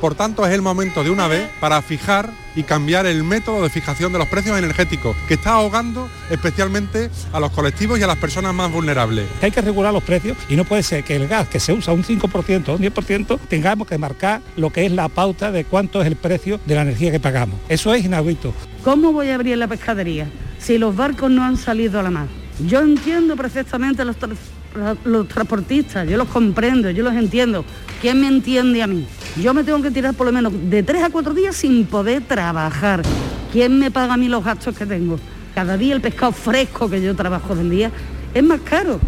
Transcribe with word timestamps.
Por 0.00 0.14
tanto, 0.14 0.46
es 0.46 0.54
el 0.54 0.62
momento 0.62 1.04
de 1.04 1.10
una 1.10 1.28
vez 1.28 1.48
para 1.60 1.82
fijar 1.82 2.30
y 2.56 2.62
cambiar 2.62 3.06
el 3.06 3.22
método 3.22 3.62
de 3.62 3.68
fijación 3.68 4.12
de 4.12 4.18
los 4.18 4.28
precios 4.28 4.58
energéticos, 4.58 5.14
que 5.28 5.34
está 5.34 5.52
ahogando 5.52 6.08
especialmente 6.30 7.10
a 7.32 7.40
los 7.40 7.50
colectivos 7.50 7.98
y 7.98 8.02
a 8.02 8.06
las 8.06 8.16
personas 8.16 8.54
más 8.54 8.72
vulnerables. 8.72 9.28
Hay 9.42 9.50
que 9.50 9.60
regular 9.60 9.92
los 9.92 10.02
precios 10.02 10.38
y 10.48 10.56
no 10.56 10.64
puede 10.64 10.82
ser 10.82 11.04
que 11.04 11.16
el 11.16 11.28
gas 11.28 11.48
que 11.48 11.60
se 11.60 11.72
usa 11.72 11.92
un 11.92 12.02
5% 12.02 12.68
o 12.68 12.74
un 12.74 12.80
10% 12.80 13.38
tengamos 13.48 13.86
que 13.86 13.98
marcar 13.98 14.40
lo 14.56 14.70
que 14.70 14.86
es 14.86 14.92
la 14.92 15.08
pauta 15.08 15.52
de 15.52 15.64
cuánto 15.64 16.00
es 16.00 16.06
el 16.06 16.16
precio 16.16 16.58
de 16.64 16.74
la 16.74 16.82
energía 16.82 17.12
que 17.12 17.20
pagamos. 17.20 17.58
Eso 17.68 17.92
es 17.92 18.04
inaudito. 18.04 18.54
¿Cómo 18.82 19.12
voy 19.12 19.28
a 19.28 19.34
abrir 19.34 19.58
la 19.58 19.68
pescadería 19.68 20.28
si 20.58 20.78
los 20.78 20.96
barcos 20.96 21.30
no 21.30 21.44
han 21.44 21.58
salido 21.58 22.00
a 22.00 22.02
la 22.02 22.10
mar? 22.10 22.26
Yo 22.66 22.80
entiendo 22.80 23.36
perfectamente 23.36 24.04
los, 24.04 24.16
los 25.04 25.28
transportistas, 25.28 26.08
yo 26.08 26.16
los 26.16 26.28
comprendo, 26.28 26.90
yo 26.90 27.02
los 27.02 27.14
entiendo. 27.14 27.64
¿Quién 28.00 28.20
me 28.20 28.28
entiende 28.28 28.82
a 28.82 28.86
mí? 28.86 29.06
Yo 29.40 29.54
me 29.54 29.64
tengo 29.64 29.82
que 29.82 29.90
tirar 29.90 30.14
por 30.14 30.26
lo 30.26 30.32
menos 30.32 30.52
de 30.70 30.82
tres 30.82 31.02
a 31.02 31.10
cuatro 31.10 31.34
días 31.34 31.56
sin 31.56 31.86
poder 31.86 32.22
trabajar. 32.22 33.02
¿Quién 33.52 33.78
me 33.78 33.90
paga 33.90 34.14
a 34.14 34.16
mí 34.16 34.28
los 34.28 34.44
gastos 34.44 34.76
que 34.76 34.86
tengo? 34.86 35.18
Cada 35.54 35.76
día 35.76 35.94
el 35.94 36.00
pescado 36.00 36.32
fresco 36.32 36.88
que 36.88 37.02
yo 37.02 37.14
trabajo 37.16 37.54
del 37.54 37.70
día 37.70 37.90
es 38.32 38.42
más 38.42 38.60
caro. 38.60 39.00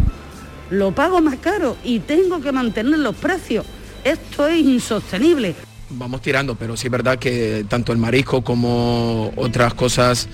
Lo 0.69 0.91
pago 0.91 1.21
más 1.21 1.37
caro 1.37 1.77
y 1.83 1.99
tengo 1.99 2.41
que 2.41 2.51
mantener 2.51 2.99
los 2.99 3.15
precios. 3.15 3.65
Esto 4.03 4.47
es 4.47 4.59
insostenible. 4.59 5.55
Vamos 5.89 6.21
tirando, 6.21 6.55
pero 6.55 6.75
sí 6.75 6.87
es 6.87 6.91
verdad 6.91 7.19
que 7.19 7.65
tanto 7.69 7.91
el 7.91 7.99
marisco 7.99 8.43
como 8.43 9.31
otras 9.35 9.73
cosas 9.73 10.27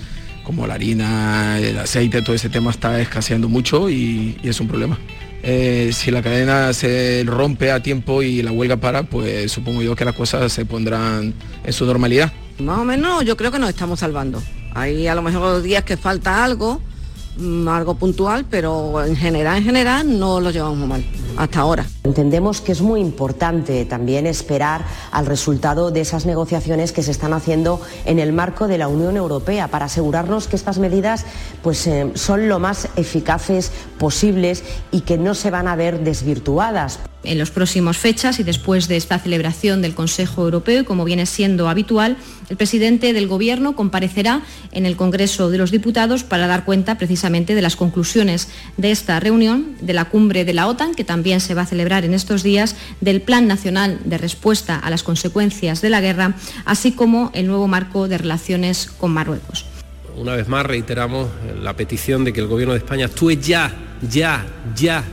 como 0.50 0.66
la 0.66 0.74
harina, 0.74 1.60
el 1.60 1.78
aceite, 1.78 2.24
todo 2.24 2.36
ese 2.36 2.50
tema 2.50 2.72
está 2.72 3.00
escaseando 3.00 3.48
mucho 3.48 3.88
y, 3.88 4.36
es 4.42 4.60
un 4.60 4.68
problema. 4.68 4.98
Eh, 5.42 5.92
si 5.94 6.12
la 6.12 6.22
cadena 6.22 6.74
se 6.74 7.24
rompe 7.26 7.72
a 7.72 7.82
tiempo 7.82 8.22
y 8.22 8.42
la 8.42 8.52
huelga 8.52 8.78
para, 8.78 9.04
pues 9.04 9.52
supongo 9.52 9.82
yo 9.82 9.96
que 9.96 10.06
las 10.06 10.16
cosas 10.16 10.52
se 10.52 10.66
pondrán 10.66 11.34
en 11.64 11.74
su 11.74 11.86
normalidad. 11.86 12.32
Más 12.60 12.80
o 12.80 12.84
menos 12.84 13.24
yo 13.24 13.38
creo 13.38 13.52
que 13.52 13.60
nos 13.60 13.70
estamos 13.70 14.00
salvando. 14.02 14.42
Hay 14.74 15.08
a 15.08 15.16
lo 15.16 15.22
mejor 15.22 15.62
días 15.62 15.84
que 15.84 15.98
falta 15.98 16.44
algo, 16.44 16.82
algo 17.68 17.96
puntual, 17.96 18.46
pero 18.50 19.04
en 19.04 19.16
general, 19.16 19.58
en 19.58 19.64
general 19.64 20.20
no 20.20 20.40
lo 20.40 20.52
llevamos 20.52 20.88
mal 20.88 21.06
hasta 21.38 21.60
ahora. 21.62 21.86
Entendemos 22.04 22.60
que 22.60 22.74
es 22.74 22.82
muy 22.82 23.00
importante 23.00 23.86
también 23.86 24.28
esperar 24.28 24.84
al 25.12 25.26
resultado 25.26 25.90
de 25.90 26.02
esas 26.02 26.26
negociaciones 26.26 26.92
que 26.92 27.04
se 27.04 27.12
están 27.12 27.34
haciendo 27.34 27.80
en 28.06 28.20
el 28.20 28.34
marco 28.34 28.68
de 28.68 28.78
la 28.78 28.88
Unión 28.88 29.16
Europea 29.16 29.70
para 29.70 29.86
asegurarnos 29.86 30.48
que 30.48 30.56
estas 30.56 30.80
medidas 30.80 31.26
pues, 31.64 31.88
eh, 31.88 32.12
son 32.16 32.50
lo 32.50 32.60
más 32.60 32.90
eficaces 32.96 33.72
posibles 33.98 34.64
y 34.92 35.02
que 35.02 35.18
no 35.18 35.34
se 35.34 35.50
van 35.50 35.68
a 35.68 35.76
ver 35.76 36.04
desvirtuadas 36.04 37.00
en 37.24 37.38
las 37.38 37.52
próximas 37.52 37.98
fechas 37.98 38.40
y 38.40 38.44
después 38.44 38.88
de 38.88 38.98
esta 38.98 39.20
celebración 39.20 39.82
del 39.82 39.94
Consejo 39.94 40.44
Europeo, 40.44 40.86
como 40.86 41.04
viene 41.04 41.26
siendo 41.26 41.68
habitual, 41.68 42.18
el 42.50 42.58
presidente 42.58 43.14
del 43.14 43.28
Gobierno 43.28 43.76
comparecerá 43.76 44.42
en 44.72 44.86
el 44.86 44.96
Congreso 44.96 45.50
de 45.50 45.58
los 45.58 45.72
Diputados 45.72 46.24
para 46.24 46.48
dar 46.48 46.66
cuenta 46.66 46.98
precisamente 46.98 47.56
de 47.56 47.62
las 47.62 47.76
conclusiones 47.76 48.50
de 48.78 48.92
esta 48.92 49.20
reunión, 49.20 49.76
de 49.82 49.94
la 49.94 50.06
cumbre 50.06 50.46
de 50.46 50.54
la 50.54 50.68
OTAN, 50.68 50.96
que 50.96 51.04
también 51.04 51.42
se 51.42 51.54
va 51.54 51.64
a 51.64 51.66
celebrar 51.66 52.06
en 52.06 52.14
estos 52.14 52.44
días, 52.44 52.76
del 53.02 53.22
Plan 53.22 53.48
Nacional 53.48 54.00
de 54.06 54.18
Respuesta 54.18 54.78
a 54.78 54.90
las 54.90 55.04
Consecuencias 55.04 55.82
de 55.82 55.90
la 55.90 56.02
Guerra, 56.02 56.36
así 56.66 56.94
como 56.94 57.32
el 57.34 57.48
nuevo 57.48 57.68
marco 57.68 58.08
de 58.08 58.18
relaciones 58.18 58.88
con 58.98 59.12
Marruecos. 59.12 59.66
Una 60.16 60.36
vez 60.36 60.48
más 60.48 60.66
reiteramos 60.66 61.30
la 61.62 61.76
petición 61.76 62.26
de 62.26 62.34
que 62.34 62.42
el 62.42 62.48
Gobierno 62.48 62.74
de 62.74 62.80
España 62.80 63.06
actúe 63.06 63.40
ya, 63.40 63.74
ya, 64.10 64.46
ya 64.76 65.04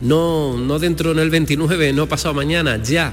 no, 0.00 0.56
no 0.56 0.78
dentro 0.78 1.12
en 1.12 1.18
el 1.18 1.30
29, 1.30 1.92
no 1.92 2.08
pasado 2.08 2.34
mañana, 2.34 2.82
ya. 2.82 3.12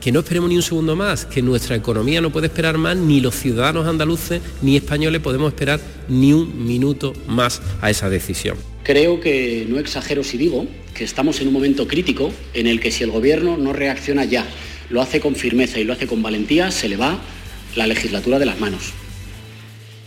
Que 0.00 0.12
no 0.12 0.20
esperemos 0.20 0.48
ni 0.48 0.56
un 0.56 0.62
segundo 0.62 0.94
más, 0.94 1.26
que 1.26 1.42
nuestra 1.42 1.74
economía 1.74 2.20
no 2.20 2.30
puede 2.30 2.46
esperar 2.46 2.78
más, 2.78 2.96
ni 2.96 3.20
los 3.20 3.34
ciudadanos 3.34 3.86
andaluces 3.86 4.40
ni 4.62 4.76
españoles 4.76 5.20
podemos 5.20 5.52
esperar 5.52 5.80
ni 6.08 6.32
un 6.32 6.64
minuto 6.64 7.12
más 7.26 7.60
a 7.80 7.90
esa 7.90 8.08
decisión. 8.08 8.56
Creo 8.84 9.20
que 9.20 9.66
no 9.68 9.78
exagero 9.78 10.22
si 10.22 10.38
digo 10.38 10.66
que 10.94 11.04
estamos 11.04 11.40
en 11.40 11.48
un 11.48 11.52
momento 11.52 11.88
crítico 11.88 12.32
en 12.54 12.66
el 12.68 12.80
que 12.80 12.92
si 12.92 13.02
el 13.02 13.10
gobierno 13.10 13.56
no 13.56 13.72
reacciona 13.72 14.24
ya, 14.24 14.46
lo 14.88 15.02
hace 15.02 15.20
con 15.20 15.34
firmeza 15.34 15.80
y 15.80 15.84
lo 15.84 15.92
hace 15.92 16.06
con 16.06 16.22
valentía, 16.22 16.70
se 16.70 16.88
le 16.88 16.96
va 16.96 17.18
la 17.74 17.86
legislatura 17.86 18.38
de 18.38 18.46
las 18.46 18.60
manos 18.60 18.92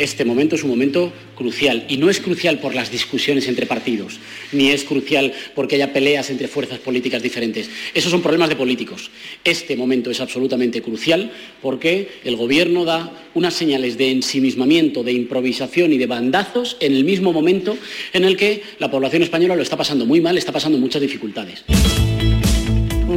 este 0.03 0.25
momento 0.25 0.56
es 0.56 0.63
un 0.63 0.69
momento 0.69 1.13
crucial 1.35 1.85
y 1.88 1.97
no 1.97 2.09
es 2.09 2.19
crucial 2.19 2.59
por 2.59 2.75
las 2.75 2.91
discusiones 2.91 3.47
entre 3.47 3.66
partidos, 3.66 4.19
ni 4.51 4.69
es 4.69 4.84
crucial 4.84 5.34
porque 5.56 5.75
haya 5.75 5.94
peleas 5.94 6.29
entre 6.29 6.47
fuerzas 6.47 6.79
políticas 6.79 7.22
diferentes. 7.22 7.69
Esos 7.94 8.11
son 8.11 8.22
problemas 8.22 8.50
de 8.50 8.56
políticos. 8.56 9.11
Este 9.44 9.75
momento 9.75 10.11
es 10.11 10.19
absolutamente 10.19 10.81
crucial 10.81 11.31
porque 11.61 12.09
el 12.23 12.35
Gobierno 12.35 12.85
da 12.85 13.11
unas 13.34 13.53
señales 13.53 13.97
de 13.97 14.11
ensimismamiento, 14.11 15.03
de 15.03 15.13
improvisación 15.13 15.94
y 15.94 15.97
de 15.97 16.07
bandazos 16.07 16.78
en 16.79 16.94
el 16.94 17.03
mismo 17.03 17.31
momento 17.34 17.78
en 18.13 18.25
el 18.25 18.38
que 18.38 18.63
la 18.79 18.91
población 18.91 19.23
española 19.23 19.56
lo 19.56 19.61
está 19.61 19.78
pasando 19.78 20.06
muy 20.06 20.22
mal, 20.22 20.38
está 20.38 20.51
pasando 20.51 20.78
muchas 20.78 21.01
dificultades. 21.01 21.63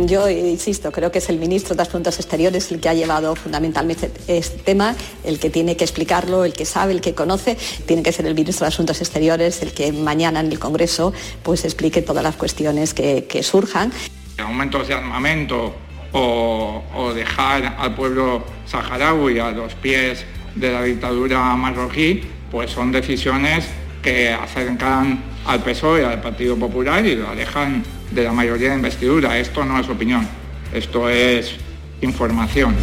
Yo 0.02 0.28
insisto, 0.28 0.90
creo 0.90 1.12
que 1.12 1.18
es 1.18 1.28
el 1.28 1.38
ministro 1.38 1.76
de 1.76 1.82
Asuntos 1.82 2.18
Exteriores 2.18 2.72
el 2.72 2.80
que 2.80 2.88
ha 2.88 2.94
llevado 2.94 3.36
fundamentalmente 3.36 4.10
este 4.26 4.58
tema, 4.58 4.96
el 5.22 5.38
que 5.38 5.50
tiene 5.50 5.76
que 5.76 5.84
explicarlo, 5.84 6.44
el 6.44 6.52
que 6.52 6.64
sabe, 6.64 6.92
el 6.92 7.00
que 7.00 7.14
conoce. 7.14 7.56
Tiene 7.86 8.02
que 8.02 8.10
ser 8.10 8.26
el 8.26 8.34
ministro 8.34 8.64
de 8.64 8.68
Asuntos 8.68 9.00
Exteriores 9.00 9.62
el 9.62 9.72
que 9.72 9.92
mañana 9.92 10.40
en 10.40 10.50
el 10.50 10.58
Congreso 10.58 11.12
pues 11.44 11.64
explique 11.64 12.02
todas 12.02 12.24
las 12.24 12.34
cuestiones 12.34 12.92
que, 12.92 13.42
surjan. 13.44 13.92
Aumentos 14.38 14.88
de 14.88 14.94
armamento 14.94 15.74
o, 16.12 17.12
dejar 17.14 17.76
al 17.78 17.94
pueblo 17.94 18.42
saharaui 18.66 19.38
a 19.38 19.52
los 19.52 19.74
pies 19.74 20.24
de 20.56 20.72
la 20.72 20.82
dictadura 20.82 21.54
marroquí, 21.56 22.22
pues 22.50 22.70
son 22.70 22.90
decisiones 22.90 23.66
que 24.02 24.32
acercan 24.32 25.22
al 25.46 25.62
PSOE, 25.62 26.04
al 26.04 26.20
Partido 26.20 26.56
Popular 26.56 27.04
y 27.06 27.14
lo 27.14 27.28
alejan 27.28 27.84
de 28.14 28.24
la 28.24 28.32
mayoría 28.32 28.70
de 28.70 28.76
investidura. 28.76 29.38
Esto 29.38 29.64
no 29.64 29.78
es 29.78 29.88
opinión, 29.88 30.26
esto 30.72 31.08
es 31.08 31.56
información. 32.00 32.74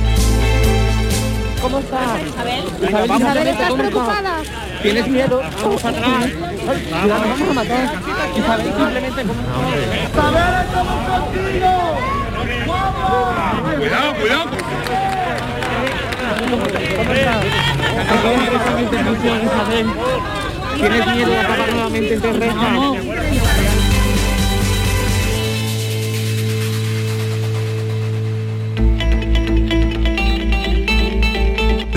¿Cómo 1.61 1.79
estás? 1.79 2.19
Isabel, 2.27 2.63
Isabel, 2.83 3.47
¿estás 3.47 3.73
preocupada? 3.73 4.41
¿Tienes 4.81 5.07
miedo? 5.07 5.41
Vamos 5.61 5.85
atrás. 5.85 6.25
Cuidado, 7.01 7.23
vamos 7.29 7.49
a 7.49 7.53
matar. 7.53 7.93
Isabel, 8.35 8.73
simplemente... 8.75 9.21
¡Isabel, 10.11 10.65
estamos 10.65 10.99
contigo! 11.07 11.71
Cuidado, 13.77 14.13
cuidado. 14.15 14.45
¿Cómo 16.49 16.65
estás? 16.65 17.41
Isabel. 19.43 19.87
¿Tienes 20.75 21.07
miedo 21.07 21.29
de 21.29 21.37
acabar 21.37 21.69
nuevamente 21.73 22.13
entre 22.15 22.33
rejas? 22.33 23.20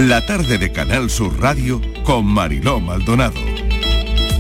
La 0.05 0.21
tarde 0.27 0.59
de 0.59 0.71
Canal 0.71 1.09
Sur 1.09 1.41
Radio 1.41 1.81
con 2.03 2.27
Mariló 2.27 2.79
Maldonado. 2.79 3.41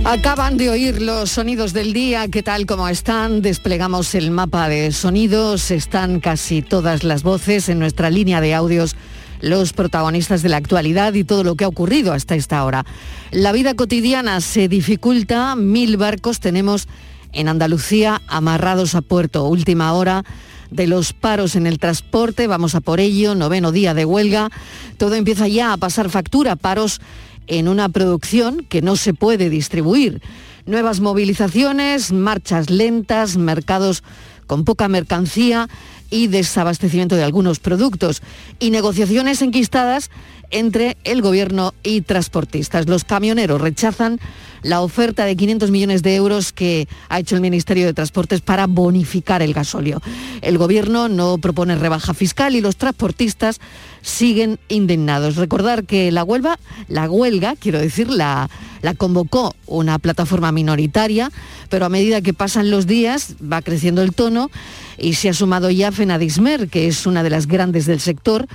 Acaban 0.04 0.58
de 0.58 0.68
oír 0.68 1.00
los 1.00 1.30
sonidos 1.30 1.72
del 1.72 1.94
día, 1.94 2.28
¿qué 2.28 2.42
tal 2.42 2.66
como 2.66 2.86
están? 2.86 3.40
Desplegamos 3.40 4.14
el 4.14 4.30
mapa 4.30 4.68
de 4.68 4.92
sonidos, 4.92 5.70
están 5.70 6.20
casi 6.20 6.60
todas 6.60 7.02
las 7.02 7.22
voces 7.22 7.70
en 7.70 7.78
nuestra 7.78 8.10
línea 8.10 8.42
de 8.42 8.52
audios, 8.52 8.94
los 9.40 9.72
protagonistas 9.72 10.42
de 10.42 10.50
la 10.50 10.58
actualidad 10.58 11.14
y 11.14 11.24
todo 11.24 11.44
lo 11.44 11.54
que 11.54 11.64
ha 11.64 11.68
ocurrido 11.68 12.12
hasta 12.12 12.34
esta 12.34 12.62
hora. 12.62 12.84
La 13.30 13.52
vida 13.52 13.72
cotidiana 13.72 14.42
se 14.42 14.68
dificulta, 14.68 15.56
mil 15.56 15.96
barcos 15.96 16.40
tenemos 16.40 16.88
en 17.32 17.48
Andalucía 17.48 18.20
amarrados 18.28 18.94
a 18.94 19.00
puerto, 19.00 19.44
última 19.44 19.94
hora 19.94 20.26
de 20.74 20.88
los 20.88 21.12
paros 21.12 21.54
en 21.54 21.68
el 21.68 21.78
transporte, 21.78 22.48
vamos 22.48 22.74
a 22.74 22.80
por 22.80 22.98
ello, 22.98 23.36
noveno 23.36 23.70
día 23.70 23.94
de 23.94 24.04
huelga, 24.04 24.50
todo 24.98 25.14
empieza 25.14 25.46
ya 25.46 25.72
a 25.72 25.76
pasar 25.76 26.10
factura, 26.10 26.56
paros 26.56 27.00
en 27.46 27.68
una 27.68 27.88
producción 27.88 28.66
que 28.68 28.82
no 28.82 28.96
se 28.96 29.14
puede 29.14 29.50
distribuir. 29.50 30.20
Nuevas 30.66 30.98
movilizaciones, 30.98 32.10
marchas 32.10 32.70
lentas, 32.70 33.36
mercados 33.36 34.02
con 34.48 34.64
poca 34.64 34.88
mercancía 34.88 35.68
y 36.10 36.26
desabastecimiento 36.26 37.14
de 37.14 37.22
algunos 37.22 37.60
productos. 37.60 38.20
Y 38.58 38.70
negociaciones 38.70 39.42
enquistadas 39.42 40.10
entre 40.50 40.96
el 41.04 41.22
gobierno 41.22 41.74
y 41.82 42.00
transportistas. 42.02 42.88
Los 42.88 43.04
camioneros 43.04 43.60
rechazan 43.60 44.20
la 44.64 44.80
oferta 44.80 45.26
de 45.26 45.36
500 45.36 45.70
millones 45.70 46.02
de 46.02 46.14
euros 46.16 46.52
que 46.52 46.88
ha 47.08 47.20
hecho 47.20 47.34
el 47.34 47.42
Ministerio 47.42 47.84
de 47.84 47.92
Transportes 47.92 48.40
para 48.40 48.66
bonificar 48.66 49.42
el 49.42 49.52
gasóleo. 49.52 50.00
El 50.40 50.58
gobierno 50.58 51.08
no 51.08 51.38
propone 51.38 51.76
rebaja 51.76 52.14
fiscal 52.14 52.56
y 52.56 52.62
los 52.62 52.76
transportistas 52.76 53.60
siguen 54.00 54.58
indignados. 54.68 55.36
Recordar 55.36 55.84
que 55.84 56.10
la 56.10 56.24
huelga, 56.24 56.58
la 56.88 57.10
huelga, 57.10 57.56
quiero 57.56 57.78
decir, 57.78 58.08
la, 58.08 58.48
la 58.80 58.94
convocó 58.94 59.54
una 59.66 59.98
plataforma 59.98 60.50
minoritaria, 60.50 61.30
pero 61.68 61.84
a 61.84 61.90
medida 61.90 62.22
que 62.22 62.34
pasan 62.34 62.70
los 62.70 62.86
días 62.86 63.34
va 63.40 63.62
creciendo 63.62 64.02
el 64.02 64.14
tono 64.14 64.50
y 64.96 65.14
se 65.14 65.28
ha 65.28 65.34
sumado 65.34 65.70
ya 65.70 65.92
Fenadismer, 65.92 66.68
que 66.68 66.88
es 66.88 67.06
una 67.06 67.22
de 67.22 67.30
las 67.30 67.46
grandes 67.46 67.86
del 67.86 68.00
sector, 68.00 68.46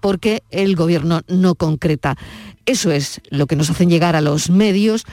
porque 0.00 0.42
el 0.50 0.76
gobierno 0.76 1.22
no 1.28 1.54
concreta. 1.54 2.16
Eso 2.64 2.90
es 2.90 3.20
lo 3.30 3.46
que 3.46 3.56
nos 3.56 3.70
hacen 3.70 3.90
llegar 3.90 4.16
a 4.16 4.20
los 4.20 4.50
medios 4.50 5.04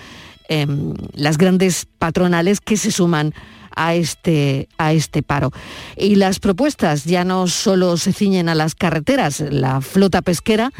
Em, 0.50 0.94
las 1.14 1.38
grandes 1.38 1.88
patronales 2.00 2.60
que 2.60 2.76
se 2.76 2.92
suman 2.92 3.34
a 3.76 3.96
este, 3.96 4.68
a 4.78 4.92
este 4.92 5.24
paro. 5.24 5.52
Y 5.96 6.16
las 6.16 6.40
propuestas 6.40 7.06
ya 7.06 7.24
no 7.24 7.48
solo 7.48 7.96
se 7.98 8.12
ciñen 8.12 8.50
a 8.50 8.56
las 8.56 8.76
carreteras, 8.76 9.40
la 9.40 9.80
flota 9.82 10.22
pesquera 10.22 10.72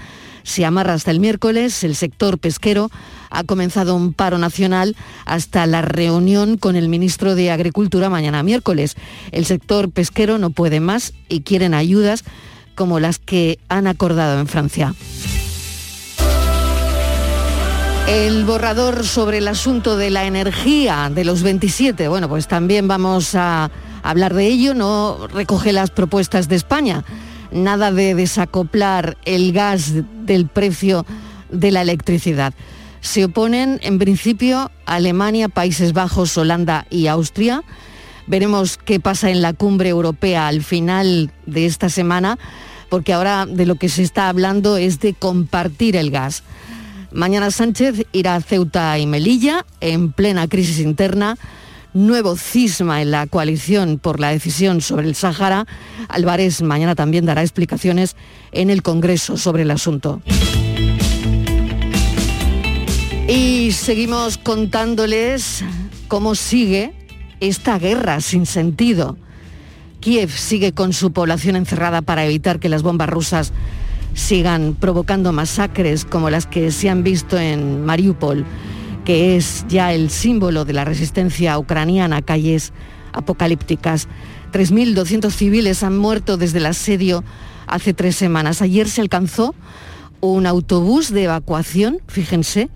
se 0.44 0.66
amarra 0.66 0.94
hasta 0.94 1.10
el 1.12 1.22
miércoles, 1.22 1.86
el 1.86 1.96
sector 1.96 2.38
pesquero 2.38 2.92
ha 3.30 3.46
comenzado 3.46 3.96
un 3.96 4.14
paro 4.14 4.38
nacional 4.38 4.98
hasta 5.26 5.66
la 5.66 5.82
reunión 5.82 6.58
con 6.58 6.76
el 6.76 6.90
ministro 6.90 7.34
de 7.34 7.50
Agricultura 7.50 8.10
mañana 8.10 8.44
miércoles. 8.44 8.96
El 9.32 9.46
sector 9.46 9.90
pesquero 9.90 10.38
no 10.38 10.50
puede 10.50 10.82
más 10.82 11.14
y 11.30 11.42
quieren 11.42 11.74
ayudas 11.74 12.26
como 12.76 13.00
las 13.00 13.20
que 13.20 13.60
han 13.70 13.88
acordado 13.88 14.40
en 14.40 14.48
Francia. 14.48 14.94
El 18.08 18.44
borrador 18.44 19.06
sobre 19.06 19.38
el 19.38 19.48
asunto 19.48 19.96
de 19.96 20.10
la 20.10 20.26
energía 20.26 21.10
de 21.14 21.24
los 21.24 21.42
27, 21.42 22.10
bueno, 22.10 22.28
pues 22.28 22.48
también 22.48 22.88
vamos 22.88 23.34
a 23.34 23.72
hablar 24.04 24.34
de 24.34 24.46
ello, 24.46 24.74
no 24.74 25.28
recoge 25.28 25.72
las 25.72 25.90
propuestas 25.90 26.50
de 26.50 26.58
España. 26.58 27.06
Nada 27.52 27.92
de 27.92 28.14
desacoplar 28.14 29.18
el 29.26 29.54
gas 29.54 29.94
del 30.26 30.48
precio 30.48 31.06
de 31.50 31.72
la 31.72 31.82
electricidad. 31.82 32.54
Se 33.00 33.26
oponen 33.26 33.80
en 33.84 34.00
principio 34.00 34.70
Alemania, 34.86 35.50
Países 35.50 35.94
Bajos, 35.94 36.38
Holanda 36.38 36.86
y 36.90 37.08
Austria. 37.08 37.64
Veremos 38.28 38.78
qué 38.78 39.00
pasa 39.00 39.30
en 39.30 39.42
la 39.42 39.54
cumbre 39.54 39.90
europea 39.90 40.48
al 40.48 40.64
final 40.64 41.32
de 41.46 41.66
esta 41.66 41.90
semana, 41.90 42.38
porque 42.90 43.14
ahora 43.14 43.46
de 43.46 43.66
lo 43.66 43.76
que 43.76 43.90
se 43.90 44.04
está 44.04 44.30
hablando 44.30 44.78
es 44.78 45.00
de 45.00 45.14
compartir 45.14 45.96
el 45.96 46.10
gas. 46.12 46.44
Mañana 47.12 47.52
Sánchez 47.52 48.08
irá 48.12 48.36
a 48.36 48.42
Ceuta 48.42 48.98
y 48.98 49.06
Melilla 49.06 49.66
en 49.82 50.12
plena 50.12 50.48
crisis 50.48 50.80
interna. 50.80 51.38
Nuevo 51.94 52.36
cisma 52.36 53.04
en 53.04 53.12
la 53.12 53.28
coalición 53.28 54.00
por 54.00 54.20
la 54.20 54.30
decisión 54.30 54.82
sobre 54.82 55.08
el 55.08 55.14
Sáhara. 55.14 55.68
Álvarez 56.08 56.64
mañana 56.64 56.96
también 56.96 57.26
dará 57.26 57.42
explicaciones 57.42 58.16
en 58.52 58.72
el 58.72 58.82
Congreso 58.82 59.38
sobre 59.38 59.62
el 59.62 59.70
asunto. 59.70 60.24
Y 63.28 63.72
seguimos 63.74 64.38
contándoles 64.40 65.64
cómo 66.08 66.34
sigue 66.34 66.94
esta 67.48 67.78
guerra 67.78 68.22
sin 68.22 68.46
sentido. 68.46 69.18
Kiev 70.00 70.32
sigue 70.32 70.74
con 70.74 70.94
su 70.94 71.12
población 71.12 71.56
encerrada 71.56 72.02
para 72.02 72.26
evitar 72.26 72.60
que 72.60 72.70
las 72.70 72.84
bombas 72.84 73.10
rusas 73.10 73.54
sigan 74.14 74.76
provocando 74.80 75.34
masacres 75.34 76.06
como 76.06 76.30
las 76.30 76.46
que 76.46 76.72
se 76.72 76.90
han 76.90 77.04
visto 77.04 77.38
en 77.38 77.86
Mariupol, 77.86 78.46
que 79.06 79.36
es 79.36 79.66
ya 79.68 79.94
el 79.94 80.10
símbolo 80.10 80.66
de 80.66 80.74
la 80.74 80.86
resistencia 80.86 81.58
ucraniana, 81.58 82.22
calles 82.22 82.72
apocalípticas. 83.12 84.08
3.200 84.54 85.32
civiles 85.32 85.84
han 85.84 85.98
muerto 85.98 86.38
desde 86.38 86.60
el 86.60 86.68
asedio 86.68 87.24
hace 87.68 87.94
tres 87.94 88.16
semanas. 88.16 88.62
Ayer 88.62 88.88
se 88.88 89.02
alcanzó 89.02 89.54
un 90.22 90.46
autobús 90.46 91.12
de 91.12 91.24
evacuación, 91.24 92.00
fíjense, 92.08 92.70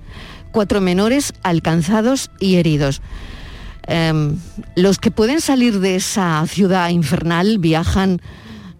cuatro 0.51 0.81
menores 0.81 1.33
alcanzados 1.43 2.31
y 2.39 2.55
heridos. 2.55 3.01
Em, 3.87 4.37
los 4.75 4.99
que 4.99 5.11
pueden 5.11 5.39
salir 5.39 5.79
de 5.79 5.95
esa 5.95 6.45
ciudad 6.47 6.89
infernal 6.89 7.57
viajan 7.57 8.21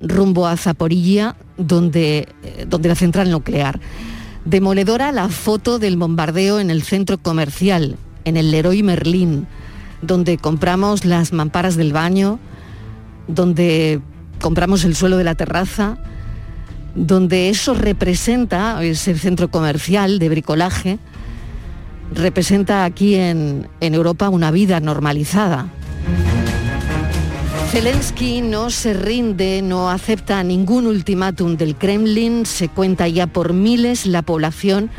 rumbo 0.01 0.47
a 0.47 0.57
Zaporilla, 0.57 1.35
donde, 1.57 2.27
eh, 2.43 2.65
donde 2.67 2.89
la 2.89 2.95
central 2.95 3.31
nuclear. 3.31 3.79
Demoledora 4.43 5.11
la 5.11 5.29
foto 5.29 5.79
del 5.79 5.97
bombardeo 5.97 6.59
en 6.59 6.69
el 6.69 6.83
centro 6.83 7.17
comercial, 7.17 7.97
en 8.25 8.37
el 8.37 8.51
Leroy 8.51 8.83
Merlin, 8.83 9.47
donde 10.01 10.37
compramos 10.37 11.05
las 11.05 11.33
mamparas 11.33 11.75
del 11.77 11.93
baño, 11.93 12.39
donde 13.27 14.01
compramos 14.41 14.83
el 14.83 14.95
suelo 14.95 15.17
de 15.17 15.23
la 15.23 15.35
terraza, 15.35 15.97
donde 16.95 17.49
eso 17.49 17.73
representa, 17.73 18.83
ese 18.83 19.17
centro 19.17 19.49
comercial 19.49 20.19
de 20.19 20.29
bricolaje, 20.29 20.99
representa 22.13 22.85
aquí 22.85 23.15
en, 23.15 23.67
en 23.79 23.93
Europa 23.93 24.29
una 24.29 24.51
vida 24.51 24.79
normalizada. 24.79 25.67
Zelensky 27.71 28.41
no 28.41 28.69
se 28.69 28.93
rinde, 28.93 29.61
no 29.61 29.89
acepta 29.89 30.41
ningún 30.41 30.87
ultimátum 30.87 31.57
del 31.57 31.75
Kremlin, 31.75 32.45
se 32.45 32.69
cuenta 32.69 33.07
ya 33.07 33.27
por 33.27 33.53
miles 33.53 34.05
la 34.05 34.21
población 34.21 34.89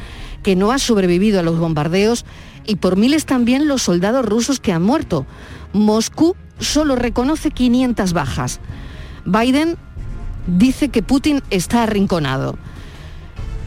que 0.42 0.54
no 0.54 0.70
ha 0.70 0.78
sobrevivido 0.78 1.40
a 1.40 1.42
los 1.42 1.58
bombardeos 1.58 2.24
y 2.66 2.76
por 2.76 2.96
miles 2.96 3.24
también 3.24 3.66
los 3.66 3.82
soldados 3.82 4.24
rusos 4.24 4.60
que 4.60 4.72
han 4.72 4.82
muerto. 4.82 5.26
Moscú 5.72 6.36
solo 6.58 6.94
reconoce 6.94 7.50
500 7.50 8.12
bajas. 8.12 8.60
Biden 9.24 9.76
dice 10.46 10.90
que 10.90 11.02
Putin 11.02 11.42
está 11.50 11.82
arrinconado 11.84 12.58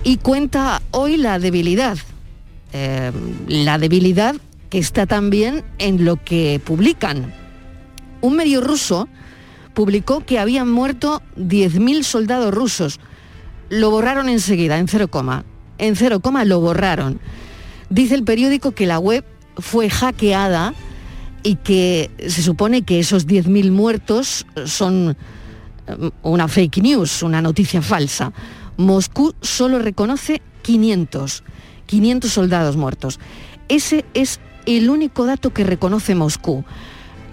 y 0.03 0.17
cuenta 0.17 0.81
hoy 0.91 1.17
la 1.17 1.39
debilidad. 1.39 1.97
Eh, 2.73 3.11
la 3.47 3.77
debilidad 3.77 4.35
que 4.69 4.79
está 4.79 5.05
también 5.05 5.63
en 5.77 6.05
lo 6.05 6.23
que 6.23 6.61
publican 6.63 7.33
un 8.21 8.35
medio 8.35 8.61
ruso 8.61 9.09
publicó 9.73 10.25
que 10.25 10.39
habían 10.39 10.69
muerto 10.69 11.21
10.000 11.37 12.03
soldados 12.03 12.53
rusos. 12.53 12.99
Lo 13.69 13.89
borraron 13.89 14.29
enseguida, 14.29 14.77
en 14.77 14.87
cero 14.87 15.09
coma. 15.09 15.43
En 15.77 15.95
cero 15.95 16.19
coma 16.19 16.45
lo 16.45 16.59
borraron. 16.59 17.19
Dice 17.89 18.15
el 18.15 18.23
periódico 18.23 18.71
que 18.71 18.85
la 18.85 18.99
web 18.99 19.25
fue 19.57 19.89
hackeada 19.89 20.73
y 21.43 21.55
que 21.55 22.11
se 22.27 22.43
supone 22.43 22.83
que 22.83 22.99
esos 22.99 23.27
10.000 23.27 23.71
muertos 23.71 24.45
son 24.65 25.17
eh, 25.87 26.11
una 26.21 26.47
fake 26.47 26.77
news, 26.77 27.23
una 27.23 27.41
noticia 27.41 27.81
falsa. 27.81 28.31
Moscú 28.77 29.33
solo 29.41 29.79
reconoce 29.79 30.41
500, 30.61 31.43
500 31.91 32.31
soldados 32.31 32.77
muertos. 32.77 33.19
Ese 33.67 34.05
es 34.13 34.39
el 34.65 34.89
único 34.89 35.25
dato 35.25 35.49
que 35.49 35.65
reconoce 35.65 36.15
Moscú. 36.15 36.63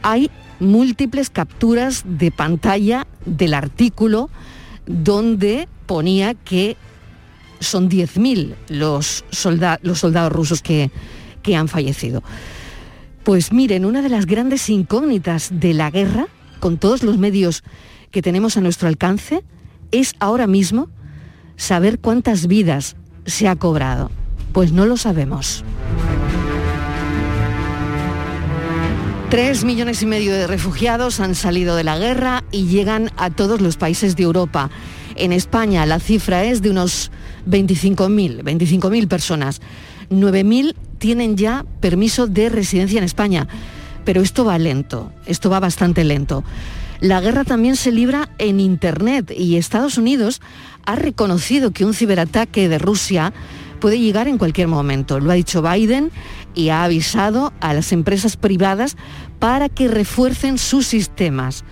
Hay 0.02 0.32
múltiples 0.58 1.30
capturas 1.30 2.02
de 2.04 2.32
pantalla 2.32 3.06
del 3.24 3.54
artículo 3.54 4.30
donde 4.84 5.68
ponía 5.86 6.34
que 6.34 6.76
son 7.60 7.88
10.000 7.88 8.56
los, 8.68 9.24
los 9.82 9.98
soldados 10.00 10.32
rusos 10.32 10.60
que, 10.60 10.90
que 11.42 11.54
han 11.54 11.68
fallecido. 11.68 12.24
Pues 13.22 13.52
miren, 13.52 13.84
una 13.84 14.02
de 14.02 14.08
las 14.08 14.26
grandes 14.26 14.68
incógnitas 14.70 15.50
de 15.52 15.72
la 15.72 15.92
guerra, 15.92 16.26
con 16.58 16.78
todos 16.78 17.04
los 17.04 17.16
medios 17.16 17.62
que 18.10 18.22
tenemos 18.22 18.56
a 18.56 18.60
nuestro 18.60 18.88
alcance, 18.88 19.44
es 19.92 20.14
ahora 20.18 20.48
mismo 20.48 20.88
saber 21.54 22.00
cuántas 22.00 22.48
vidas 22.48 22.96
se 23.24 23.46
ha 23.46 23.54
cobrado. 23.54 24.10
Pues 24.52 24.73
no 24.73 24.87
lo 24.87 24.97
sabemos. 24.97 25.64
Tres 29.31 29.62
millones 29.62 30.02
y 30.02 30.07
medio 30.07 30.33
de 30.33 30.47
refugiados 30.47 31.21
han 31.21 31.35
salido 31.35 31.76
de 31.76 31.85
la 31.85 31.99
guerra 31.99 32.45
y 32.50 32.67
llegan 32.67 33.11
a 33.19 33.28
todos 33.28 33.61
los 33.61 33.76
países 33.76 34.17
de 34.17 34.23
Europa. 34.23 34.71
En 35.17 35.33
España 35.33 35.85
la 35.85 36.00
cifra 36.00 36.45
es 36.45 36.62
de 36.62 36.71
unos 36.71 37.11
25.000, 37.47 38.43
25.000 38.43 39.07
personas. 39.07 39.61
9.000 40.11 40.75
tienen 40.99 41.37
ya 41.37 41.67
permiso 41.81 42.26
de 42.26 42.49
residencia 42.49 42.97
en 42.97 43.05
España, 43.05 43.49
pero 44.07 44.23
esto 44.23 44.47
va 44.47 44.59
lento, 44.59 45.12
esto 45.26 45.50
va 45.50 45.61
bastante 45.61 46.05
lento. 46.05 46.43
La 47.00 47.21
guerra 47.21 47.45
también 47.45 47.76
se 47.76 47.93
libra 47.93 48.31
en 48.38 48.61
Internet 48.61 49.31
y 49.37 49.57
Estados 49.57 49.99
Unidos 49.99 50.40
ha 50.87 50.97
reconocido 50.97 51.71
que 51.71 51.85
un 51.85 51.95
ciberataque 51.95 52.69
de 52.69 52.78
Rusia 52.78 53.33
puede 53.78 53.99
llegar 53.99 54.28
en 54.28 54.38
cualquier 54.38 54.68
momento. 54.68 55.20
Lo 55.20 55.30
ha 55.30 55.35
dicho 55.35 55.62
Biden 55.62 56.11
y 56.54 56.68
ha 56.68 56.85
avisado 56.85 57.52
a 57.61 57.75
las 57.75 57.92
empresas 57.92 58.37
privadas 58.37 58.97
para 59.38 59.68
que 59.68 59.88
refuercen 59.88 60.58
sus 60.58 60.87
sistemas. 60.87 61.64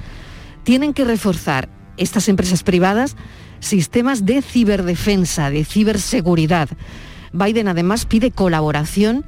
Tienen 0.65 0.95
que 0.95 1.05
reforzar 1.05 1.69
estas 1.97 2.29
empresas 2.29 2.63
privadas 2.63 3.17
sistemas 3.61 4.25
de 4.25 4.43
ciberdefensa, 4.43 5.51
de 5.51 5.65
ciberseguridad. 5.65 6.69
Biden 7.33 7.69
además 7.69 8.07
pide 8.07 8.31
colaboración 8.31 9.25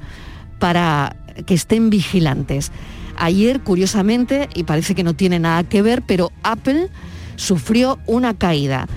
para 0.59 1.15
que 1.45 1.53
estén 1.53 1.89
vigilantes. 1.89 2.71
Ayer, 3.17 3.61
curiosamente, 3.61 4.49
y 4.55 4.63
parece 4.63 4.95
que 4.95 5.03
no 5.03 5.13
tiene 5.13 5.39
nada 5.39 5.63
que 5.63 5.81
ver, 5.81 6.03
pero 6.03 6.31
Apple 6.43 6.89
sufrió 7.35 7.99
una 8.05 8.33
caída. 8.37 8.87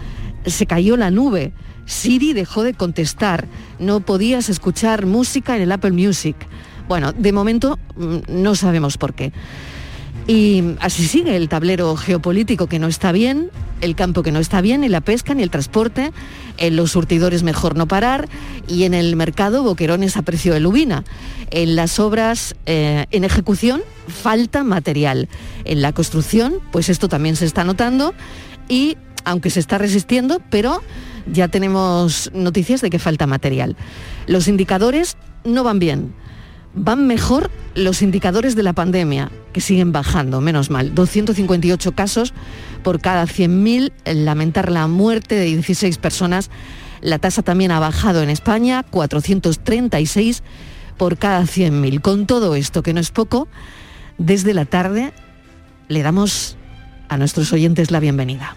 Se 0.46 0.66
cayó 0.66 0.96
la 0.96 1.10
nube. 1.10 1.52
Siri 1.92 2.32
dejó 2.32 2.62
de 2.62 2.74
contestar. 2.74 3.46
No 3.78 4.00
podías 4.00 4.48
escuchar 4.48 5.06
música 5.06 5.54
en 5.56 5.62
el 5.62 5.72
Apple 5.72 5.92
Music. 5.92 6.36
Bueno, 6.88 7.12
de 7.12 7.32
momento 7.32 7.78
mm, 7.96 8.16
no 8.28 8.54
sabemos 8.54 8.96
por 8.96 9.14
qué. 9.14 9.32
Y 10.26 10.62
así 10.80 11.04
sigue 11.06 11.36
el 11.36 11.48
tablero 11.48 11.96
geopolítico 11.96 12.66
que 12.66 12.78
no 12.78 12.86
está 12.86 13.12
bien, 13.12 13.50
el 13.80 13.96
campo 13.96 14.22
que 14.22 14.30
no 14.32 14.38
está 14.38 14.60
bien, 14.60 14.82
ni 14.82 14.88
la 14.88 15.00
pesca, 15.00 15.34
ni 15.34 15.42
el 15.42 15.50
transporte, 15.50 16.12
en 16.58 16.76
los 16.76 16.92
surtidores 16.92 17.42
mejor 17.42 17.76
no 17.76 17.88
parar 17.88 18.28
y 18.68 18.84
en 18.84 18.94
el 18.94 19.16
mercado 19.16 19.62
boquerones 19.64 20.16
a 20.16 20.22
precio 20.22 20.54
de 20.54 20.60
lubina. 20.60 21.04
En 21.50 21.76
las 21.76 21.98
obras 21.98 22.54
eh, 22.66 23.06
en 23.10 23.24
ejecución 23.24 23.82
falta 24.06 24.64
material. 24.64 25.28
En 25.64 25.82
la 25.82 25.92
construcción, 25.92 26.54
pues 26.70 26.88
esto 26.88 27.08
también 27.08 27.36
se 27.36 27.44
está 27.44 27.64
notando 27.64 28.14
y 28.68 28.96
aunque 29.24 29.50
se 29.50 29.60
está 29.60 29.78
resistiendo, 29.78 30.40
pero 30.50 30.82
ya 31.30 31.48
tenemos 31.48 32.30
noticias 32.34 32.80
de 32.80 32.90
que 32.90 32.98
falta 32.98 33.26
material. 33.26 33.76
Los 34.26 34.48
indicadores 34.48 35.16
no 35.44 35.64
van 35.64 35.78
bien 35.78 36.14
van 36.74 37.06
mejor 37.06 37.50
los 37.74 38.02
indicadores 38.02 38.54
de 38.54 38.62
la 38.62 38.72
pandemia, 38.72 39.30
que 39.52 39.60
siguen 39.60 39.92
bajando, 39.92 40.40
menos 40.40 40.70
mal. 40.70 40.94
258 40.94 41.92
casos 41.92 42.34
por 42.82 43.00
cada 43.00 43.24
100.000, 43.24 43.92
lamentar 44.14 44.70
la 44.70 44.86
muerte 44.86 45.34
de 45.34 45.44
16 45.44 45.98
personas. 45.98 46.50
La 47.00 47.18
tasa 47.18 47.42
también 47.42 47.70
ha 47.70 47.80
bajado 47.80 48.22
en 48.22 48.30
España, 48.30 48.84
436 48.84 50.42
por 50.96 51.18
cada 51.18 51.42
100.000. 51.42 52.00
Con 52.00 52.26
todo 52.26 52.54
esto, 52.54 52.82
que 52.82 52.92
no 52.92 53.00
es 53.00 53.10
poco, 53.10 53.48
desde 54.18 54.54
la 54.54 54.64
tarde 54.64 55.12
le 55.88 56.02
damos 56.02 56.56
a 57.08 57.16
nuestros 57.18 57.52
oyentes 57.52 57.90
la 57.90 58.00
bienvenida 58.00 58.56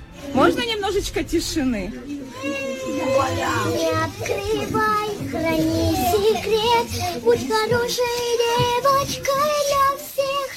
секрет, 6.33 7.23
будь 7.23 7.49
хорошей 7.49 8.19
девочкой 8.47 9.52
для 9.69 9.87
всех. 9.99 10.49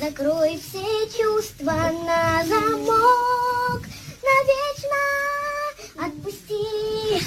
Закрой 0.00 0.58
все 0.58 0.88
чувства 1.16 1.90
на 2.06 2.44
замок, 2.44 3.82
навечно 4.28 5.02
отпусти 6.06 7.22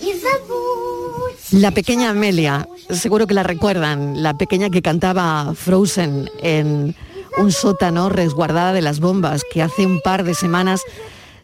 y 0.00 0.12
забудь. 0.14 1.52
La 1.52 1.70
pequeña 1.70 2.10
Amelia, 2.10 2.68
seguro 2.90 3.26
que 3.26 3.34
la 3.34 3.42
recuerdan, 3.42 4.22
la 4.22 4.34
pequeña 4.34 4.70
que 4.70 4.82
cantaba 4.82 5.54
Frozen 5.54 6.30
en 6.42 6.94
un 7.38 7.52
sótano 7.52 8.08
resguardada 8.08 8.72
de 8.72 8.82
las 8.82 9.00
bombas 9.00 9.42
que 9.50 9.62
hace 9.62 9.86
un 9.86 10.00
par 10.00 10.24
de 10.24 10.34
semanas 10.34 10.82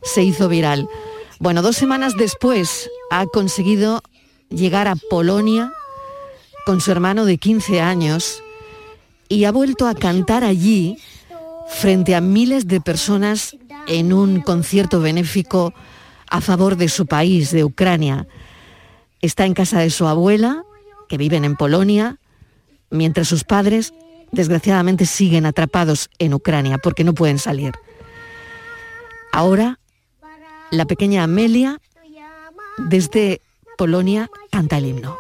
se 0.02 0.24
hizo 0.24 0.50
viral. 0.50 0.88
Bueno, 1.40 1.62
dos 1.62 1.78
semanas 1.78 2.14
después 2.18 2.90
ha 3.12 3.26
conseguido 3.26 4.02
llegar 4.50 4.88
a 4.88 4.96
Polonia 4.96 5.72
con 6.66 6.82
su 6.82 6.92
hermano 6.92 7.26
de 7.26 7.38
15 7.38 7.82
años 7.82 8.44
y 9.28 9.46
ha 9.46 9.52
vuelto 9.52 9.88
a 9.88 9.96
cantar 9.96 10.44
allí 10.44 10.98
frente 11.70 12.16
a 12.16 12.22
miles 12.22 12.68
de 12.68 12.82
personas 12.82 13.56
en 13.88 14.12
un 14.12 14.42
concierto 14.42 15.00
benéfico 15.00 15.74
a 16.30 16.42
favor 16.42 16.76
de 16.76 16.90
su 16.90 17.06
país, 17.06 17.52
de 17.52 17.64
Ucrania. 17.64 18.28
Está 19.22 19.46
en 19.46 19.54
casa 19.54 19.80
de 19.80 19.90
su 19.90 20.08
abuela, 20.08 20.64
que 21.08 21.18
viven 21.18 21.46
en 21.46 21.56
Polonia, 21.56 22.18
mientras 22.90 23.28
sus 23.28 23.44
padres, 23.44 23.94
desgraciadamente, 24.32 25.06
siguen 25.06 25.46
atrapados 25.46 26.10
en 26.20 26.34
Ucrania 26.34 26.78
porque 26.78 27.04
no 27.04 27.14
pueden 27.14 27.40
salir. 27.40 27.74
Ahora, 29.32 29.80
la 30.72 30.86
pequeña 30.86 31.24
Amelia, 31.24 31.80
desde 32.78 33.42
Polonia, 33.78 34.30
canta 34.52 34.78
el 34.78 34.86
himno. 34.86 35.18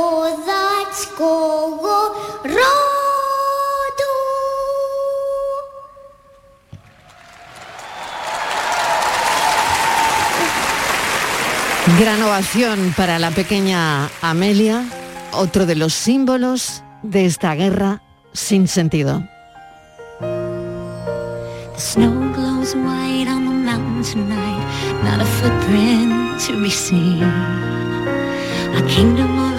козацького 0.00 1.36
роду. 2.44 2.96
Gran 11.98 12.22
ovación 12.22 12.92
para 12.96 13.18
la 13.18 13.30
pequeña 13.30 14.10
Amelia, 14.20 14.84
otro 15.32 15.66
de 15.66 15.76
los 15.76 15.94
símbolos 15.94 16.82
de 17.02 17.26
esta 17.26 17.54
guerra 17.54 18.02
sin 18.32 18.68
sentido. 18.68 19.22
The 21.76 21.82
snow 21.82 22.32
glows 22.34 22.74
white 22.74 23.28
on 23.28 23.44
the 23.44 23.52
mountain 23.52 24.02
tonight, 24.02 24.64
not 25.04 25.20
a 25.20 25.24
footprint 25.24 26.40
to 26.46 26.60
be 26.60 26.70
seen. 26.70 27.22
A 28.74 28.82
kingdom 28.88 29.38
of 29.38 29.58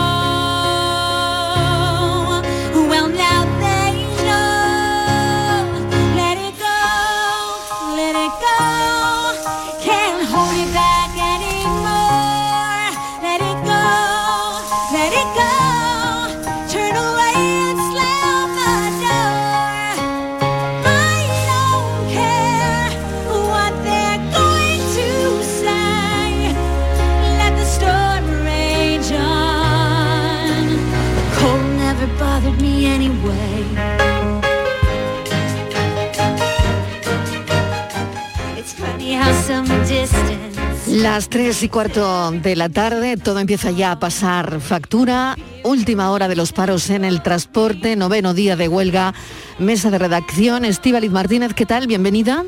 Las 41.01 41.29
3 41.29 41.63
y 41.63 41.69
cuarto 41.69 42.29
de 42.29 42.55
la 42.55 42.69
tarde, 42.69 43.17
todo 43.17 43.39
empieza 43.39 43.71
ya 43.71 43.91
a 43.91 43.99
pasar 43.99 44.61
factura. 44.61 45.35
Última 45.63 46.11
hora 46.11 46.27
de 46.27 46.35
los 46.35 46.53
paros 46.53 46.91
en 46.91 47.03
el 47.03 47.23
transporte, 47.23 47.95
noveno 47.95 48.35
día 48.35 48.55
de 48.55 48.67
huelga, 48.67 49.15
mesa 49.57 49.89
de 49.89 49.97
redacción. 49.97 50.63
Estíbaliz 50.63 51.09
Martínez, 51.09 51.55
¿qué 51.55 51.65
tal? 51.65 51.87
Bienvenida. 51.87 52.45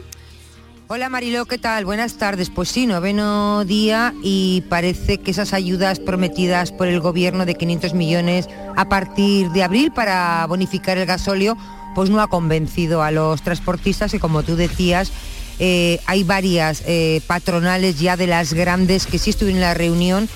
Hola 0.87 1.09
Mariló, 1.09 1.45
¿qué 1.45 1.57
tal? 1.57 1.85
Buenas 1.85 2.19
tardes. 2.19 2.51
Pues 2.51 2.69
sí, 2.69 2.85
noveno 2.85 3.65
día 3.65 4.13
y 4.21 4.61
parece 4.69 5.17
que 5.17 5.31
esas 5.31 5.53
ayudas 5.53 5.99
prometidas 5.99 6.71
por 6.71 6.87
el 6.87 6.99
gobierno 6.99 7.47
de 7.47 7.55
500 7.55 7.95
millones 7.95 8.47
a 8.75 8.87
partir 8.87 9.49
de 9.49 9.63
abril 9.63 9.91
para 9.91 10.45
bonificar 10.47 10.99
el 10.99 11.07
gasóleo, 11.07 11.57
pues 11.95 12.11
no 12.11 12.21
ha 12.21 12.27
convencido 12.27 13.01
a 13.01 13.09
los 13.09 13.41
transportistas 13.41 14.13
y 14.13 14.19
como 14.19 14.43
tú 14.43 14.55
decías, 14.55 15.11
eh, 15.59 15.99
hay 16.05 16.23
varias 16.23 16.83
eh, 16.85 17.21
patronales 17.27 17.99
ya 17.99 18.17
de 18.17 18.27
las 18.27 18.53
grandes 18.53 19.05
que 19.05 19.19
sí 19.19 19.29
estuvieron 19.29 19.61
en 19.61 19.67
la 19.67 19.73
reunión 19.73 20.29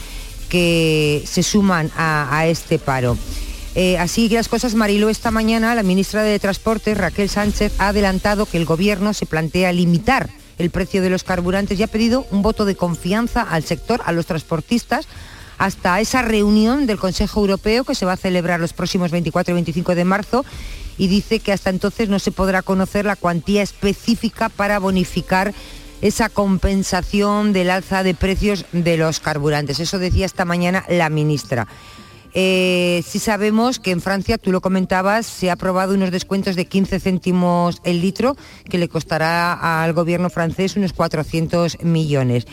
que 0.50 1.24
se 1.26 1.44
suman 1.44 1.92
a, 1.98 2.46
este 2.48 2.80
paro. 2.80 3.18
Eh, 3.76 3.98
así 3.98 4.30
que 4.30 4.36
las 4.36 4.48
cosas, 4.48 4.76
Marilo, 4.76 5.10
esta 5.10 5.30
mañana 5.30 5.76
la 5.76 5.84
ministra 5.84 6.24
de 6.24 6.40
Transporte, 6.40 6.96
Raquel 6.96 7.30
Sánchez, 7.30 7.74
ha 7.80 7.90
adelantado 7.90 8.46
que 8.46 8.58
el 8.58 8.66
gobierno 8.66 9.14
se 9.14 9.26
plantea 9.26 9.72
limitar 9.72 10.30
el 10.58 10.72
precio 10.72 11.02
de 11.02 11.10
los 11.10 11.24
carburantes 11.24 11.80
y 11.80 11.84
ha 11.84 11.88
pedido 11.88 12.26
un 12.32 12.42
voto 12.42 12.66
de 12.66 12.76
confianza 12.76 13.42
al 13.42 13.64
sector, 13.64 14.02
a 14.06 14.12
los 14.12 14.26
transportistas, 14.26 15.08
hasta 15.58 16.00
esa 16.00 16.22
reunión 16.22 16.88
del 16.88 16.98
Consejo 16.98 17.42
Europeo 17.42 17.84
que 17.84 17.96
se 17.96 18.06
va 18.06 18.14
a 18.14 18.18
celebrar 18.18 18.60
los 18.60 18.74
próximos 18.74 19.12
24 19.12 19.52
y 19.52 19.56
25 19.56 19.96
de 19.96 20.06
marzo 20.06 20.46
y 20.98 21.08
dice 21.08 21.39
que 21.39 21.51
hasta 21.51 21.70
entonces 21.70 22.10
no 22.10 22.20
se 22.20 22.32
podrá 22.32 22.62
conocer 22.62 23.06
la 23.06 23.16
cuantía 23.16 23.62
específica 23.62 24.50
para 24.50 24.80
bonificar 24.80 25.54
esa 26.01 26.30
compensación 26.30 27.54
del 27.54 27.70
alza 27.70 28.04
de 28.04 28.13
precios 28.13 28.66
de 28.72 28.98
los 28.98 29.20
carburantes. 29.20 29.80
Eso 29.80 30.00
decía 30.00 30.25
esta 30.25 30.46
mañana 30.46 30.86
la 30.89 31.10
ministra. 31.10 31.68
Eh, 32.34 33.04
sí 33.08 33.20
sabemos 33.20 33.80
que 33.80 33.92
en 33.92 34.01
Francia, 34.01 34.38
tú 34.38 34.51
lo 34.51 34.62
comentabas, 34.62 35.25
se 35.25 35.50
ha 35.50 35.54
aprobado 35.54 35.96
unos 35.96 36.12
descuentos 36.12 36.56
de 36.56 36.66
15 36.66 37.00
céntimos 37.00 37.82
el 37.84 38.01
litro 38.01 38.36
que 38.70 38.77
le 38.77 38.89
costará 38.89 39.82
al 39.82 39.94
gobierno 39.94 40.30
francés 40.30 40.75
unos 40.75 40.94
400 40.94 41.84
millones. 41.84 42.46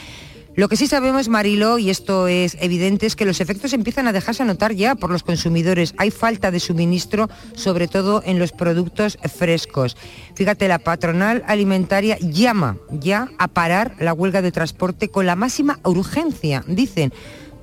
Lo 0.56 0.68
que 0.68 0.76
sí 0.76 0.86
sabemos, 0.86 1.28
Marilo, 1.28 1.78
y 1.78 1.90
esto 1.90 2.28
es 2.28 2.56
evidente, 2.60 3.06
es 3.06 3.16
que 3.16 3.24
los 3.24 3.40
efectos 3.40 3.72
empiezan 3.72 4.06
a 4.06 4.12
dejarse 4.12 4.44
notar 4.44 4.72
ya 4.72 4.94
por 4.94 5.10
los 5.10 5.24
consumidores. 5.24 5.94
Hay 5.98 6.12
falta 6.12 6.52
de 6.52 6.60
suministro, 6.60 7.28
sobre 7.56 7.88
todo 7.88 8.22
en 8.24 8.38
los 8.38 8.52
productos 8.52 9.18
frescos. 9.36 9.96
Fíjate, 10.36 10.68
la 10.68 10.78
patronal 10.78 11.42
alimentaria 11.48 12.18
llama 12.20 12.76
ya 12.90 13.30
a 13.38 13.48
parar 13.48 13.96
la 13.98 14.12
huelga 14.12 14.42
de 14.42 14.52
transporte 14.52 15.08
con 15.08 15.26
la 15.26 15.34
máxima 15.34 15.80
urgencia, 15.82 16.62
dicen. 16.68 17.12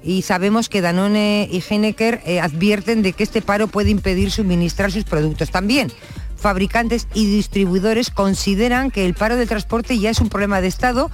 Y 0.03 0.23
sabemos 0.23 0.67
que 0.67 0.81
Danone 0.81 1.47
y 1.49 1.63
Heinecker 1.69 2.21
eh, 2.25 2.41
advierten 2.41 3.03
de 3.03 3.13
que 3.13 3.23
este 3.23 3.41
paro 3.41 3.67
puede 3.67 3.91
impedir 3.91 4.31
suministrar 4.31 4.91
sus 4.91 5.05
productos. 5.05 5.49
También 5.49 5.91
fabricantes 6.41 7.07
y 7.13 7.27
distribuidores 7.27 8.09
consideran 8.09 8.89
que 8.89 9.05
el 9.05 9.13
paro 9.13 9.37
del 9.37 9.47
transporte 9.47 9.99
ya 9.99 10.09
es 10.09 10.19
un 10.19 10.29
problema 10.29 10.59
de 10.59 10.67
Estado 10.67 11.11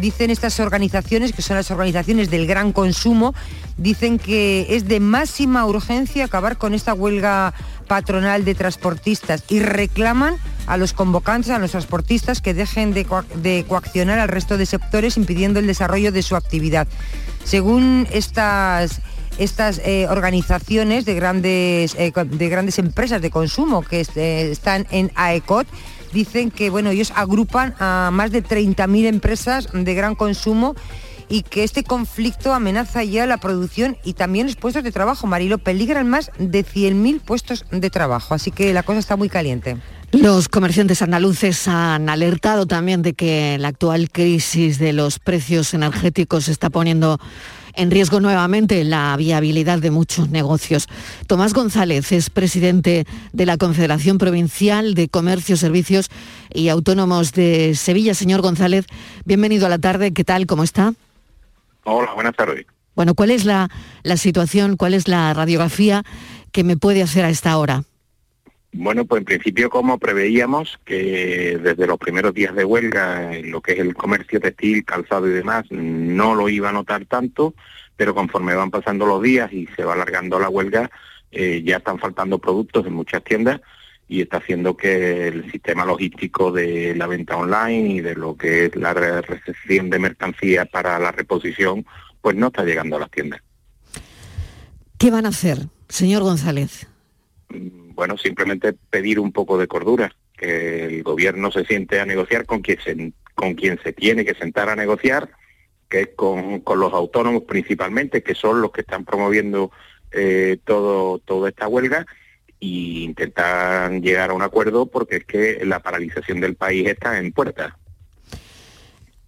dicen 0.00 0.30
estas 0.30 0.60
organizaciones, 0.60 1.32
que 1.32 1.42
son 1.42 1.56
las 1.56 1.70
organizaciones 1.70 2.30
del 2.30 2.46
gran 2.46 2.72
consumo, 2.72 3.34
dicen 3.76 4.18
que 4.18 4.66
es 4.70 4.88
de 4.88 5.00
máxima 5.00 5.66
urgencia 5.66 6.24
acabar 6.24 6.56
con 6.56 6.74
esta 6.74 6.94
huelga 6.94 7.54
patronal 7.86 8.44
de 8.44 8.54
transportistas 8.54 9.44
y 9.48 9.60
reclaman 9.60 10.36
a 10.66 10.76
los 10.76 10.92
convocantes, 10.92 11.50
a 11.50 11.58
los 11.58 11.70
transportistas, 11.70 12.40
que 12.40 12.54
dejen 12.54 12.92
de, 12.92 13.64
coaccionar 13.68 14.18
al 14.18 14.28
resto 14.28 14.56
de 14.56 14.66
sectores 14.66 15.16
impidiendo 15.16 15.60
el 15.60 15.66
desarrollo 15.66 16.12
de 16.12 16.22
su 16.22 16.36
actividad. 16.36 16.86
Según 17.44 18.06
estas 18.10 19.00
estas 19.38 19.82
eh, 19.84 20.06
organizaciones 20.08 21.04
de 21.04 21.14
grandes, 21.14 21.94
eh, 21.96 22.10
de 22.24 22.48
grandes 22.48 22.78
empresas 22.78 23.20
de 23.20 23.30
consumo 23.30 23.82
que 23.82 24.00
eh, 24.14 24.50
están 24.50 24.86
en 24.90 25.12
AECOT, 25.14 25.66
dicen 26.12 26.50
que 26.50 26.70
bueno, 26.70 26.90
ellos 26.90 27.12
agrupan 27.14 27.74
a 27.78 28.10
más 28.12 28.30
de 28.30 28.42
30.000 28.42 29.06
empresas 29.06 29.68
de 29.72 29.94
gran 29.94 30.14
consumo 30.14 30.74
y 31.28 31.42
que 31.42 31.64
este 31.64 31.82
conflicto 31.82 32.54
amenaza 32.54 33.02
ya 33.04 33.26
la 33.26 33.38
producción 33.38 33.96
y 34.04 34.12
también 34.12 34.46
los 34.46 34.56
puestos 34.56 34.84
de 34.84 34.92
trabajo. 34.92 35.26
Marilo, 35.26 35.58
peligran 35.58 36.08
más 36.08 36.30
de 36.38 36.64
100.000 36.64 37.20
puestos 37.20 37.64
de 37.70 37.90
trabajo, 37.90 38.34
así 38.34 38.50
que 38.50 38.72
la 38.72 38.82
cosa 38.82 39.00
está 39.00 39.16
muy 39.16 39.28
caliente. 39.28 39.76
Los 40.12 40.48
comerciantes 40.48 41.02
andaluces 41.02 41.66
han 41.66 42.08
alertado 42.08 42.66
también 42.66 43.02
de 43.02 43.14
que 43.14 43.58
la 43.58 43.68
actual 43.68 44.08
crisis 44.10 44.78
de 44.78 44.92
los 44.92 45.18
precios 45.18 45.74
energéticos 45.74 46.48
está 46.48 46.70
poniendo 46.70 47.18
en 47.76 47.90
riesgo 47.90 48.20
nuevamente 48.20 48.82
la 48.84 49.16
viabilidad 49.16 49.78
de 49.78 49.90
muchos 49.90 50.30
negocios. 50.30 50.88
Tomás 51.26 51.54
González 51.54 52.10
es 52.10 52.30
presidente 52.30 53.06
de 53.32 53.46
la 53.46 53.58
Confederación 53.58 54.18
Provincial 54.18 54.94
de 54.94 55.08
Comercio, 55.08 55.56
Servicios 55.56 56.10
y 56.52 56.68
Autónomos 56.68 57.32
de 57.32 57.74
Sevilla. 57.74 58.14
Señor 58.14 58.40
González, 58.40 58.86
bienvenido 59.24 59.66
a 59.66 59.68
la 59.68 59.78
tarde. 59.78 60.12
¿Qué 60.12 60.24
tal? 60.24 60.46
¿Cómo 60.46 60.64
está? 60.64 60.94
Hola, 61.84 62.12
buenas 62.14 62.34
tardes. 62.34 62.66
Bueno, 62.96 63.14
¿cuál 63.14 63.30
es 63.30 63.44
la, 63.44 63.68
la 64.02 64.16
situación, 64.16 64.76
cuál 64.76 64.94
es 64.94 65.06
la 65.06 65.32
radiografía 65.34 66.02
que 66.50 66.64
me 66.64 66.76
puede 66.76 67.02
hacer 67.02 67.24
a 67.26 67.30
esta 67.30 67.56
hora? 67.58 67.84
Bueno, 68.78 69.06
pues 69.06 69.20
en 69.20 69.24
principio 69.24 69.70
como 69.70 69.98
preveíamos 69.98 70.78
que 70.84 71.58
desde 71.62 71.86
los 71.86 71.98
primeros 71.98 72.34
días 72.34 72.54
de 72.54 72.64
huelga 72.64 73.34
en 73.34 73.50
lo 73.50 73.62
que 73.62 73.72
es 73.72 73.78
el 73.78 73.94
comercio 73.94 74.38
textil, 74.38 74.84
calzado 74.84 75.26
y 75.26 75.30
demás 75.30 75.64
no 75.70 76.34
lo 76.34 76.50
iba 76.50 76.68
a 76.68 76.72
notar 76.72 77.06
tanto, 77.06 77.54
pero 77.96 78.14
conforme 78.14 78.54
van 78.54 78.70
pasando 78.70 79.06
los 79.06 79.22
días 79.22 79.50
y 79.50 79.66
se 79.74 79.82
va 79.82 79.94
alargando 79.94 80.38
la 80.38 80.50
huelga, 80.50 80.90
eh, 81.32 81.62
ya 81.64 81.78
están 81.78 81.98
faltando 81.98 82.38
productos 82.38 82.86
en 82.86 82.92
muchas 82.92 83.24
tiendas 83.24 83.62
y 84.08 84.20
está 84.20 84.36
haciendo 84.36 84.76
que 84.76 85.28
el 85.28 85.50
sistema 85.50 85.86
logístico 85.86 86.52
de 86.52 86.94
la 86.94 87.06
venta 87.06 87.34
online 87.34 87.94
y 87.94 88.00
de 88.02 88.14
lo 88.14 88.36
que 88.36 88.66
es 88.66 88.76
la 88.76 88.92
recepción 88.92 89.88
de 89.88 89.98
mercancía 89.98 90.66
para 90.66 90.98
la 90.98 91.12
reposición, 91.12 91.86
pues 92.20 92.36
no 92.36 92.48
está 92.48 92.62
llegando 92.62 92.96
a 92.96 93.00
las 93.00 93.10
tiendas. 93.10 93.40
¿Qué 94.98 95.10
van 95.10 95.24
a 95.24 95.30
hacer, 95.30 95.60
señor 95.88 96.22
González? 96.22 96.86
Mm, 97.48 97.85
bueno, 97.96 98.16
simplemente 98.18 98.74
pedir 98.74 99.18
un 99.18 99.32
poco 99.32 99.58
de 99.58 99.66
cordura, 99.66 100.14
que 100.36 100.84
el 100.84 101.02
gobierno 101.02 101.50
se 101.50 101.64
siente 101.64 101.98
a 101.98 102.06
negociar 102.06 102.44
con 102.44 102.60
quien 102.60 102.78
se, 102.80 103.12
con 103.34 103.54
quien 103.54 103.80
se 103.82 103.92
tiene 103.92 104.24
que 104.24 104.34
sentar 104.34 104.68
a 104.68 104.76
negociar, 104.76 105.30
que 105.88 106.02
es 106.02 106.08
con, 106.14 106.62
los 106.64 106.92
autónomos 106.92 107.44
principalmente, 107.44 108.22
que 108.22 108.34
son 108.34 108.60
los 108.60 108.70
que 108.70 108.82
están 108.82 109.04
promoviendo 109.04 109.72
eh, 110.12 110.58
todo, 110.64 111.18
toda 111.20 111.48
esta 111.48 111.66
huelga, 111.66 112.06
e 112.60 112.66
intentar 112.66 113.90
llegar 113.92 114.30
a 114.30 114.34
un 114.34 114.42
acuerdo 114.42 114.86
porque 114.86 115.16
es 115.16 115.24
que 115.24 115.64
la 115.64 115.80
paralización 115.80 116.40
del 116.40 116.54
país 116.54 116.86
está 116.86 117.18
en 117.18 117.32
puerta. 117.32 117.78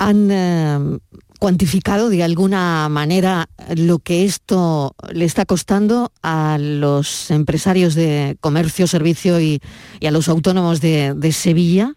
Eh, 0.01 0.99
cuantificado 1.39 2.11
de 2.11 2.23
alguna 2.23 2.89
manera 2.89 3.49
lo 3.77 4.01
que 4.01 4.25
esto 4.25 4.95
le 5.13 5.25
está 5.25 5.47
costando 5.47 6.13
a 6.23 6.59
los 6.61 7.31
empresarios 7.31 7.95
de 7.95 8.37
comercio, 8.41 8.87
servicio 8.87 9.41
y, 9.41 9.61
a 10.07 10.11
los 10.11 10.29
autónomos 10.29 10.81
de, 10.81 11.33
Sevilla? 11.33 11.95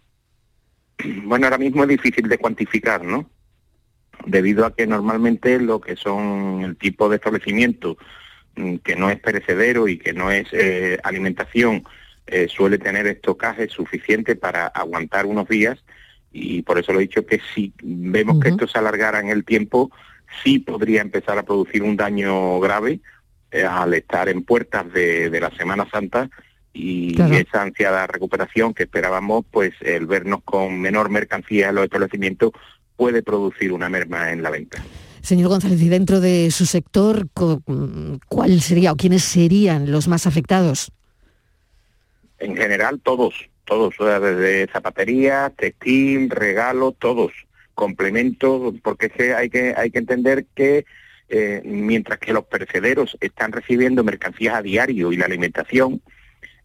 Bueno, 1.24 1.48
ahora 1.48 1.58
mismo 1.58 1.84
es 1.84 1.90
difícil 1.90 2.30
de 2.30 2.38
cuantificar, 2.38 3.04
¿no? 3.04 3.30
Debido 4.26 4.66
a 4.66 4.76
que 4.76 4.86
normalmente 4.86 5.60
lo 5.60 5.82
que 5.82 5.96
son 5.96 6.62
el 6.64 6.78
tipo 6.78 7.10
de 7.10 7.16
establecimiento 7.16 7.98
mm, 8.56 8.76
que 8.78 8.96
no 8.96 9.10
es 9.10 9.20
perecedero 9.20 9.88
y 9.88 9.98
que 9.98 10.14
no 10.14 10.30
es 10.30 10.48
eh, 10.52 11.00
alimentación 11.04 11.84
eh, 12.28 12.48
suele 12.48 12.78
tener 12.78 13.08
estocaje 13.08 13.68
suficiente 13.68 14.36
para 14.36 14.68
aguantar 14.68 15.26
unos 15.26 15.48
días 15.48 15.84
y 16.32 16.62
por 16.62 16.80
eso 16.80 16.94
lo 16.94 17.00
he 17.00 17.04
dicho 17.04 17.26
que 17.26 17.41
si 17.54 17.74
vemos 17.82 18.39
que 18.39 18.50
esto 18.50 18.67
se 18.67 18.78
alargara 18.78 19.20
en 19.20 19.30
el 19.30 19.44
tiempo, 19.44 19.91
sí 20.44 20.60
podría 20.60 21.02
empezar 21.02 21.38
a 21.38 21.44
producir 21.44 21.84
un 21.84 21.98
daño 21.98 22.60
grave 22.60 23.02
eh, 23.52 23.63
al 23.63 23.94
estar 23.94 24.30
en 24.30 24.44
puertas 24.44 24.91
de, 24.94 25.38
la 25.39 25.52
Semana 25.52 25.88
Santa 25.91 26.30
y 26.74 27.22
esa 27.22 27.63
ansiada 27.63 28.08
recuperación 28.08 28.74
que 28.74 28.84
esperábamos, 28.84 29.44
pues 29.52 29.74
el 29.82 30.06
vernos 30.06 30.41
con 30.44 30.80
menor 30.80 31.10
mercancía 31.10 31.70
en 31.70 31.76
los 31.76 31.84
establecimientos 31.84 32.52
puede 32.96 33.24
producir 33.24 33.74
una 33.74 33.89
merma 33.89 34.32
en 34.32 34.41
la 34.41 34.52
venta. 34.52 34.82
Señor 35.22 35.50
González, 35.50 35.82
y 35.82 35.89
dentro 35.89 36.22
de 36.22 36.50
su 36.50 36.65
sector, 36.65 37.28
¿cuál 38.28 38.62
sería 38.62 38.94
o 38.94 38.96
quiénes 38.96 39.24
serían 39.24 39.91
los 39.91 40.08
más 40.08 40.26
afectados? 40.26 40.91
En 42.39 42.56
general, 42.56 43.00
todos, 43.04 43.50
todos, 43.72 43.96
desde 43.98 44.68
zapatería, 44.68 45.50
textil, 45.56 46.30
regalo, 46.30 46.92
todos, 46.92 47.32
complementos, 47.74 48.74
porque 48.84 49.10
hay 49.34 49.50
que, 49.50 49.74
hay 49.78 49.92
que 49.92 50.00
entender 50.00 50.46
que 50.54 50.86
eh, 51.30 51.62
mientras 51.64 52.20
que 52.20 52.34
los 52.34 52.44
percederos 52.44 53.18
están 53.22 53.54
recibiendo 53.54 54.04
mercancías 54.04 54.56
a 54.56 54.62
diario 54.62 55.14
y 55.14 55.16
la 55.16 55.24
alimentación, 55.24 56.02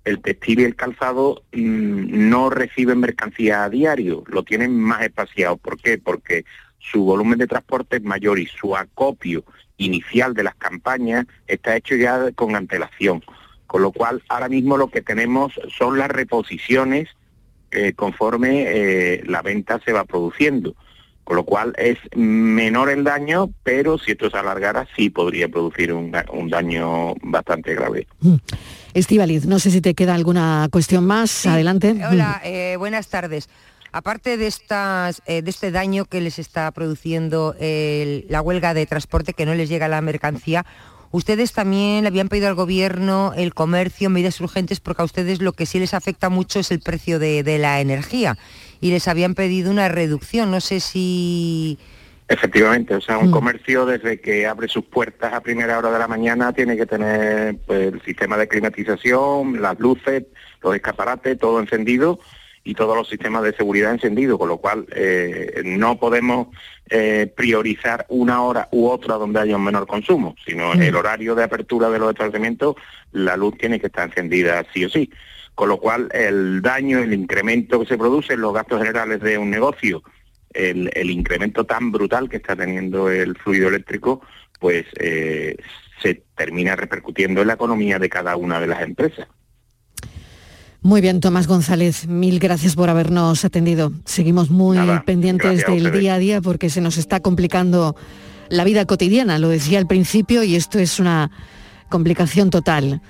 el 0.05 0.21
textil 0.21 0.59
y 0.59 0.65
el 0.65 0.75
calzado 0.75 1.45
mm, 1.53 2.29
no 2.29 2.51
reciben 2.51 2.99
mercancías 2.99 3.59
a 3.59 3.71
diario, 3.71 4.25
lo 4.27 4.43
tienen 4.43 4.77
más 4.77 5.03
espaciado. 5.03 5.59
¿Por 5.59 5.81
qué? 5.81 5.99
Porque 5.99 6.45
su 6.81 7.05
volumen 7.05 7.39
de 7.39 7.47
transporte 7.47 7.99
es 7.99 8.03
mayor 8.03 8.41
y 8.41 8.47
su 8.47 8.77
acopio 8.77 9.45
inicial 9.77 10.35
de 10.35 10.43
las 10.43 10.57
campañas 10.57 11.25
está 11.47 11.77
hecho 11.77 11.95
ya 11.95 12.33
con 12.33 12.57
antelación. 12.57 13.23
Con 13.67 13.83
lo 13.83 13.93
cual, 13.93 14.23
ahora 14.29 14.49
mismo 14.49 14.77
lo 14.77 14.89
que 14.89 15.03
tenemos 15.03 15.53
son 15.77 15.99
las 15.99 16.09
reposiciones 16.09 17.09
eh, 17.73 17.93
conforme 17.95 18.65
eh, 18.67 19.23
la 19.27 19.43
venta 19.43 19.81
se 19.85 19.93
va 19.93 20.05
produciendo. 20.05 20.75
Con 21.25 21.35
lo 21.37 21.45
cual 21.45 21.73
es 21.77 21.99
menor 22.15 22.89
el 22.89 23.03
daño, 23.03 23.51
pero 23.65 23.99
si 23.99 24.13
esto 24.13 24.31
se 24.31 24.37
alargara 24.39 24.87
sí 24.95 25.11
podría 25.11 25.49
producir 25.49 25.93
un, 25.93 26.13
un 26.33 26.49
daño 26.49 27.15
bastante 27.21 27.75
grave. 27.75 28.07
Estivaliz, 28.95 29.45
no 29.47 29.59
sé 29.59 29.73
si 29.73 29.81
te 29.81 29.95
queda 29.95 30.15
alguna 30.15 30.69
cuestión 30.71 31.05
más. 31.05 31.45
Adelante. 31.47 31.97
Hola, 32.09 32.41
eh, 32.45 32.77
buenas 32.79 33.09
tardes. 33.09 33.49
Aparte 33.91 34.37
de, 34.37 34.47
estas, 34.47 35.21
eh, 35.27 35.43
de 35.43 35.51
este 35.51 35.71
daño 35.73 36.05
que 36.05 36.21
les 36.21 36.39
está 36.39 36.71
produciendo 36.71 37.57
el- 37.59 38.27
la 38.29 38.41
huelga 38.43 38.73
de 38.75 38.87
transporte, 38.87 39.33
que 39.33 39.47
no 39.47 39.55
les 39.55 39.69
llega 39.69 39.89
la 39.89 40.01
mercancía, 40.03 40.65
ustedes 41.11 41.53
también 41.53 42.03
le 42.03 42.09
habían 42.09 42.29
pedido 42.29 42.49
al 42.49 42.55
gobierno 42.55 43.33
el 43.37 43.55
comercio, 43.55 44.11
medidas 44.11 44.41
urgentes, 44.41 44.81
porque 44.81 45.03
a 45.03 45.05
ustedes 45.05 45.41
lo 45.41 45.53
que 45.53 45.67
sí 45.67 45.79
les 45.79 45.95
afecta 45.95 46.29
mucho 46.29 46.61
es 46.61 46.71
el 46.71 46.81
precio 46.81 47.19
de, 47.19 47.43
de 47.43 47.59
la 47.59 47.81
energía. 47.81 48.37
Y 48.81 48.91
les 48.91 49.09
habían 49.09 49.35
pedido 49.35 49.71
una 49.71 49.89
reducción. 49.89 50.51
No 50.51 50.61
sé 50.61 50.81
si... 50.81 51.79
Efectivamente, 52.29 52.95
o 52.95 53.01
sea, 53.01 53.19
Mm. 53.19 53.27
un 53.27 53.31
comercio 53.31 53.87
desde 53.87 54.21
que 54.21 54.47
abre 54.47 54.67
sus 54.67 54.85
puertas 54.85 55.33
a 55.33 55.41
primera 55.41 55.79
hora 55.79 55.93
de 55.93 55.99
la 56.01 56.09
mañana 56.09 56.53
tiene 56.53 56.77
que 56.77 56.85
tener 56.85 57.57
pues, 57.67 57.93
el 57.95 58.03
sistema 58.03 58.37
de 58.37 58.49
climatización, 58.49 59.63
las 59.63 59.79
luces, 59.79 60.25
los 60.61 60.75
escaparates, 60.75 61.39
todo 61.39 61.61
encendido 61.61 62.19
y 62.67 62.75
todos 62.75 62.97
los 62.97 63.09
sistemas 63.09 63.45
de 63.45 63.55
seguridad 63.55 63.93
encendidos, 63.93 64.39
con 64.39 64.49
lo 64.49 64.59
cual 64.59 64.87
eh, 64.91 65.63
no 65.65 65.99
podemos 65.99 66.49
eh, 66.91 67.33
priorizar 67.35 68.05
una 68.09 68.43
hora 68.43 68.69
u 68.73 68.89
otra 68.89 69.15
donde 69.15 69.39
haya 69.39 69.57
un 69.57 69.63
menor 69.65 69.87
consumo, 69.87 70.35
sino 70.45 70.75
Mm. 70.75 70.83
el 70.83 70.97
horario 70.97 71.37
de 71.37 71.45
apertura 71.45 71.89
de 71.91 72.01
los 72.01 72.11
establecimientos, 72.11 72.75
la 73.13 73.37
luz 73.37 73.57
tiene 73.57 73.79
que 73.79 73.87
estar 73.87 74.09
encendida 74.09 74.67
sí 74.75 74.85
o 74.85 74.91
sí. 74.91 75.11
Con 75.55 75.69
lo 75.69 75.79
cual, 75.79 76.09
el 76.13 76.61
daño, 76.61 76.99
el 76.99 77.15
incremento 77.15 77.81
que 77.81 77.87
se 77.87 77.97
produce 77.97 78.35
en 78.35 78.41
los 78.41 78.53
gastos 78.53 78.81
generales 78.81 79.21
de 79.21 79.39
un 79.39 79.49
negocio, 79.49 80.03
el, 80.53 80.91
el 80.93 81.11
incremento 81.11 81.65
tan 81.65 81.93
brutal 81.93 82.29
que 82.29 82.39
está 82.39 82.57
teniendo 82.57 83.09
el 83.11 83.37
fluido 83.37 83.69
eléctrico, 83.69 84.23
pues 84.59 84.85
eh, 84.99 85.57
se 86.03 86.23
termina 86.35 86.75
repercutiendo 86.75 87.43
en 87.43 87.47
la 87.47 87.55
economía 87.55 87.99
de 87.99 88.09
cada 88.09 88.37
una 88.37 88.61
de 88.61 88.67
las 88.67 88.83
empresas. 88.83 89.29
Muy 90.83 91.01
bien, 91.01 91.21
Tomás 91.21 91.47
González, 91.47 92.07
mil 92.07 92.39
gracias 92.39 92.77
por 92.77 92.89
habernos 92.89 93.45
atendido. 93.45 93.93
Seguimos 94.05 94.51
muy 94.51 94.77
Nada, 94.77 95.03
pendientes 95.05 95.65
del 95.67 95.91
día 95.91 96.15
a 96.15 96.19
día 96.19 96.41
porque 96.41 96.71
se 96.71 96.81
nos 96.81 96.97
está 96.97 97.21
complicando 97.21 97.97
la 98.49 98.63
vida 98.63 98.85
cotidiana, 98.85 99.39
lo 99.39 99.49
decía 99.49 99.79
al 99.79 99.87
principio, 99.87 100.45
y 100.45 100.55
esto 100.55 100.79
es 100.79 101.01
una 101.01 101.31
complicación 101.89 102.51
total. 102.51 103.01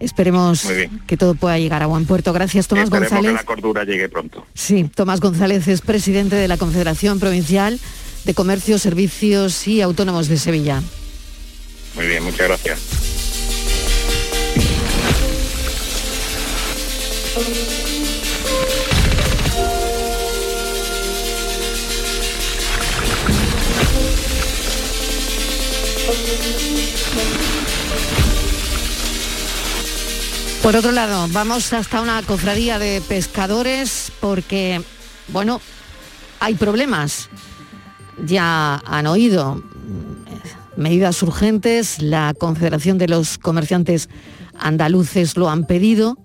Esperemos 0.00 0.66
que 1.06 1.16
todo 1.16 1.34
pueda 1.34 1.58
llegar 1.58 1.82
a 1.82 1.86
buen 1.86 2.04
puerto. 2.04 2.32
Gracias, 2.34 2.66
Tomás 2.68 2.84
Esperemos 2.84 3.08
González. 3.10 3.30
que 3.30 3.36
la 3.36 3.44
cordura 3.44 3.84
llegue 3.84 4.08
pronto. 4.10 4.44
Sí, 4.52 4.90
Tomás 4.94 5.20
González 5.20 5.66
es 5.68 5.80
presidente 5.80 6.36
de 6.36 6.48
la 6.48 6.58
Confederación 6.58 7.20
Provincial 7.20 7.78
de 8.24 8.34
Comercio, 8.34 8.78
Servicios 8.78 9.66
y 9.66 9.80
Autónomos 9.80 10.28
de 10.28 10.36
Sevilla. 10.36 10.82
Muy 11.94 12.06
bien, 12.06 12.22
muchas 12.24 12.48
gracias. 12.48 12.80
Por 30.62 30.76
otro 30.76 30.92
lado, 30.92 31.26
vamos 31.32 31.72
hasta 31.72 32.00
una 32.00 32.22
cofradía 32.22 32.78
de 32.78 33.02
pescadores 33.06 34.12
porque, 34.20 34.80
bueno, 35.28 35.60
hay 36.38 36.54
problemas. 36.54 37.28
Ya 38.24 38.76
han 38.86 39.06
oído 39.08 39.60
medidas 40.76 41.22
urgentes, 41.22 42.00
la 42.00 42.32
Confederación 42.38 42.96
de 42.96 43.08
los 43.08 43.38
Comerciantes 43.38 44.08
Andaluces 44.56 45.36
lo 45.36 45.50
han 45.50 45.66
pedido, 45.66 46.16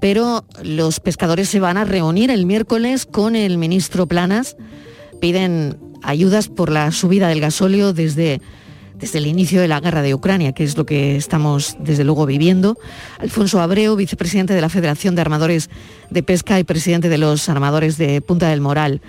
pero 0.00 0.44
los 0.62 0.98
pescadores 0.98 1.48
se 1.48 1.60
van 1.60 1.76
a 1.76 1.84
reunir 1.84 2.30
el 2.30 2.46
miércoles 2.46 3.06
con 3.06 3.36
el 3.36 3.58
ministro 3.58 4.06
Planas. 4.06 4.56
Piden 5.20 5.76
ayudas 6.02 6.48
por 6.48 6.70
la 6.70 6.90
subida 6.92 7.28
del 7.28 7.40
gasóleo 7.40 7.92
desde, 7.92 8.40
desde 8.94 9.18
el 9.18 9.26
inicio 9.26 9.60
de 9.60 9.68
la 9.68 9.80
guerra 9.80 10.02
de 10.02 10.14
Ucrania, 10.14 10.52
que 10.52 10.64
es 10.64 10.76
lo 10.76 10.86
que 10.86 11.16
estamos 11.16 11.76
desde 11.78 12.04
luego 12.04 12.24
viviendo. 12.24 12.78
Alfonso 13.18 13.60
Abreu, 13.60 13.94
vicepresidente 13.96 14.54
de 14.54 14.62
la 14.62 14.70
Federación 14.70 15.14
de 15.14 15.20
Armadores 15.20 15.68
de 16.08 16.22
Pesca 16.22 16.58
y 16.58 16.64
presidente 16.64 17.10
de 17.10 17.18
los 17.18 17.48
armadores 17.50 17.98
de 17.98 18.22
Punta 18.22 18.48
del 18.48 18.62
Moral 18.62 19.02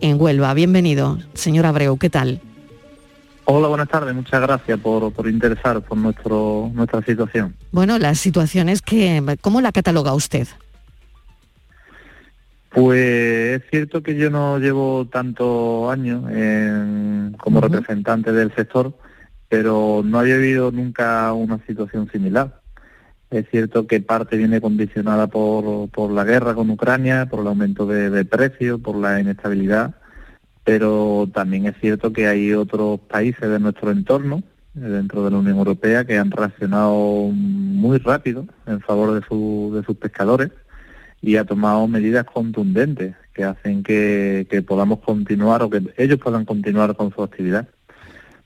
en 0.00 0.18
Huelva. 0.18 0.54
Bienvenido, 0.54 1.18
señor 1.34 1.66
Abreu, 1.66 1.98
¿qué 1.98 2.08
tal? 2.08 2.40
Hola, 3.52 3.66
buenas 3.66 3.88
tardes. 3.88 4.14
Muchas 4.14 4.40
gracias 4.40 4.78
por, 4.78 5.12
por 5.12 5.26
interesar 5.28 5.82
por 5.82 5.98
nuestro, 5.98 6.70
nuestra 6.72 7.02
situación. 7.02 7.52
Bueno, 7.72 7.98
las 7.98 8.20
situaciones 8.20 8.80
que, 8.80 9.20
¿cómo 9.40 9.60
la 9.60 9.72
cataloga 9.72 10.14
usted? 10.14 10.46
Pues 12.68 13.60
es 13.60 13.62
cierto 13.68 14.04
que 14.04 14.14
yo 14.14 14.30
no 14.30 14.60
llevo 14.60 15.08
tantos 15.10 15.90
años 15.92 16.30
en- 16.30 17.34
como 17.40 17.60
representante 17.60 18.30
del 18.30 18.54
sector, 18.54 18.96
pero 19.48 20.02
no 20.04 20.20
había 20.20 20.36
vivido 20.36 20.70
nunca 20.70 21.32
una 21.32 21.58
situación 21.66 22.08
similar. 22.12 22.60
Es 23.30 23.46
cierto 23.50 23.88
que 23.88 24.00
parte 24.00 24.36
viene 24.36 24.60
condicionada 24.60 25.26
por, 25.26 25.88
por 25.90 26.12
la 26.12 26.22
guerra 26.22 26.54
con 26.54 26.70
Ucrania, 26.70 27.26
por 27.28 27.40
el 27.40 27.48
aumento 27.48 27.84
de, 27.84 28.10
de 28.10 28.24
precios, 28.24 28.80
por 28.80 28.94
la 28.94 29.18
inestabilidad, 29.18 29.96
pero 30.70 31.28
también 31.34 31.66
es 31.66 31.74
cierto 31.80 32.12
que 32.12 32.28
hay 32.28 32.52
otros 32.52 33.00
países 33.00 33.40
de 33.50 33.58
nuestro 33.58 33.90
entorno, 33.90 34.44
eh, 34.76 34.80
dentro 34.82 35.24
de 35.24 35.32
la 35.32 35.38
Unión 35.38 35.58
Europea, 35.58 36.04
que 36.04 36.16
han 36.16 36.30
reaccionado 36.30 36.94
muy 37.32 37.98
rápido 37.98 38.46
en 38.68 38.80
favor 38.80 39.20
de, 39.20 39.26
su- 39.26 39.72
de 39.74 39.82
sus 39.82 39.96
pescadores 39.96 40.52
y 41.20 41.34
ha 41.34 41.44
tomado 41.44 41.88
medidas 41.88 42.24
contundentes 42.24 43.16
que 43.34 43.42
hacen 43.42 43.82
que, 43.82 44.46
podamos 44.64 45.00
continuar 45.00 45.60
o 45.64 45.70
que 45.70 45.82
ellos 45.96 46.20
puedan 46.20 46.44
continuar 46.44 46.94
con 46.94 47.12
su 47.12 47.20
actividad. 47.20 47.66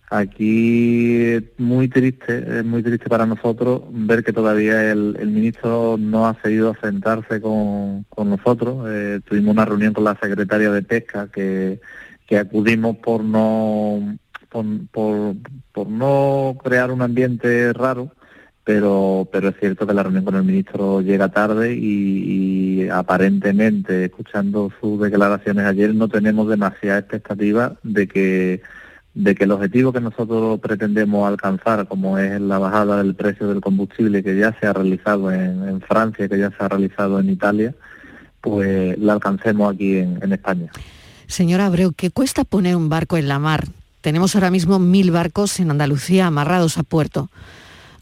Aquí 0.08 1.24
es 1.24 1.42
muy 1.58 1.88
triste, 1.88 2.58
es 2.60 2.64
muy 2.64 2.82
triste 2.82 3.06
para 3.10 3.26
nosotros 3.26 3.82
ver 3.90 4.24
que 4.24 4.32
todavía 4.32 4.90
el, 4.92 5.14
ministro 5.26 5.96
no 5.98 6.26
ha 6.26 6.40
seguido 6.40 6.74
sentarse 6.80 7.42
con, 7.42 8.04
con 8.08 8.30
nosotros. 8.30 8.86
Eh, 8.88 9.20
tuvimos 9.28 9.52
una 9.52 9.66
reunión 9.66 9.92
con 9.92 10.04
la 10.04 10.18
secretaria 10.18 10.70
de 10.70 10.82
Pesca 10.82 11.28
que, 11.30 11.80
que 12.26 12.38
acudimos 12.38 12.96
por 12.98 13.22
no 13.24 14.16
por, 14.92 15.34
por, 15.72 15.88
no 15.88 16.56
crear 16.62 16.92
un 16.92 17.02
ambiente 17.02 17.72
raro, 17.72 18.12
pero 18.62 19.28
pero 19.32 19.48
es 19.48 19.56
cierto 19.58 19.86
que 19.86 19.94
la 19.94 20.04
reunión 20.04 20.24
con 20.24 20.36
el 20.36 20.44
ministro 20.44 21.00
llega 21.00 21.28
tarde 21.30 21.74
y, 21.74 22.84
y 22.84 22.88
aparentemente, 22.88 24.04
escuchando 24.04 24.70
sus 24.80 25.00
declaraciones 25.00 25.66
ayer, 25.66 25.94
no 25.94 26.08
tenemos 26.08 26.48
demasiada 26.48 27.00
expectativa 27.00 27.76
de 27.82 28.06
que 28.06 28.62
de 29.14 29.34
que 29.34 29.44
el 29.44 29.52
objetivo 29.52 29.92
que 29.92 30.00
nosotros 30.00 30.58
pretendemos 30.60 31.26
alcanzar, 31.28 31.86
como 31.86 32.18
es 32.18 32.40
la 32.40 32.58
bajada 32.58 32.98
del 32.98 33.14
precio 33.14 33.48
del 33.48 33.60
combustible 33.60 34.24
que 34.24 34.36
ya 34.36 34.52
se 34.58 34.66
ha 34.66 34.72
realizado 34.72 35.30
en, 35.30 35.68
en 35.68 35.80
Francia, 35.80 36.28
que 36.28 36.38
ya 36.38 36.50
se 36.50 36.56
ha 36.64 36.68
realizado 36.68 37.20
en 37.20 37.30
Italia, 37.30 37.74
pues 38.40 38.98
la 38.98 39.14
alcancemos 39.14 39.72
aquí 39.72 39.98
en 39.98 40.32
España. 40.32 40.70
Señora 41.26 41.66
Abreu, 41.66 41.92
¿qué 41.96 42.10
cuesta 42.10 42.44
poner 42.44 42.76
un 42.76 42.88
barco 42.88 43.16
en 43.16 43.28
la 43.28 43.38
mar? 43.38 43.66
Tenemos 44.00 44.34
ahora 44.34 44.50
mismo 44.50 44.78
mil 44.78 45.10
barcos 45.10 45.58
en 45.60 45.70
Andalucía 45.70 46.26
amarrados 46.26 46.76
a 46.78 46.82
puerto. 46.82 47.30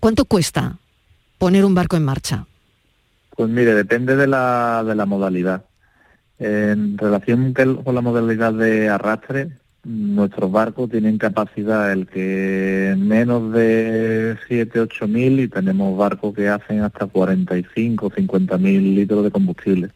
¿Cuánto 0.01 0.25
cuesta 0.25 0.79
poner 1.39 1.65
un 1.65 1.75
barco 1.75 1.97
en 1.97 2.05
marcha? 2.05 2.47
Pues 3.37 3.49
mire, 3.49 3.75
depende 3.75 4.17
de 4.17 4.27
la, 4.27 4.83
de 4.85 4.95
la 4.95 5.07
modalidad. 5.07 5.65
En 6.39 6.99
relación 6.99 7.55
con 7.55 7.95
la 7.95 8.01
modalidad 8.01 8.53
de 8.53 8.89
arrastre, 8.89 9.51
nuestros 9.85 10.51
barcos 10.51 10.91
tienen 10.91 11.19
capacidad 11.19 11.93
el 11.93 12.07
que 12.07 12.95
menos 12.99 13.53
de 13.53 14.37
7, 14.49 14.81
8 14.81 15.09
mil 15.09 15.41
y 15.41 15.49
tenemos 15.49 15.97
barcos 15.97 16.35
que 16.35 16.49
hacen 16.49 16.81
hasta 16.81 17.07
45, 17.07 18.11
50 18.15 18.59
mil 18.59 18.95
litros 18.95 19.25
de 19.25 19.31
combustible. 19.31 19.91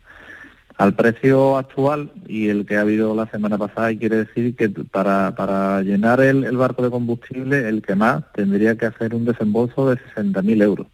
Al 0.76 0.94
precio 0.94 1.56
actual 1.56 2.10
y 2.28 2.48
el 2.48 2.66
que 2.66 2.76
ha 2.76 2.82
habido 2.82 3.14
la 3.14 3.26
semana 3.30 3.56
pasada, 3.56 3.96
quiere 3.96 4.24
decir 4.26 4.54
que 4.54 4.68
para, 4.68 5.34
para 5.34 5.80
llenar 5.80 6.20
el, 6.20 6.44
el 6.44 6.56
barco 6.58 6.82
de 6.82 6.90
combustible, 6.90 7.66
el 7.66 7.80
que 7.80 7.94
más 7.94 8.24
tendría 8.34 8.76
que 8.76 8.84
hacer 8.84 9.14
un 9.14 9.24
desembolso 9.24 9.88
de 9.88 9.98
60 10.14 10.42
mil 10.42 10.60
euros. 10.60 10.86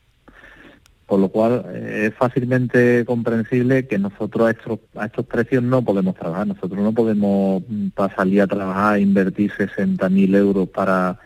Por 1.07 1.19
lo 1.19 1.29
cual 1.31 1.65
eh, 1.75 2.07
es 2.07 2.15
fácilmente 2.15 3.05
comprensible 3.05 3.89
que 3.89 3.99
nosotros 3.99 4.47
a 4.47 4.51
estos, 4.53 4.79
a 4.97 5.07
estos 5.07 5.27
precios 5.27 5.65
no 5.65 5.83
podemos 5.83 6.15
trabajar. 6.15 6.47
Nosotros 6.47 6.81
no 6.81 6.93
podemos 6.93 7.63
mm, 7.69 7.89
para 7.89 8.15
salir 8.15 8.41
a 8.41 8.47
trabajar 8.47 8.99
e 8.99 9.03
invertir 9.03 9.51
60.000 9.51 10.37
euros 10.37 10.69
para 10.69 11.19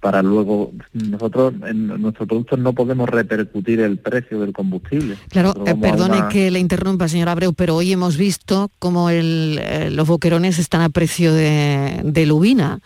para 0.00 0.22
luego 0.22 0.72
nosotros 0.94 1.52
en 1.66 1.86
nuestros 2.00 2.26
productos 2.26 2.58
no 2.58 2.72
podemos 2.72 3.08
repercutir 3.08 3.80
el 3.80 3.98
precio 3.98 4.40
del 4.40 4.52
combustible. 4.52 5.16
Claro, 5.28 5.52
eh, 5.66 5.74
perdone 5.74 6.18
una- 6.18 6.28
que 6.28 6.50
le 6.50 6.58
interrumpa, 6.58 7.06
señor 7.08 7.28
Abreu, 7.28 7.52
pero 7.52 7.76
hoy 7.76 7.92
hemos 7.92 8.16
visto 8.16 8.70
cómo 8.78 9.10
el, 9.10 9.60
eh, 9.62 9.90
los 9.90 10.08
boquerones 10.08 10.58
están 10.58 10.80
a 10.80 10.88
precio 10.88 11.34
de, 11.34 12.00
de 12.02 12.26
lubina. 12.26 12.80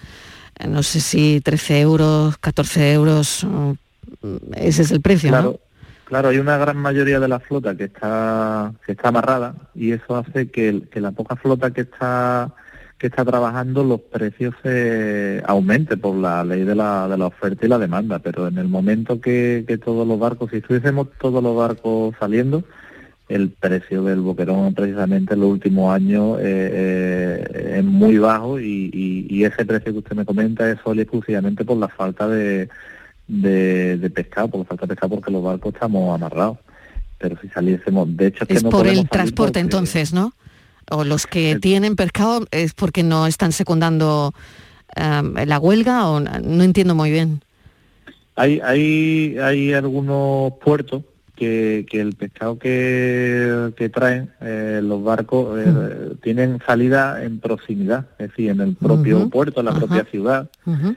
Eh, 0.58 0.66
No 0.68 0.82
sé 0.82 1.00
si 1.00 1.40
13 1.40 1.80
euros, 1.80 2.36
14 2.38 2.92
euros, 2.92 3.44
mm, 3.44 3.72
ese 4.56 4.82
es 4.82 4.90
el 4.90 5.00
precio, 5.00 5.30
Claro, 5.30 5.50
¿no? 5.52 5.58
claro, 6.06 6.28
hay 6.30 6.38
una 6.38 6.56
gran 6.58 6.76
mayoría 6.76 7.20
de 7.20 7.28
la 7.28 7.38
flota 7.40 7.76
que 7.76 7.84
está 7.84 8.72
que 8.84 8.92
está 8.92 9.08
amarrada 9.08 9.54
y 9.74 9.92
eso 9.92 10.16
hace 10.16 10.48
que, 10.50 10.82
que 10.90 11.00
la 11.00 11.12
poca 11.12 11.36
flota 11.36 11.70
que 11.70 11.82
está 11.82 12.52
que 13.04 13.08
está 13.08 13.22
trabajando 13.22 13.84
los 13.84 14.00
precios 14.00 14.54
se 14.62 15.42
aumente 15.46 15.98
por 15.98 16.16
la 16.16 16.42
ley 16.42 16.64
de 16.64 16.74
la, 16.74 17.06
de 17.06 17.18
la 17.18 17.26
oferta 17.26 17.66
y 17.66 17.68
la 17.68 17.78
demanda, 17.78 18.18
pero 18.18 18.48
en 18.48 18.56
el 18.56 18.66
momento 18.68 19.20
que, 19.20 19.62
que 19.68 19.76
todos 19.76 20.08
los 20.08 20.18
barcos, 20.18 20.48
si 20.50 20.56
estuviésemos 20.56 21.08
todos 21.20 21.42
los 21.42 21.54
barcos 21.54 22.14
saliendo, 22.18 22.64
el 23.28 23.50
precio 23.50 24.02
del 24.04 24.20
boquerón 24.22 24.72
precisamente 24.72 25.34
en 25.34 25.40
los 25.40 25.50
últimos 25.50 25.94
años 25.94 26.38
eh, 26.40 26.44
eh, 26.44 27.74
es 27.80 27.84
muy 27.84 28.16
bajo 28.16 28.58
y, 28.58 28.88
y- 28.90 29.26
y 29.28 29.44
ese 29.44 29.66
precio 29.66 29.92
que 29.92 29.98
usted 29.98 30.16
me 30.16 30.24
comenta 30.24 30.70
es 30.70 30.78
solo 30.82 31.00
y 31.00 31.02
exclusivamente 31.02 31.62
por 31.62 31.76
la 31.76 31.88
falta 31.88 32.26
de, 32.26 32.70
de, 33.28 33.98
de 33.98 34.08
pescado, 34.10 34.48
por 34.48 34.60
la 34.60 34.64
falta 34.64 34.86
de 34.86 34.94
pescado 34.94 35.14
porque 35.16 35.30
los 35.30 35.44
barcos 35.44 35.74
estamos 35.74 36.14
amarrados. 36.14 36.56
Pero 37.18 37.36
si 37.42 37.48
saliésemos, 37.48 38.16
de 38.16 38.28
hecho 38.28 38.44
es, 38.44 38.48
que 38.48 38.54
Es 38.54 38.64
no 38.64 38.70
por 38.70 38.86
el 38.86 39.06
transporte 39.10 39.52
porque- 39.52 39.60
entonces, 39.60 40.14
¿no? 40.14 40.32
O 40.90 41.04
los 41.04 41.26
que 41.26 41.58
tienen 41.60 41.96
pescado 41.96 42.46
es 42.50 42.74
porque 42.74 43.02
no 43.02 43.26
están 43.26 43.52
secundando 43.52 44.32
eh, 44.96 45.46
la 45.46 45.58
huelga 45.58 46.08
o 46.08 46.20
no 46.20 46.62
entiendo 46.62 46.94
muy 46.94 47.10
bien. 47.10 47.42
Hay, 48.36 48.60
hay, 48.60 49.36
hay 49.38 49.72
algunos 49.72 50.54
puertos 50.64 51.02
que, 51.36 51.84
que 51.90 52.00
el 52.00 52.14
pescado 52.14 52.58
que, 52.58 53.72
que 53.76 53.88
traen 53.88 54.30
eh, 54.40 54.80
los 54.82 55.02
barcos 55.02 55.58
eh, 55.60 56.14
tienen 56.22 56.60
salida 56.64 57.24
en 57.24 57.40
proximidad, 57.40 58.06
es 58.18 58.28
decir, 58.30 58.50
en 58.50 58.60
el 58.60 58.74
propio 58.76 59.28
puerto, 59.30 59.60
en 59.60 59.66
la 59.66 59.74
propia 59.74 60.04
ciudad. 60.04 60.48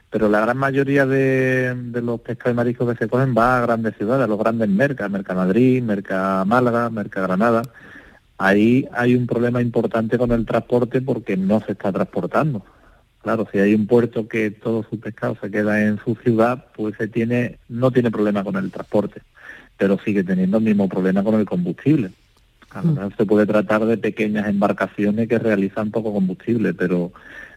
pero 0.10 0.30
la 0.30 0.42
gran 0.42 0.58
mayoría 0.58 1.06
de, 1.06 1.76
de 1.76 2.02
los 2.02 2.20
pescados 2.22 2.54
y 2.54 2.56
mariscos 2.56 2.94
que 2.94 3.06
se 3.06 3.10
cogen 3.10 3.34
va 3.36 3.58
a 3.58 3.62
grandes 3.62 3.96
ciudades, 3.98 4.26
a 4.26 4.28
los 4.28 4.40
grandes 4.40 4.70
mercas, 4.70 5.10
Mercamadrid, 5.10 5.82
Merca 5.82 6.44
Málaga, 6.46 6.90
Merca 6.90 7.22
Granada. 7.22 7.64
Ahí 8.38 8.88
hay 8.94 9.16
un 9.16 9.26
problema 9.26 9.62
importante 9.62 10.18
con 10.18 10.32
el 10.32 10.46
transporte 10.46 11.02
porque 11.02 11.38
no 11.38 11.60
se 11.62 11.72
está 11.72 11.92
transportando. 11.92 12.64
Claro, 13.24 13.48
si 13.52 13.60
hay 13.60 13.74
un 13.74 13.88
puerto 13.88 14.28
que 14.28 14.52
todo 14.52 14.86
su 14.90 15.00
pescado 15.00 15.38
se 15.42 15.50
queda 15.50 15.84
en 15.84 16.00
su 16.00 16.16
ciudad, 16.16 16.66
pues 16.76 16.96
se 16.98 17.08
tiene, 17.08 17.58
no 17.68 17.92
tiene 17.92 18.12
problema 18.12 18.44
con 18.44 18.56
el 18.56 18.72
transporte, 18.72 19.22
pero 19.76 19.98
sigue 20.00 20.24
teniendo 20.24 20.60
el 20.60 20.64
mismo 20.64 20.88
problema 20.88 21.24
con 21.24 21.36
el 21.36 21.46
combustible. 21.46 22.12
A 22.72 22.82
lo 22.82 22.92
mejor 22.92 23.16
se 23.18 23.26
puede 23.26 23.46
tratar 23.46 23.86
de 23.86 23.98
pequeñas 23.98 24.48
embarcaciones 24.48 25.28
que 25.28 25.40
realizan 25.40 25.90
poco 25.90 26.14
combustible, 26.14 26.74
pero 26.74 27.12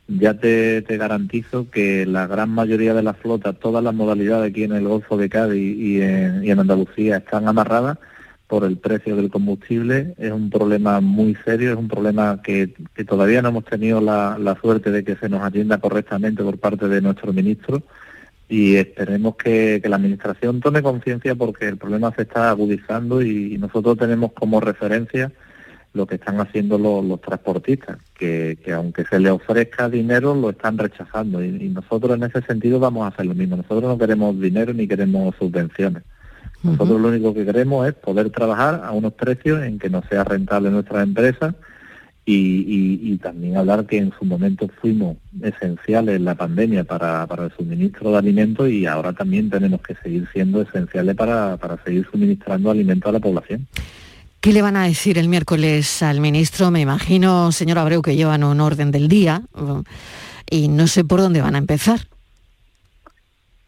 ya 0.09 0.35
te, 0.35 0.83
te 0.83 0.97
garantizo 0.97 1.69
que 1.71 2.07
la 2.07 2.27
gran 2.27 2.49
mayoría 2.51 2.95
de 2.95 3.03
las 3.03 3.17
flotas, 3.19 3.59
todas 3.59 3.85
las 3.85 3.95
modalidades 3.95 4.51
aquí 4.51 4.65
en 4.65 4.73
el 4.73 4.89
Golfo 4.89 5.17
de 5.19 5.29
Cádiz 5.29 5.77
y 5.79 6.01
en, 6.01 6.43
y 6.43 6.51
en 6.51 6.59
Andalucía 6.59 7.19
están 7.19 7.47
amarradas 7.49 7.99
por 8.51 8.65
el 8.65 8.79
precio 8.79 9.15
del 9.15 9.31
combustible. 9.31 10.15
Es 10.19 10.33
un 10.33 10.51
problema 10.51 11.01
muy 11.01 11.37
serio, 11.45 11.71
es 11.71 11.77
un 11.79 11.87
problema 11.87 12.43
que, 12.43 12.75
que 12.95 13.05
todavía 13.05 13.41
no 13.41 13.51
hemos 13.51 13.65
tenido 13.65 14.01
la, 14.01 14.37
la 14.39 14.61
suerte 14.61 14.91
de 14.91 15.05
que 15.05 15.15
se 15.15 15.29
nos 15.29 15.43
atienda 15.43 15.79
correctamente 15.79 16.43
por 16.43 16.59
parte 16.59 16.89
de 16.89 17.01
nuestro 17.01 17.33
ministro 17.33 17.81
y 18.49 18.75
esperemos 18.75 19.37
que, 19.37 19.79
que 19.81 19.89
la 19.89 19.95
Administración 19.95 20.61
tome 20.61 20.83
conciencia 20.83 21.37
porque 21.37 21.69
el 21.69 21.77
problema 21.77 22.13
se 22.17 22.23
está 22.23 22.51
agudizando 22.51 23.23
y, 23.23 23.57
nosotros 23.57 23.97
tenemos 23.97 24.33
como 24.33 24.59
referencia 24.61 25.31
lo 25.93 26.07
que 26.07 26.17
están 26.17 26.41
haciendo 26.41 26.77
los, 26.77 27.05
los 27.05 27.21
transportistas, 27.21 27.99
que, 28.19 28.59
que 28.65 28.73
aunque 28.73 29.05
se 29.05 29.21
les 29.21 29.31
ofrezca 29.31 29.89
dinero 29.89 30.35
lo 30.35 30.51
están 30.51 30.77
rechazando 30.77 31.43
y 31.45 31.69
nosotros 31.69 32.17
en 32.17 32.25
ese 32.25 32.43
sentido 32.43 32.81
vamos 32.81 33.05
a 33.05 33.15
hacer 33.15 33.27
lo 33.27 33.35
mismo. 33.35 33.57
Nosotros 33.57 33.85
no 33.85 33.99
queremos 33.99 34.41
dinero 34.41 34.75
ni 34.75 34.89
queremos 34.89 35.37
subvenciones. 35.37 36.03
Nosotros 36.63 37.01
lo 37.01 37.09
único 37.09 37.33
que 37.35 37.45
queremos 37.45 37.89
es 37.89 37.95
poder 37.95 38.31
trabajar 38.31 38.83
a 38.85 38.93
unos 38.93 39.15
precios 39.15 39.63
en 39.63 39.79
que 39.79 39.89
nos 39.91 40.05
sea 40.07 40.25
rentable 40.25 40.71
nuestra 40.71 41.03
empresa 41.03 41.55
y, 42.27 42.35
y- 42.35 43.13
y 43.13 43.17
también 43.17 43.57
hablar 43.57 43.87
que 43.87 43.97
en 43.97 44.13
su 44.19 44.25
momento 44.27 44.69
fuimos 44.81 45.17
esenciales 45.43 46.17
en 46.17 46.25
la 46.27 46.35
pandemia 46.35 46.85
para, 46.85 47.27
para 47.27 47.45
el 47.47 47.53
suministro 47.57 48.11
de 48.13 48.19
alimentos 48.19 48.69
y 48.69 48.85
ahora 48.87 49.13
también 49.15 49.49
tenemos 49.49 49.81
que 49.81 49.95
seguir 50.03 50.29
siendo 50.33 50.61
esenciales 50.61 51.17
para, 51.17 51.57
para 51.57 51.83
seguir 51.83 52.07
suministrando 52.13 52.71
alimentos 52.71 53.09
a 53.09 53.13
la 53.13 53.21
población. 53.21 53.67
¿Qué 54.41 54.53
le 54.53 54.63
van 54.63 54.77
a 54.77 54.85
decir 54.85 55.19
el 55.19 55.29
miércoles 55.29 56.03
al 56.03 56.21
ministro? 56.21 56.71
Me 56.71 56.81
imagino, 56.81 57.53
señor 57.53 57.79
Abreu, 57.79 58.01
que 58.03 58.17
llevan 58.17 58.45
un 58.45 58.61
orden 58.61 58.91
del 58.91 59.09
día 59.09 59.43
y 60.51 60.69
no 60.69 60.87
sé 60.87 61.05
por 61.05 61.21
dónde 61.21 61.41
van 61.43 61.55
a 61.55 61.59
empezar. 61.59 62.01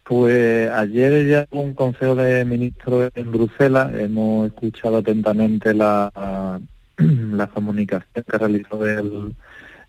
Pues 0.03 0.69
ayer 0.69 1.27
ya 1.27 1.47
hubo 1.51 1.61
un 1.61 1.73
consejo 1.73 2.15
de 2.15 2.43
ministros 2.43 3.09
en 3.15 3.31
Bruselas, 3.31 3.93
hemos 3.95 4.47
escuchado 4.47 4.97
atentamente 4.97 5.73
la, 5.73 6.59
la 6.97 7.47
comunicación 7.47 8.23
que 8.25 8.37
realizó 8.37 8.85
el, 8.85 9.33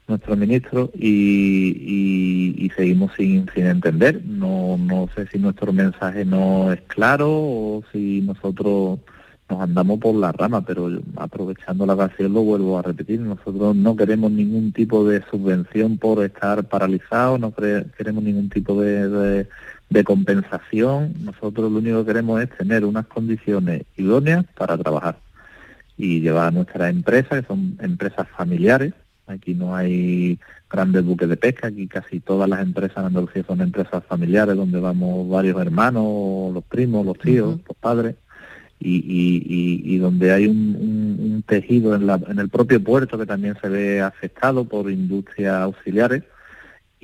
nuestro 0.06 0.36
ministro 0.36 0.90
y, 0.94 2.56
y- 2.58 2.70
seguimos 2.76 3.12
sin, 3.16 3.48
sin 3.54 3.66
entender. 3.66 4.22
No, 4.24 4.76
no 4.76 5.08
sé 5.14 5.26
si 5.28 5.38
nuestro 5.38 5.72
mensaje 5.72 6.24
no 6.24 6.72
es 6.72 6.80
claro 6.82 7.28
o 7.30 7.82
si 7.92 8.20
nosotros 8.22 8.98
nos 9.48 9.60
andamos 9.60 10.00
por 10.00 10.14
la 10.14 10.32
rama, 10.32 10.64
pero 10.64 10.90
aprovechando 11.16 11.86
la 11.86 11.94
ocasión 11.94 12.32
lo 12.32 12.42
vuelvo 12.42 12.78
a 12.78 12.82
repetir, 12.82 13.20
nosotros 13.20 13.76
no 13.76 13.94
queremos 13.94 14.30
ningún 14.32 14.72
tipo 14.72 15.04
de 15.06 15.22
subvención 15.30 15.98
por 15.98 16.24
estar 16.24 16.64
paralizados, 16.64 17.38
no 17.38 17.52
queremos 17.54 18.24
ningún 18.24 18.48
tipo 18.48 18.80
de, 18.80 19.08
de- 19.08 19.48
de 19.94 20.04
compensación, 20.04 21.14
nosotros 21.24 21.70
lo 21.72 21.78
único 21.78 22.00
que 22.00 22.06
queremos 22.12 22.42
es 22.42 22.50
tener 22.58 22.84
unas 22.84 23.06
condiciones 23.06 23.82
idóneas 23.96 24.44
para 24.56 24.76
trabajar 24.76 25.16
y 25.96 26.20
llevar 26.20 26.48
a 26.48 26.50
nuestras 26.50 26.90
empresas, 26.90 27.40
que 27.40 27.46
son 27.46 27.78
empresas 27.80 28.26
familiares, 28.36 28.92
aquí 29.28 29.54
no 29.54 29.74
hay 29.76 30.38
grandes 30.68 31.04
buques 31.04 31.28
de 31.28 31.36
pesca, 31.36 31.68
aquí 31.68 31.86
casi 31.86 32.18
todas 32.20 32.48
las 32.48 32.60
empresas 32.60 32.98
en 32.98 33.04
Andalucía 33.06 33.44
son 33.46 33.60
empresas 33.60 34.02
familiares 34.08 34.56
donde 34.56 34.80
vamos 34.80 35.28
varios 35.28 35.60
hermanos, 35.60 36.52
los 36.52 36.64
primos, 36.64 37.06
los 37.06 37.16
tíos, 37.18 37.60
los 37.68 37.76
padres, 37.78 38.16
y, 38.80 38.96
y- 38.96 39.42
y- 39.48 39.94
y 39.94 39.98
donde 39.98 40.32
hay 40.32 40.46
un, 40.46 40.76
un- 40.78 41.32
un 41.34 41.42
tejido 41.46 41.94
en, 41.94 42.06
la- 42.08 42.20
en 42.28 42.38
el 42.40 42.48
propio 42.48 42.82
puerto 42.82 43.16
que 43.16 43.24
también 43.24 43.54
se 43.62 43.68
ve 43.68 44.00
afectado 44.02 44.64
por 44.64 44.90
industrias 44.90 45.54
auxiliares 45.54 46.24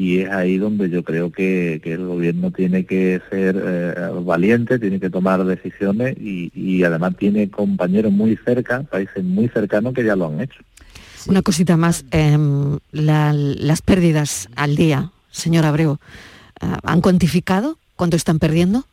y 0.01 0.21
es 0.21 0.31
ahí 0.31 0.57
donde 0.57 0.89
yo 0.89 1.03
creo 1.03 1.31
que, 1.31 1.79
que 1.85 1.93
el 1.93 2.07
gobierno 2.07 2.51
tiene 2.51 2.87
que 2.87 3.21
ser 3.29 3.55
eh, 3.63 3.95
valiente, 4.25 4.79
tiene 4.79 4.99
que 4.99 5.11
tomar 5.11 5.45
decisiones 5.45 6.17
y, 6.19 6.51
y 6.55 6.83
además 6.85 7.17
tiene 7.19 7.51
compañeros 7.51 8.11
muy 8.11 8.35
cerca, 8.43 8.83
países 8.85 9.23
muy 9.23 9.49
cercanos 9.49 9.93
que 9.93 10.03
ya 10.03 10.17
lo 10.17 10.29
han 10.29 10.41
hecho. 10.41 10.61
Una 11.29 11.43
cosita 11.43 11.77
más, 11.77 12.07
em, 12.13 12.79
la- 12.93 13.35
las 13.35 13.83
pérdidas 13.83 14.49
al 14.57 14.75
día, 14.75 15.11
señor 15.31 15.67
Abreu, 15.67 15.99
ah, 16.63 16.79
¿han 16.83 17.03
cuantificado 17.03 17.77
cuánto 17.97 18.17
están 18.17 18.39
perdiendo? 18.39 18.87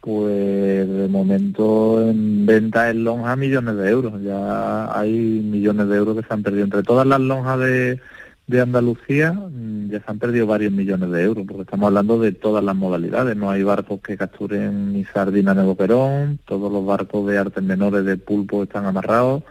Pues 0.00 0.88
de 0.88 1.06
momento 1.08 2.02
en 2.10 2.44
venta 2.44 2.90
en 2.90 3.04
lonja 3.04 3.36
millones 3.36 3.76
de 3.76 3.88
euros. 3.88 4.20
Ya 4.20 4.98
hay 4.98 5.12
millones 5.12 5.86
de 5.86 5.96
euros 5.96 6.16
que 6.16 6.26
se 6.26 6.34
han 6.34 6.42
perdido. 6.42 6.64
Entre 6.64 6.82
todas 6.82 7.06
las 7.06 7.20
lonjas 7.20 7.60
de, 7.60 8.00
de 8.46 8.60
Andalucía 8.60 9.32
mm, 9.32 9.90
ya 9.90 9.98
se 10.00 10.04
han 10.06 10.18
perdido 10.18 10.46
varios 10.46 10.72
millones 10.72 11.10
de 11.10 11.22
euros, 11.22 11.44
porque 11.46 11.62
estamos 11.62 11.86
hablando 11.86 12.18
de 12.18 12.32
todas 12.32 12.64
las 12.64 12.74
modalidades. 12.74 13.36
No 13.36 13.50
hay 13.50 13.62
barcos 13.62 14.00
que 14.00 14.16
capturen 14.16 14.92
ni 14.92 15.04
sardina 15.04 15.54
ni 15.54 15.64
boquerón, 15.64 16.38
todos 16.44 16.72
los 16.72 16.84
barcos 16.84 17.26
de 17.26 17.38
artes 17.38 17.62
menores 17.62 18.04
de 18.04 18.16
pulpo 18.16 18.62
están 18.62 18.86
amarrados. 18.86 19.42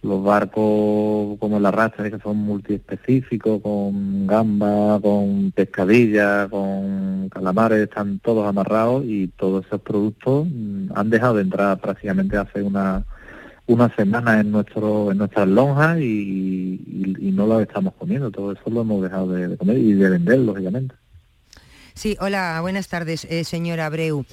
Los 0.00 0.22
barcos 0.22 1.36
como 1.40 1.58
la 1.58 1.72
rastra, 1.72 2.08
que 2.08 2.20
son 2.20 2.36
multiespecíficos, 2.36 3.60
con 3.60 4.28
gamba, 4.28 5.00
con 5.00 5.50
pescadilla, 5.50 6.48
con 6.48 7.28
calamares, 7.30 7.80
están 7.80 8.20
todos 8.20 8.46
amarrados 8.46 9.04
y 9.04 9.26
todos 9.28 9.66
esos 9.66 9.80
productos 9.80 10.46
mm, 10.48 10.92
han 10.94 11.10
dejado 11.10 11.34
de 11.36 11.42
entrar 11.42 11.78
prácticamente 11.80 12.36
hace 12.36 12.62
una, 12.62 13.04
una 13.68 13.94
semana 13.94 14.40
en 14.40 14.50
nuestro 14.50 15.12
en 15.12 15.18
nuestras 15.18 15.46
lonjas 15.46 15.98
y, 16.00 16.02
y- 16.04 17.16
no 17.32 17.46
lo 17.46 17.60
estamos 17.60 17.94
comiendo. 17.94 18.30
Todo 18.30 18.52
eso 18.52 18.62
lo 18.66 18.80
hemos 18.80 19.02
dejado 19.02 19.28
de, 19.32 19.46
de 19.48 19.56
comer 19.56 19.78
y 19.78 19.92
de 19.92 20.10
vender, 20.10 20.38
lógicamente. 20.40 20.94
Sí, 21.94 22.16
hola, 22.20 22.58
buenas 22.60 22.88
tardes, 22.88 23.24
eh, 23.30 23.44
señora 23.44 23.86
Abreu. 23.86 24.24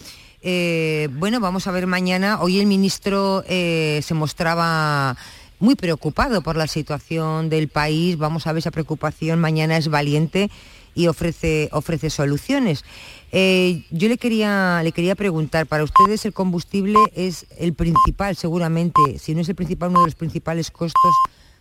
Eh, 0.42 1.10
bueno, 1.14 1.40
vamos 1.40 1.68
a 1.68 1.72
ver 1.72 1.86
mañana. 1.86 2.40
Hoy 2.42 2.60
el 2.60 2.66
ministro 2.66 3.44
eh, 3.48 4.00
se 4.04 4.14
mostraba 4.14 5.16
muy 5.60 5.76
preocupado 5.76 6.42
por 6.42 6.56
la 6.58 6.68
situación 6.68 7.50
del 7.50 7.68
país. 7.68 8.18
Vamos 8.18 8.48
a 8.48 8.54
ver 8.54 8.60
esa 8.60 8.72
preocupación. 8.72 9.40
Mañana 9.40 9.78
es 9.78 9.88
valiente 9.90 10.50
y 10.96 11.08
ofrece, 11.08 11.70
ofrece 11.72 12.10
soluciones. 12.10 12.86
Eh, 13.32 13.84
yo 13.92 14.08
le 14.08 14.18
quería, 14.18 14.82
le 14.84 14.92
quería 14.92 15.16
preguntar, 15.16 15.66
para 15.66 15.84
ustedes 15.84 16.26
el 16.26 16.34
combustible 16.34 17.00
es 17.16 17.48
el 17.58 17.74
principal, 17.74 18.36
seguramente, 18.36 19.02
si 19.18 19.36
no 19.36 19.42
es 19.42 19.50
el 19.50 19.56
principal, 19.56 19.90
uno 19.90 20.02
de 20.02 20.08
los 20.08 20.16
principales 20.16 20.72
costos 20.72 21.14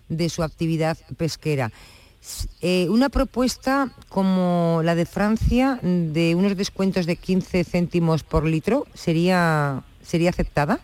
de 0.09 0.29
su 0.29 0.42
actividad 0.42 0.96
pesquera. 1.16 1.72
Eh, 2.62 2.88
una 2.88 3.11
propuesta 3.11 3.92
como 4.09 4.81
la 4.83 4.94
de 4.94 5.05
Francia 5.05 5.79
de 5.83 6.35
unos 6.35 6.57
descuentos 6.57 7.05
de 7.05 7.16
15 7.16 7.64
céntimos 7.64 8.22
por 8.22 8.46
litro 8.46 8.87
sería, 8.94 9.83
sería 10.00 10.31
aceptada? 10.31 10.81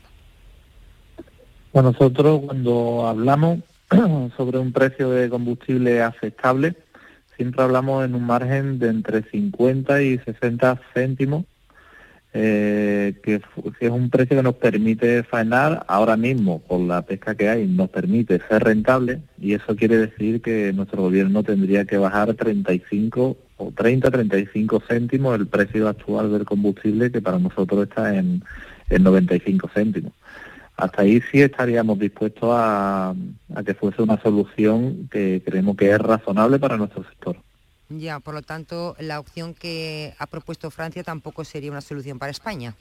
Bueno, 1.73 1.93
nosotros 1.93 2.43
cuando 2.45 3.07
hablamos 3.07 3.61
sobre 4.37 4.59
un 4.59 4.73
precio 4.73 5.11
de 5.11 5.31
combustible 5.31 6.03
aceptable, 6.03 6.77
siempre 7.41 7.63
hablamos 7.63 8.05
en 8.05 8.15
un 8.15 8.27
margen 8.27 8.79
de 8.79 8.89
entre 8.89 9.23
50 9.23 10.03
y 10.03 10.19
60 10.19 10.79
céntimos, 10.93 11.47
eh, 12.35 13.15
que, 13.23 13.37
es 13.81 13.91
un 13.91 14.11
precio 14.11 14.37
que 14.37 14.43
nos 14.43 14.57
permite 14.57 15.23
faenar 15.23 15.87
ahora 15.89 16.19
mismo, 16.19 16.61
con 16.69 16.87
la 16.87 17.01
pesca 17.01 17.35
que 17.35 17.49
hay, 17.49 17.67
nos 17.67 17.89
permite 17.89 18.43
ser 18.47 18.63
rentable 18.63 19.23
y 19.41 19.55
eso 19.55 19.75
quiere 19.75 19.97
decir 19.97 20.43
que 20.43 20.75
nuestro 20.75 21.01
gobierno 21.01 21.43
tendría 21.43 21.87
que 21.87 21.97
bajar 21.97 22.35
35 22.35 23.39
o 23.57 23.73
30, 23.75 24.11
35 24.11 24.83
céntimos 24.87 25.35
el 25.41 25.47
precio 25.47 25.89
actual 25.89 26.31
del 26.31 26.45
combustible, 26.45 27.11
que 27.11 27.23
para 27.23 27.39
nosotros 27.39 27.85
está 27.85 28.15
en, 28.19 28.45
en 28.91 29.03
95 29.03 29.71
céntimos 29.73 30.13
hasta 30.81 31.03
ahí 31.03 31.21
sí 31.31 31.43
estaríamos 31.43 31.99
dispuestos 31.99 32.51
a, 32.53 33.15
que 33.65 33.75
fuese 33.75 34.03
una 34.03 34.21
solución 34.21 35.09
que 35.11 35.43
creemos 35.45 35.77
que 35.77 35.91
es 35.91 35.99
razonable 35.99 36.59
para 36.59 36.77
nuestro 36.77 37.05
sector. 37.05 37.37
Ya, 37.91 38.21
por 38.21 38.35
lo 38.35 38.43
tanto, 38.43 38.97
la 38.99 39.21
opción 39.21 39.55
que 39.55 40.15
ha 40.19 40.27
propuesto 40.27 40.71
Francia 40.71 41.03
tampoco 41.03 41.45
sería 41.45 41.71
una 41.71 41.81
solución 41.81 42.19
para 42.19 42.31
España. 42.31 42.75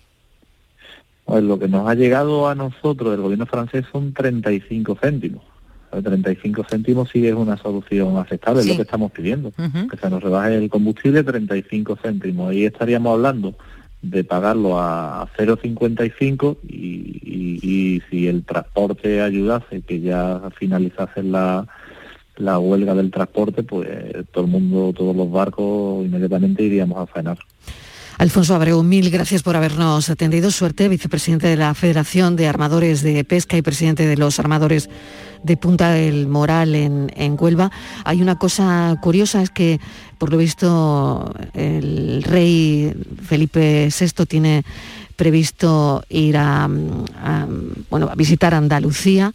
Pues 1.26 1.44
lo 1.44 1.60
que 1.60 1.68
nos 1.68 1.90
ha 1.90 1.96
llegado 1.96 2.48
a 2.48 2.56
nosotros 2.56 3.12
del 3.12 3.22
gobierno 3.22 3.46
francés 3.46 3.86
son 3.92 4.14
35 4.14 4.98
céntimos. 5.02 5.44
35 5.92 6.64
céntimos 6.70 7.10
sí 7.10 7.28
es 7.28 7.34
una 7.34 7.58
solución 7.58 8.18
aceptable, 8.18 8.62
es 8.62 8.68
lo 8.68 8.76
que 8.76 8.84
estamos 8.84 9.12
pidiendo, 9.12 9.52
que 9.52 9.98
se 9.98 10.10
nos 10.10 10.22
rebaje 10.22 10.56
el 10.56 10.70
combustible 10.70 11.24
35 11.24 11.98
céntimos. 12.02 12.52
Ahí 12.52 12.66
estaríamos 12.66 13.14
hablando 13.14 13.56
de 14.02 14.24
pagarlo 14.24 14.80
a 14.80 15.28
0,55 15.38 16.58
y, 16.68 17.60
y, 17.62 18.02
si 18.10 18.28
el 18.28 18.44
transporte 18.44 19.22
ayudase, 19.22 19.82
que 19.82 20.00
ya 20.00 20.42
finalizase 20.58 21.24
la, 21.24 21.68
la 22.38 22.60
huelga 22.60 22.96
del 22.96 23.12
transporte, 23.12 23.64
pues 23.64 23.88
todo 24.32 24.46
el 24.46 24.52
mundo, 24.52 24.94
todos 24.96 25.16
los 25.16 25.30
barcos 25.30 26.06
inmediatamente 26.06 26.64
iríamos 26.64 26.98
a 26.98 27.08
faenar. 27.08 27.38
Alfonso 28.20 28.54
Abreu, 28.54 28.84
mil 28.84 29.10
gracias 29.12 29.44
por 29.44 29.56
habernos 29.56 30.10
atendido. 30.10 30.52
Suerte, 30.52 30.90
vicepresidente 30.90 31.48
de 31.48 31.56
la 31.56 31.74
Federación 31.74 32.36
de 32.36 32.48
Armadores 32.48 33.02
de 33.02 33.24
Pesca 33.24 33.56
y 33.56 33.62
presidente 33.62 34.06
de 34.08 34.18
los 34.18 34.40
armadores 34.40 34.90
de 35.44 35.58
Punta 35.58 35.92
del 35.92 36.28
Moral 36.28 36.76
en, 36.76 37.12
en 37.16 37.38
Huelva. 37.40 37.72
Hay 38.04 38.22
una 38.22 38.38
cosa 38.38 38.96
curiosa, 39.02 39.42
es 39.42 39.50
que 39.50 39.80
por 40.18 40.32
lo 40.32 40.38
visto 40.38 41.34
el 41.54 42.24
rey 42.24 42.94
Felipe 43.24 43.90
VI 43.90 44.26
tiene 44.26 44.64
previsto 45.16 46.04
ir 46.10 46.38
a, 46.38 46.70
bueno, 47.90 48.10
a 48.10 48.16
visitar 48.16 48.54
Andalucía, 48.54 49.34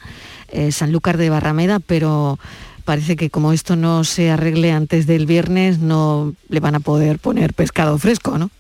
eh, 0.49 0.73
Sanlúcar 0.73 1.17
de 1.17 1.31
Barrameda, 1.31 1.81
pero 1.81 2.39
parece 2.85 3.17
que 3.17 3.31
como 3.31 3.53
esto 3.53 3.77
no 3.77 4.05
se 4.05 4.31
arregle 4.31 4.73
antes 4.73 5.07
del 5.07 5.27
viernes, 5.27 5.79
no 5.79 6.35
le 6.49 6.61
van 6.61 6.75
a 6.75 6.81
poder 6.81 7.19
poner 7.19 7.55
pescado 7.55 7.99
fresco, 7.99 8.39
¿no? 8.39 8.51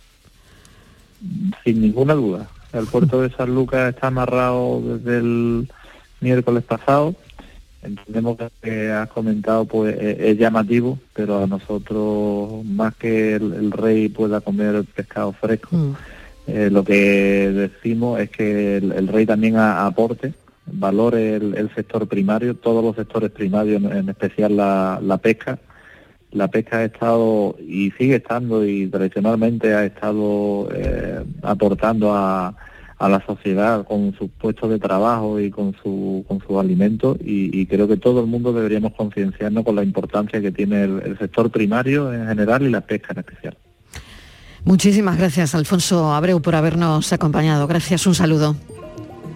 Sin 1.64 1.80
ninguna 1.80 2.14
duda. 2.14 2.48
El 2.72 2.86
puerto 2.86 3.22
de 3.22 3.30
Sanlúcar 3.30 3.94
está 3.94 4.08
amarrado 4.08 4.82
desde 4.84 5.18
el 5.18 5.68
miércoles 6.20 6.64
pasado 6.64 7.14
entendemos 7.84 8.36
que 8.62 8.90
has 8.90 9.08
comentado 9.08 9.64
pues 9.64 9.96
e-, 9.96 10.30
es, 10.30 10.38
llamativo, 10.38 10.98
pero 11.12 11.42
a 11.42 11.46
nosotros 11.46 12.64
más 12.64 12.94
que 12.96 13.34
el, 13.34 13.70
rey 13.70 14.08
pueda 14.08 14.40
comer 14.40 14.84
pescado 14.94 15.32
fresco, 15.32 15.76
mm. 15.76 15.96
eh, 16.48 16.70
lo 16.70 16.84
que 16.84 17.50
decimos 17.52 18.20
es 18.20 18.30
que 18.30 18.76
el, 18.78 19.08
rey 19.08 19.26
también 19.26 19.56
aporte, 19.56 20.32
valore 20.66 21.36
el, 21.36 21.70
sector 21.74 22.06
primario, 22.08 22.54
todos 22.56 22.82
los 22.82 22.96
sectores 22.96 23.30
primarios, 23.30 23.82
en 23.82 24.08
especial 24.08 24.56
la, 24.56 25.18
pesca. 25.22 25.58
La 26.32 26.48
pesca 26.48 26.78
ha 26.78 26.84
estado 26.84 27.54
y 27.60 27.92
sigue 27.92 28.16
estando 28.16 28.66
y 28.66 28.88
tradicionalmente 28.88 29.72
ha 29.72 29.84
estado 29.84 30.68
eh, 30.74 31.22
aportando 31.42 32.12
a 32.12 32.56
a 32.98 33.08
la 33.08 33.24
sociedad 33.24 33.84
con 33.86 34.14
sus 34.16 34.30
puestos 34.30 34.70
de 34.70 34.78
trabajo 34.78 35.40
y 35.40 35.50
con 35.50 35.74
su 35.82 36.24
con 36.28 36.40
sus 36.40 36.58
alimentos 36.58 37.16
y, 37.20 37.66
creo 37.66 37.88
que 37.88 37.96
todo 37.96 38.20
el 38.20 38.26
mundo 38.26 38.52
deberíamos 38.52 38.92
concienciarnos 38.94 39.64
con 39.64 39.76
la 39.76 39.82
importancia 39.82 40.40
que 40.40 40.52
tiene 40.52 40.84
el, 40.84 41.18
sector 41.18 41.50
primario 41.50 42.12
en 42.12 42.28
general 42.28 42.62
y 42.62 42.70
la 42.70 42.82
pesca 42.82 43.12
en 43.12 43.18
especial. 43.18 43.56
Muchísimas 44.64 45.18
gracias 45.18 45.54
Alfonso 45.54 46.12
Abreu 46.12 46.40
por 46.40 46.54
habernos 46.54 47.12
acompañado. 47.12 47.66
Gracias, 47.66 48.06
un 48.06 48.14
saludo. 48.14 48.56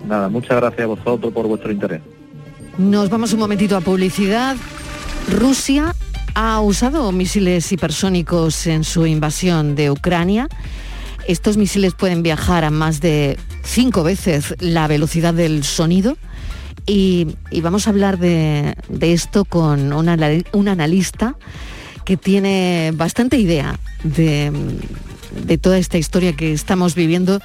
Nada, 0.06 0.28
muchas 0.28 0.56
gracias 0.56 0.82
a 0.82 0.86
vosotros 0.86 1.32
por 1.32 1.46
vuestro 1.46 1.72
interés. 1.72 2.00
Nos 2.78 3.10
vamos 3.10 3.32
un 3.32 3.40
momentito 3.40 3.76
a 3.76 3.80
publicidad. 3.80 4.56
Rusia 5.30 5.92
ha 6.34 6.60
usado 6.60 7.10
misiles 7.10 7.72
hipersónicos 7.72 8.68
en 8.68 8.84
su 8.84 9.04
invasión 9.06 9.74
de 9.74 9.90
Ucrania. 9.90 10.48
Estos 11.28 11.58
misiles 11.58 11.92
pueden 11.92 12.22
viajar 12.22 12.64
a 12.64 12.70
más 12.70 13.02
de 13.02 13.38
cinco 13.62 14.02
veces 14.02 14.54
la 14.60 14.86
velocidad 14.86 15.34
del 15.34 15.62
sonido. 15.62 16.16
Y, 16.86 17.36
vamos 17.62 17.86
a 17.86 17.90
hablar 17.90 18.18
de, 18.18 18.74
esto 18.98 19.44
con 19.44 19.92
un 19.92 20.68
analista 20.68 21.36
que 22.06 22.16
tiene 22.16 22.92
bastante 22.94 23.36
idea 23.36 23.78
de, 24.04 24.50
toda 25.60 25.76
esta 25.76 25.98
historia 25.98 26.34
que 26.34 26.54
estamos 26.54 26.94
viviendo 26.94 27.42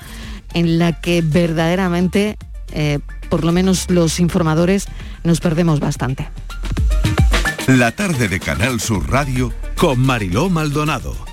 en 0.54 0.80
la 0.80 1.02
que 1.02 1.22
verdaderamente, 1.22 2.38
eh, 2.72 3.00
por 3.30 3.44
lo 3.44 3.52
menos 3.52 3.90
los 3.90 4.22
informadores, 4.22 4.86
nos 5.26 5.42
perdemos 5.42 5.82
bastante. 5.82 6.30
La 7.68 7.92
tarde 7.92 8.30
de 8.30 8.40
Canal 8.40 8.80
Sur 8.80 9.12
Radio 9.12 9.52
con 9.76 10.00
Mariló 10.00 10.50
Maldonado 10.50 11.33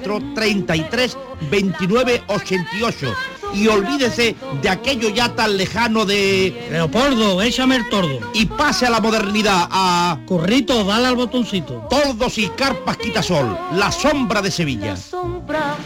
33 0.00 1.16
29 1.50 2.22
88 2.26 3.14
y 3.54 3.68
olvídese 3.68 4.34
de 4.62 4.68
aquello 4.68 5.08
ya 5.10 5.34
tan 5.34 5.56
lejano 5.56 6.04
de... 6.04 6.68
Leopoldo, 6.70 7.42
échame 7.42 7.76
el 7.76 7.88
tordo. 7.88 8.18
Y 8.34 8.46
pase 8.46 8.86
a 8.86 8.90
la 8.90 9.00
modernidad, 9.00 9.68
a... 9.70 10.18
Corrito, 10.26 10.84
dale 10.84 11.08
al 11.08 11.16
botoncito. 11.16 11.86
Tordos 11.90 12.38
y 12.38 12.48
carpas 12.48 12.96
quitasol, 12.96 13.56
la 13.74 13.92
sombra 13.92 14.40
de 14.42 14.50
Sevilla. 14.50 14.92
La 14.92 14.96
sombra, 14.96 15.76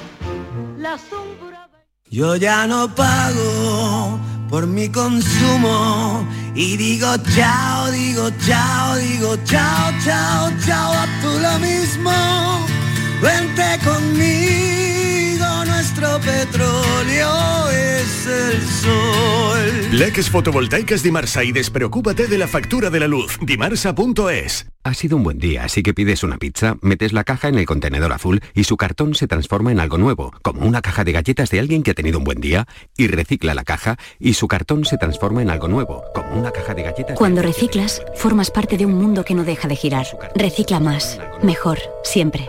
la 0.79 0.99
sombra... 0.99 1.69
Yo 2.09 2.37
ya 2.37 2.67
no 2.67 2.95
pago 2.95 4.21
por 4.49 4.67
mi 4.67 4.89
consumo 4.89 6.25
y 6.55 6.77
digo 6.77 7.09
chao, 7.35 7.91
digo 7.91 8.31
chao, 8.47 8.97
digo 8.97 9.37
chao, 9.45 9.93
chao, 10.05 10.51
chao, 10.65 10.93
a 10.93 11.07
tú 11.21 11.29
lo 11.41 11.59
mismo. 11.59 12.76
Vente 13.23 13.79
conmigo, 13.83 15.65
nuestro 15.65 16.21
petróleo 16.21 17.71
es 17.71 18.27
el 18.27 18.63
sol. 18.63 19.17
Leques 19.93 20.29
fotovoltaicas 20.29 21.03
Dimarsa 21.03 21.43
y 21.43 21.53
despreocúpate 21.53 22.27
de 22.27 22.37
la 22.37 22.47
factura 22.47 22.91
de 22.91 23.01
la 23.01 23.09
luz. 23.09 23.39
Dimarsa.es. 23.41 24.67
Ha 24.85 24.95
sido 24.95 25.17
un 25.17 25.25
buen 25.25 25.39
día, 25.39 25.65
así 25.65 25.83
que 25.83 25.95
pides 25.95 26.23
una 26.23 26.37
pizza, 26.37 26.77
metes 26.83 27.13
la 27.13 27.25
caja 27.25 27.49
en 27.49 27.57
el 27.57 27.65
contenedor 27.65 28.13
azul 28.13 28.43
y 28.55 28.65
su 28.65 28.77
cartón 28.77 29.15
se 29.15 29.27
transforma 29.27 29.73
en 29.73 29.81
algo 29.81 29.97
nuevo, 29.97 30.33
como 30.43 30.67
una 30.67 30.83
caja 30.83 31.03
de 31.03 31.13
galletas 31.13 31.51
de 31.51 31.59
alguien 31.59 31.83
que 31.83 31.93
ha 31.93 31.95
tenido 31.95 32.19
un 32.19 32.25
buen 32.25 32.41
día, 32.41 32.67
y 32.97 33.09
recicla 33.09 33.55
la 33.55 33.65
caja 33.65 33.97
y 34.21 34.35
su 34.35 34.47
cartón 34.47 34.85
se 34.85 34.99
transforma 34.99 35.41
en 35.43 35.51
algo 35.51 35.69
nuevo, 35.69 36.05
como 36.15 36.39
una 36.39 36.51
caja 36.51 36.75
de 36.75 36.83
galletas. 36.83 37.17
Cuando 37.17 37.41
reciclas, 37.43 38.03
formas 38.15 38.51
parte 38.51 38.77
de 38.77 38.85
un 38.85 38.95
mundo 38.95 39.25
que 39.25 39.35
no 39.35 39.45
deja 39.45 39.67
de 39.67 39.77
girar. 39.77 40.07
Recicla 40.35 40.81
más, 40.81 41.19
mejor, 41.43 41.79
siempre. 42.05 42.49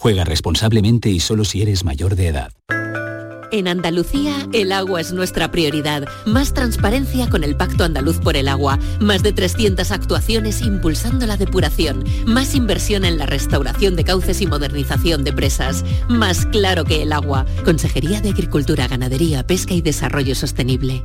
Juega 0.00 0.24
responsablemente 0.24 1.10
y 1.10 1.20
solo 1.20 1.44
si 1.44 1.60
eres 1.60 1.84
mayor 1.84 2.16
de 2.16 2.28
edad. 2.28 2.52
En 3.52 3.68
Andalucía, 3.68 4.48
el 4.54 4.72
agua 4.72 5.02
es 5.02 5.12
nuestra 5.12 5.50
prioridad. 5.50 6.08
Más 6.24 6.54
transparencia 6.54 7.28
con 7.28 7.44
el 7.44 7.54
Pacto 7.54 7.84
Andaluz 7.84 8.18
por 8.18 8.34
el 8.34 8.48
Agua. 8.48 8.78
Más 8.98 9.22
de 9.22 9.34
300 9.34 9.90
actuaciones 9.90 10.62
impulsando 10.62 11.26
la 11.26 11.36
depuración. 11.36 12.02
Más 12.24 12.54
inversión 12.54 13.04
en 13.04 13.18
la 13.18 13.26
restauración 13.26 13.94
de 13.94 14.04
cauces 14.04 14.40
y 14.40 14.46
modernización 14.46 15.22
de 15.22 15.34
presas. 15.34 15.84
Más 16.08 16.46
claro 16.46 16.84
que 16.84 17.02
el 17.02 17.12
agua. 17.12 17.44
Consejería 17.66 18.22
de 18.22 18.30
Agricultura, 18.30 18.88
Ganadería, 18.88 19.46
Pesca 19.46 19.74
y 19.74 19.82
Desarrollo 19.82 20.34
Sostenible. 20.34 21.04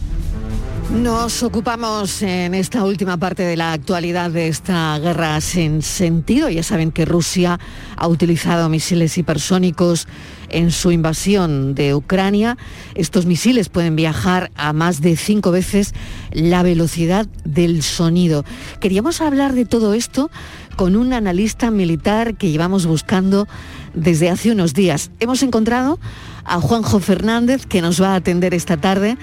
Nos 0.93 1.41
ocupamos 1.41 2.21
en 2.21 2.53
esta 2.53 2.83
última 2.83 3.15
parte 3.15 3.43
de 3.43 3.55
la 3.55 3.71
actualidad 3.71 4.29
de 4.29 4.49
esta 4.49 4.99
guerra 4.99 5.39
sin 5.39 5.81
sentido. 5.81 6.49
Ya 6.49 6.63
saben 6.63 6.91
que 6.91 7.05
Rusia 7.05 7.59
ha 7.95 8.07
utilizado 8.09 8.67
misiles 8.67 9.17
hipersónicos 9.17 10.07
en 10.49 10.69
su 10.69 10.91
invasión 10.91 11.75
de 11.75 11.95
Ucrania. 11.95 12.57
Estos 12.93 13.25
misiles 13.25 13.69
pueden 13.69 13.95
viajar 13.95 14.51
a 14.55 14.73
más 14.73 14.99
de 14.99 15.15
cinco 15.15 15.51
veces 15.51 15.93
la 16.33 16.61
velocidad 16.61 17.25
del 17.45 17.83
sonido. 17.83 18.43
Queríamos 18.81 19.21
hablar 19.21 19.53
de 19.53 19.63
todo 19.63 19.93
esto 19.93 20.29
con 20.75 20.97
un 20.97 21.13
analista 21.13 21.71
militar 21.71 22.35
que 22.35 22.51
llevamos 22.51 22.85
buscando 22.85 23.47
desde 23.93 24.29
hace 24.29 24.51
unos 24.51 24.73
días. 24.73 25.09
Hemos 25.21 25.41
encontrado 25.41 25.99
a 26.43 26.59
Juanjo 26.59 26.99
Fernández, 26.99 27.65
que 27.65 27.81
nos 27.81 28.01
va 28.01 28.09
a 28.09 28.15
atender 28.15 28.53
esta 28.53 28.75
tarde. 28.75 29.17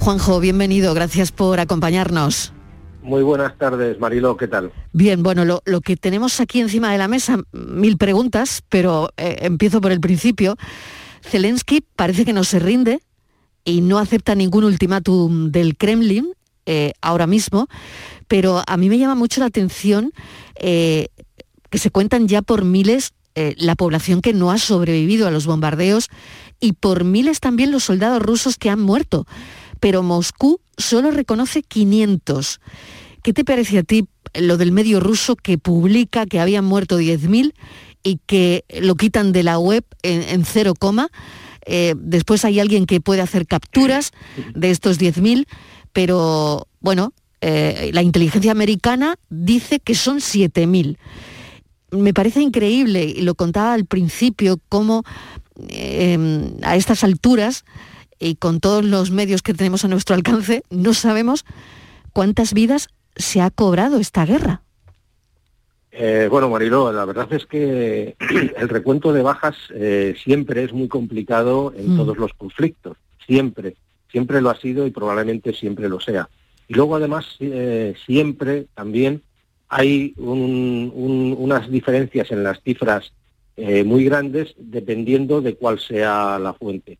Juanjo, 0.00 0.38
bienvenido, 0.40 0.94
gracias 0.94 1.32
por 1.32 1.60
acompañarnos. 1.60 2.52
Muy 3.02 3.22
buenas 3.22 3.56
tardes, 3.58 3.98
Marilo, 3.98 4.36
¿qué 4.36 4.48
tal? 4.48 4.72
Bien, 4.92 5.22
bueno, 5.22 5.44
lo, 5.44 5.62
lo, 5.64 5.80
que 5.80 5.96
tenemos 5.96 6.40
aquí 6.40 6.60
encima 6.60 6.92
de 6.92 6.98
la 6.98 7.08
mesa, 7.08 7.38
mil 7.52 7.96
preguntas, 7.96 8.62
pero 8.68 9.10
eh, 9.16 9.38
empiezo 9.40 9.80
por 9.80 9.92
el 9.92 10.00
principio. 10.00 10.56
Zelensky 11.22 11.84
parece 11.96 12.24
que 12.24 12.32
no 12.32 12.44
se 12.44 12.58
rinde 12.58 13.00
y 13.64 13.80
no 13.80 13.98
acepta 13.98 14.34
ningún 14.34 14.64
ultimátum 14.64 15.50
del 15.50 15.76
Kremlin 15.76 16.32
eh, 16.64 16.92
ahora 17.00 17.26
mismo, 17.26 17.66
pero 18.28 18.62
a 18.66 18.76
mí 18.76 18.88
me 18.88 18.98
llama 18.98 19.14
mucho 19.14 19.40
la 19.40 19.46
atención 19.46 20.12
eh, 20.56 21.08
que 21.70 21.78
se 21.78 21.90
cuentan 21.90 22.28
ya 22.28 22.42
por 22.42 22.64
miles 22.64 23.12
la 23.56 23.76
población 23.76 24.20
que 24.20 24.32
no 24.32 24.50
ha 24.50 24.58
sobrevivido 24.58 25.28
a 25.28 25.30
los 25.30 25.46
bombardeos 25.46 26.08
y 26.58 26.72
por 26.72 27.04
miles 27.04 27.38
también 27.38 27.70
los 27.70 27.84
soldados 27.84 28.20
rusos 28.20 28.56
que 28.56 28.68
han 28.68 28.80
muerto 28.80 29.28
pero 29.80 30.02
Moscú 30.02 30.60
solo 30.76 31.10
reconoce 31.10 31.62
500. 31.62 32.60
¿Qué 33.22 33.32
te 33.32 33.44
parece 33.44 33.78
a 33.78 33.82
ti 33.82 34.06
lo 34.34 34.56
del 34.56 34.72
medio 34.72 35.00
ruso 35.00 35.36
que 35.36 35.58
publica 35.58 36.26
que 36.26 36.40
habían 36.40 36.64
muerto 36.64 37.00
10.000 37.00 37.52
y 38.02 38.20
que 38.26 38.64
lo 38.80 38.94
quitan 38.94 39.32
de 39.32 39.42
la 39.42 39.58
web 39.58 39.84
en, 40.02 40.44
cero 40.44 40.74
coma? 40.78 41.10
Eh, 41.66 41.94
después 41.98 42.44
hay 42.44 42.60
alguien 42.60 42.86
que 42.86 43.00
puede 43.00 43.20
hacer 43.20 43.46
capturas 43.46 44.12
de 44.54 44.70
estos 44.70 44.98
10.000, 44.98 45.46
pero 45.92 46.66
bueno, 46.80 47.12
eh, 47.40 47.90
la 47.92 48.02
inteligencia 48.02 48.52
americana 48.52 49.16
dice 49.28 49.80
que 49.80 49.94
son 49.94 50.18
7.000. 50.18 50.96
Me 51.90 52.14
parece 52.14 52.40
increíble, 52.40 53.04
y 53.04 53.22
lo 53.22 53.34
contaba 53.34 53.74
al 53.74 53.86
principio, 53.86 54.60
cómo 54.68 55.04
eh, 55.68 56.50
a 56.62 56.76
estas 56.76 57.02
alturas 57.04 57.64
y 58.18 58.36
con 58.36 58.60
todos 58.60 58.84
los 58.84 59.10
medios 59.10 59.42
que 59.42 59.54
tenemos 59.54 59.84
a 59.84 59.88
nuestro 59.88 60.14
alcance, 60.14 60.62
no 60.70 60.94
sabemos 60.94 61.44
cuántas 62.12 62.54
vidas 62.54 62.88
se 63.16 63.40
ha 63.40 63.50
cobrado 63.50 63.98
esta 63.98 64.24
guerra. 64.24 64.62
Eh, 65.90 66.28
bueno, 66.30 66.48
Mariló, 66.48 66.92
la 66.92 67.04
verdad 67.04 67.32
es 67.32 67.46
que 67.46 68.14
el 68.56 68.68
recuento 68.68 69.12
de 69.12 69.22
bajas 69.22 69.56
eh, 69.74 70.14
siempre 70.22 70.62
es 70.62 70.72
muy 70.72 70.88
complicado 70.88 71.72
en 71.76 71.94
mm. 71.94 71.96
todos 71.96 72.18
los 72.18 72.32
conflictos, 72.34 72.96
siempre, 73.26 73.74
siempre 74.10 74.40
lo 74.40 74.50
ha 74.50 74.60
sido 74.60 74.86
y 74.86 74.90
probablemente 74.90 75.52
siempre 75.52 75.88
lo 75.88 75.98
sea. 75.98 76.28
Y 76.68 76.74
luego 76.74 76.96
además 76.96 77.26
eh, 77.40 77.94
siempre 78.06 78.66
también 78.74 79.22
hay 79.68 80.14
unas 80.16 81.70
diferencias 81.70 82.30
en 82.30 82.42
las 82.42 82.62
cifras 82.62 83.12
muy 83.84 84.04
grandes 84.04 84.54
dependiendo 84.56 85.42
de 85.42 85.56
cuál 85.56 85.78
sea 85.78 86.38
la 86.38 86.54
fuente. 86.54 86.96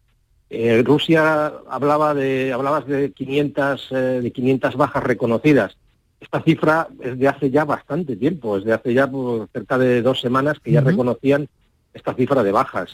Eh, 0.51 0.83
Rusia 0.83 1.53
hablaba 1.69 2.15
de, 2.15 2.53
hablabas 2.53 2.87
de 2.87 3.13
500, 3.13 3.89
eh, 3.91 3.95
de 4.23 4.31
500 4.31 4.77
bajas 4.77 5.03
reconocidas. 5.03 5.77
Esta 6.21 6.43
cifra 6.43 6.89
es 7.01 7.19
de 7.19 7.29
hace 7.29 7.51
ya 7.51 7.65
bastante 7.65 8.17
tiempo, 8.17 8.57
es 8.57 8.65
de 8.65 8.73
hace 8.73 8.95
ya 8.95 9.09
pues, 9.09 9.49
cerca 9.53 9.79
de 9.79 10.03
dos 10.03 10.21
semanas 10.21 10.59
que 10.59 10.73
ya 10.73 10.81
reconocían 10.81 11.49
esta 11.95 12.15
cifra 12.15 12.43
de 12.43 12.53
bajas. 12.53 12.91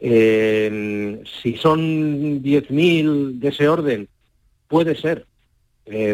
Eh, 0.00 1.22
si 1.42 1.56
son 1.56 2.42
10.000 2.42 3.38
de 3.38 3.48
ese 3.48 3.68
orden, 3.68 4.08
puede 4.66 4.96
ser, 4.96 5.26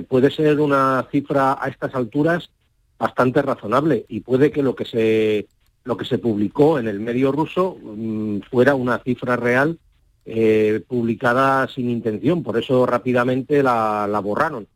puede 0.08 0.30
ser 0.30 0.60
una 0.60 1.06
cifra 1.10 1.58
a 1.60 1.68
estas 1.68 1.94
alturas 1.94 2.50
bastante 2.98 3.42
razonable 3.42 4.04
y 4.08 4.20
puede 4.20 4.50
que 4.50 4.62
lo 4.62 4.74
que 4.74 4.84
se 4.84 5.46
lo 5.84 5.96
que 5.96 6.04
se 6.04 6.18
publicó 6.18 6.78
en 6.78 6.88
el 6.88 7.00
medio 7.00 7.30
ruso 7.30 7.76
mm, 7.82 8.40
fuera 8.50 8.74
una 8.74 8.98
cifra 8.98 9.36
real 9.36 9.78
eh, 10.26 10.82
publicada 10.86 11.68
sin 11.68 11.90
intención, 11.90 12.42
por 12.42 12.58
eso 12.58 12.86
rápidamente 12.86 13.62
la, 13.62 14.06
la, 14.10 14.20
borraron. 14.20 14.66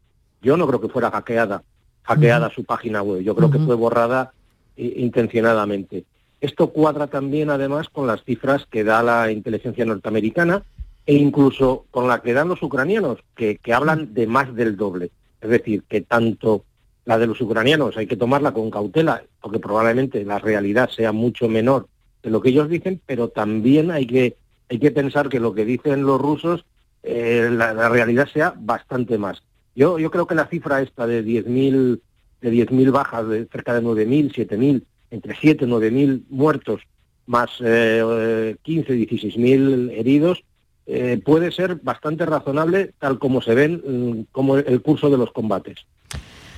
Yo 0.43 0.57
no 0.57 0.67
creo 0.67 0.81
que 0.81 0.89
fuera 0.89 1.11
hackeada, 1.11 1.63
hackeada 2.03 2.51
su 2.51 2.65
página 2.65 3.03
web, 3.03 3.21
yo 3.21 3.35
creo 3.35 3.51
que 3.51 3.59
fue 3.59 3.75
borrada 3.75 4.33
intencionadamente. 4.77 6.05
Esto 6.41 6.71
cuadra 6.71 7.09
también, 7.09 7.51
además, 7.51 7.89
con 7.89 8.07
las 8.07 8.23
cifras 8.23 8.67
que 8.71 8.85
da 8.85 9.03
la 9.03 9.33
inteligencia 9.33 9.85
norteamericana 9.85 10.63
e 11.05 11.15
incluso 11.15 11.87
con 11.91 12.07
la 12.07 12.21
que 12.21 12.35
dan 12.35 12.49
los 12.49 12.63
ucranianos, 12.63 13.19
que, 13.35 13.59
hablan 13.73 14.13
de 14.13 14.27
más 14.27 14.55
del 14.55 14.77
doble. 14.77 15.11
Es 15.41 15.49
decir, 15.49 15.83
que 15.89 16.03
tanto 16.03 16.65
la 17.07 17.19
de 17.19 17.27
los 17.27 17.41
ucranianos 17.41 17.97
hay 17.97 18.07
que 18.07 18.17
tomarla 18.17 18.53
con 18.53 18.71
cautela, 18.71 19.23
porque 19.41 19.59
probablemente 19.59 20.23
la 20.25 20.39
realidad 20.39 20.91
sea 20.91 21.13
mucho 21.13 21.49
menor 21.49 21.89
de 22.23 22.31
lo 22.31 22.41
que 22.43 22.51
ellos 22.51 22.69
dicen, 22.69 23.01
pero 23.07 23.29
también 23.29 23.91
hay 23.91 24.07
que, 24.07 24.37
hay 24.69 24.79
que 24.79 24.91
pensar 24.91 25.29
que 25.29 25.41
lo 25.41 25.55
que 25.55 25.65
dicen 25.65 26.03
los 26.03 26.21
rusos, 26.21 26.65
eh, 27.03 27.49
la, 27.51 27.89
realidad 27.89 28.29
sea 28.33 28.55
bastante 28.57 29.19
más. 29.19 29.43
Yo, 29.75 29.99
yo 29.99 30.11
creo 30.11 30.27
que 30.27 30.35
la 30.35 30.47
cifra 30.47 30.83
esta 30.83 31.07
de 31.07 31.25
10.000 31.25 32.01
de 32.41 32.53
10.000 32.53 32.91
bajas, 32.93 33.29
de 33.29 33.47
cerca 33.47 33.75
de 33.75 33.83
9.000, 33.83 34.33
7.000, 34.33 34.83
entre 35.11 35.37
7 35.41 35.65
y 35.65 35.69
9 35.69 35.91
mil 35.91 36.25
muertos, 36.29 36.83
más 37.27 37.51
eh, 37.61 38.57
15, 38.63 38.93
16 38.93 39.37
mil 39.37 39.91
heridos, 39.91 40.43
eh, 40.87 41.21
puede 41.23 41.53
ser 41.53 41.77
bastante 41.77 42.25
razonable 42.25 42.93
tal 42.99 43.19
como 43.19 43.43
se 43.43 43.55
ven 43.55 43.83
mm, 43.85 44.27
como 44.33 44.57
el 44.57 44.81
curso 44.81 45.11
de 45.11 45.19
los 45.19 45.33
combates. 45.33 45.77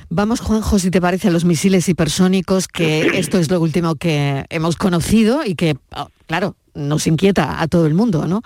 Vamos, 0.08 0.40
Juanjo, 0.40 0.78
si 0.78 0.90
te 0.90 1.00
parece, 1.00 1.28
a 1.28 1.30
los 1.30 1.44
misiles 1.44 1.88
hipersónicos, 1.88 2.68
que 2.68 3.06
esto 3.18 3.38
es 3.38 3.50
lo 3.50 3.60
último 3.60 3.96
que 3.96 4.44
hemos 4.50 4.76
conocido 4.76 5.44
y 5.44 5.54
que, 5.54 5.76
oh, 5.96 6.08
claro, 6.26 6.56
nos 6.74 7.06
inquieta 7.06 7.60
a 7.60 7.68
todo 7.68 7.86
el 7.86 7.94
mundo, 7.94 8.26
¿no? 8.26 8.42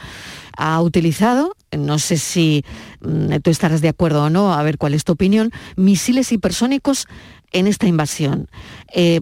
Ha 0.56 0.80
utilizado, 0.80 1.56
no 1.76 1.98
sé 1.98 2.16
si 2.16 2.64
mm, 3.00 3.36
tú 3.42 3.50
estarás 3.50 3.80
de 3.80 3.88
acuerdo 3.88 4.24
o 4.24 4.30
no, 4.30 4.54
a 4.54 4.62
ver 4.62 4.78
cuál 4.78 4.94
es 4.94 5.04
tu 5.04 5.12
opinión, 5.12 5.50
misiles 5.76 6.32
hipersónicos 6.32 7.06
en 7.52 7.66
esta 7.66 7.86
invasión. 7.86 8.48
Eh, 8.92 9.20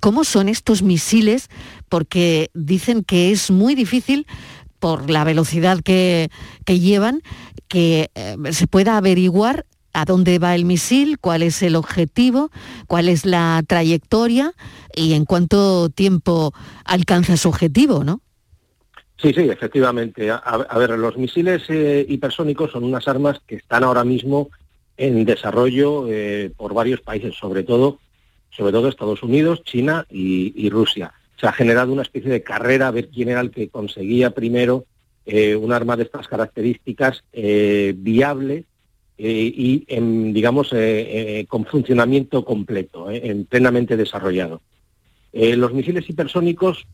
¿Cómo 0.00 0.24
son 0.24 0.48
estos 0.48 0.82
misiles? 0.82 1.48
Porque 1.88 2.50
dicen 2.54 3.02
que 3.02 3.32
es 3.32 3.50
muy 3.50 3.74
difícil 3.74 4.26
por 4.78 5.10
la 5.10 5.24
velocidad 5.24 5.80
que, 5.80 6.30
llevan, 6.66 7.22
que 7.68 8.10
eh, 8.14 8.36
se 8.52 8.66
pueda 8.66 8.96
averiguar 8.96 9.66
a 9.96 10.04
dónde 10.04 10.38
va 10.38 10.54
el 10.54 10.66
misil, 10.66 11.18
cuál 11.18 11.42
es 11.42 11.62
el 11.62 11.74
objetivo, 11.74 12.50
cuál 12.86 13.08
es 13.08 13.24
la 13.24 13.62
trayectoria 13.66 14.52
y 14.94 15.14
en 15.14 15.24
cuánto 15.24 15.88
tiempo 15.88 16.52
alcanza 16.84 17.38
su 17.38 17.48
objetivo, 17.48 18.04
¿no? 18.04 18.20
Sí, 19.18 19.32
sí, 19.32 19.48
efectivamente. 19.48 20.30
A, 20.30 20.78
ver, 20.78 20.90
los 20.90 21.16
misiles 21.16 21.62
eh, 21.68 22.04
hipersónicos 22.06 22.72
son 22.72 22.84
unas 22.84 23.08
armas 23.08 23.40
que 23.46 23.56
están 23.56 23.82
ahora 23.82 24.04
mismo 24.04 24.50
en 24.96 25.24
desarrollo 25.24 26.06
eh, 26.08 26.50
por 26.56 26.74
varios 26.74 27.00
países, 27.00 27.34
sobre 27.34 27.62
todo 27.62 27.98
sobre 28.50 28.72
todo 28.72 28.88
Estados 28.88 29.22
Unidos, 29.22 29.62
China 29.64 30.06
y, 30.08 30.70
Rusia. 30.70 31.12
Se 31.38 31.46
ha 31.46 31.52
generado 31.52 31.92
una 31.92 32.00
especie 32.00 32.30
de 32.30 32.42
carrera 32.42 32.88
a 32.88 32.90
ver 32.90 33.08
quién 33.08 33.28
era 33.28 33.42
el 33.42 33.50
que 33.50 33.68
conseguía 33.68 34.30
primero 34.30 34.86
eh, 35.26 35.54
un 35.56 35.74
arma 35.74 35.94
de 35.94 36.04
estas 36.04 36.26
características 36.26 37.22
eh, 37.34 37.92
viable 37.94 38.64
y, 39.18 39.84
digamos, 40.32 40.74
con 41.48 41.66
funcionamiento 41.66 42.44
completo, 42.46 43.10
en 43.10 43.44
plenamente 43.44 43.96
desarrollado. 43.96 44.62
los 45.32 45.72
misiles 45.74 46.08
hipersónicos 46.08 46.86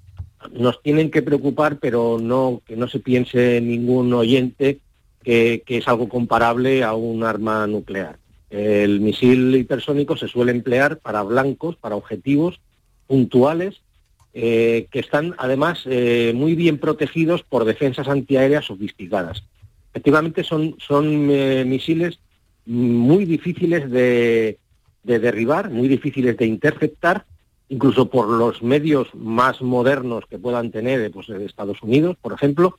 nos 0.52 0.82
tienen 0.82 1.10
que 1.10 1.22
preocupar, 1.22 1.78
pero 1.78 2.18
no 2.20 2.62
que 2.66 2.76
no 2.76 2.88
se 2.88 2.98
piense 2.98 3.60
ningún 3.60 4.12
oyente 4.12 4.80
que 5.22 5.62
es 5.68 5.86
algo 5.86 6.08
comparable 6.08 6.82
a 6.82 6.94
un 6.94 7.22
arma 7.22 7.66
nuclear. 7.68 8.18
El 8.50 9.00
misil 9.00 9.54
hipersónico 9.54 10.16
se 10.16 10.28
suele 10.28 10.52
emplear 10.52 10.98
para 10.98 11.22
blancos, 11.22 11.76
para 11.76 11.96
objetivos 11.96 12.60
puntuales, 13.06 13.80
eh, 14.34 14.88
que 14.90 14.98
están 14.98 15.34
además 15.38 15.82
eh, 15.86 16.32
muy 16.34 16.54
bien 16.54 16.78
protegidos 16.78 17.42
por 17.42 17.64
defensas 17.64 18.08
antiaéreas 18.08 18.66
sofisticadas. 18.66 19.42
Efectivamente 19.90 20.44
son, 20.44 20.76
son 20.78 21.28
eh, 21.30 21.64
misiles 21.66 22.18
muy 22.66 23.24
difíciles 23.24 23.90
de, 23.90 24.58
derribar, 25.02 25.70
muy 25.70 25.88
difíciles 25.88 26.36
de 26.36 26.46
interceptar, 26.46 27.24
incluso 27.72 28.08
por 28.08 28.28
los 28.28 28.62
medios 28.62 29.08
más 29.14 29.60
modernos 29.60 30.24
que 30.28 30.38
puedan 30.38 30.70
tener 30.70 31.10
pues, 31.10 31.28
Estados 31.28 31.82
Unidos, 31.82 32.16
por 32.20 32.32
ejemplo, 32.32 32.78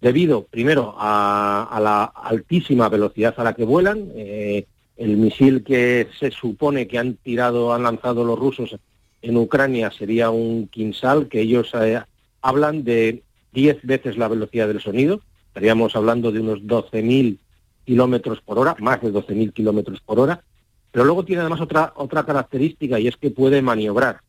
debido 0.00 0.44
primero 0.44 0.94
a, 0.96 1.78
la 1.82 2.04
altísima 2.04 2.88
velocidad 2.88 3.34
a 3.36 3.44
la 3.44 3.54
que 3.54 3.64
vuelan, 3.64 4.10
el 4.14 5.16
misil 5.16 5.62
que 5.64 6.08
se 6.18 6.30
supone 6.30 6.86
que 6.86 6.98
han 6.98 7.14
tirado, 7.16 7.74
han 7.74 7.82
lanzado 7.82 8.24
los 8.24 8.38
rusos 8.38 8.76
en 9.22 9.36
Ucrania 9.36 9.90
sería 9.90 10.30
un 10.30 10.68
Kinsal, 10.68 11.28
que 11.28 11.40
ellos 11.40 11.72
eh, 11.74 12.00
hablan 12.40 12.84
de 12.84 13.22
10 13.52 13.82
veces 13.82 14.16
la 14.16 14.28
velocidad 14.28 14.68
del 14.68 14.80
sonido. 14.80 15.20
Estaríamos 15.48 15.94
hablando 15.96 16.32
de 16.32 16.40
unos 16.40 16.60
12.000 16.60 17.38
kilómetros 17.84 18.40
por 18.40 18.58
hora, 18.58 18.76
más 18.78 19.02
de 19.02 19.12
12.000 19.12 19.52
kilómetros 19.52 20.00
por 20.00 20.20
hora. 20.20 20.42
Pero 20.90 21.04
luego 21.04 21.24
tiene 21.24 21.40
además 21.40 21.60
otra, 21.60 21.92
otra 21.96 22.24
característica 22.24 22.98
y 22.98 23.08
es 23.08 23.16
que 23.16 23.30
puede 23.30 23.62
maniobrar. 23.62 24.20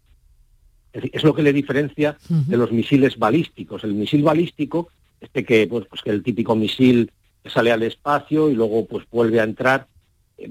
Es, 0.94 1.24
lo 1.24 1.34
que 1.34 1.42
le 1.42 1.54
diferencia 1.54 2.18
de 2.28 2.58
los 2.58 2.72
misiles 2.72 3.18
balísticos. 3.18 3.84
El 3.84 3.94
misil 3.94 4.24
balístico, 4.24 4.90
este 5.22 5.46
que, 5.46 5.66
pues, 5.68 5.86
pues 5.88 6.02
que 6.02 6.10
el 6.10 6.22
típico 6.22 6.56
misil 6.56 7.12
sale 7.46 7.72
al 7.72 7.84
espacio 7.84 8.50
y 8.50 8.56
luego 8.56 8.86
pues 8.86 9.06
vuelve 9.10 9.40
a 9.40 9.44
entrar, 9.44 9.88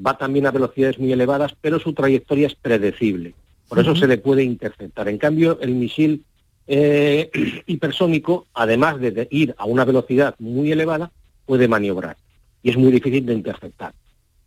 va 0.04 0.16
también 0.16 0.46
a 0.46 0.50
velocidades 0.50 0.98
muy 0.98 1.12
elevadas, 1.12 1.54
pero 1.60 1.78
su 1.78 1.92
trayectoria 1.92 2.46
es 2.46 2.54
predecible. 2.54 3.34
Por 3.68 3.78
eso 3.78 3.94
se 3.94 4.08
le 4.08 4.18
puede 4.18 4.42
interceptar. 4.42 5.08
En 5.08 5.18
cambio, 5.18 5.58
el 5.60 5.74
misil 5.74 6.24
eh, 6.66 7.30
hipersónico, 7.66 8.46
además 8.54 8.98
de 8.98 9.28
ir 9.30 9.54
a 9.58 9.66
una 9.66 9.84
velocidad 9.84 10.34
muy 10.38 10.72
elevada, 10.72 11.12
puede 11.44 11.68
maniobrar 11.68 12.16
y 12.62 12.70
es 12.70 12.76
muy 12.76 12.92
difícil 12.92 13.26
de 13.26 13.34
interceptar. 13.34 13.94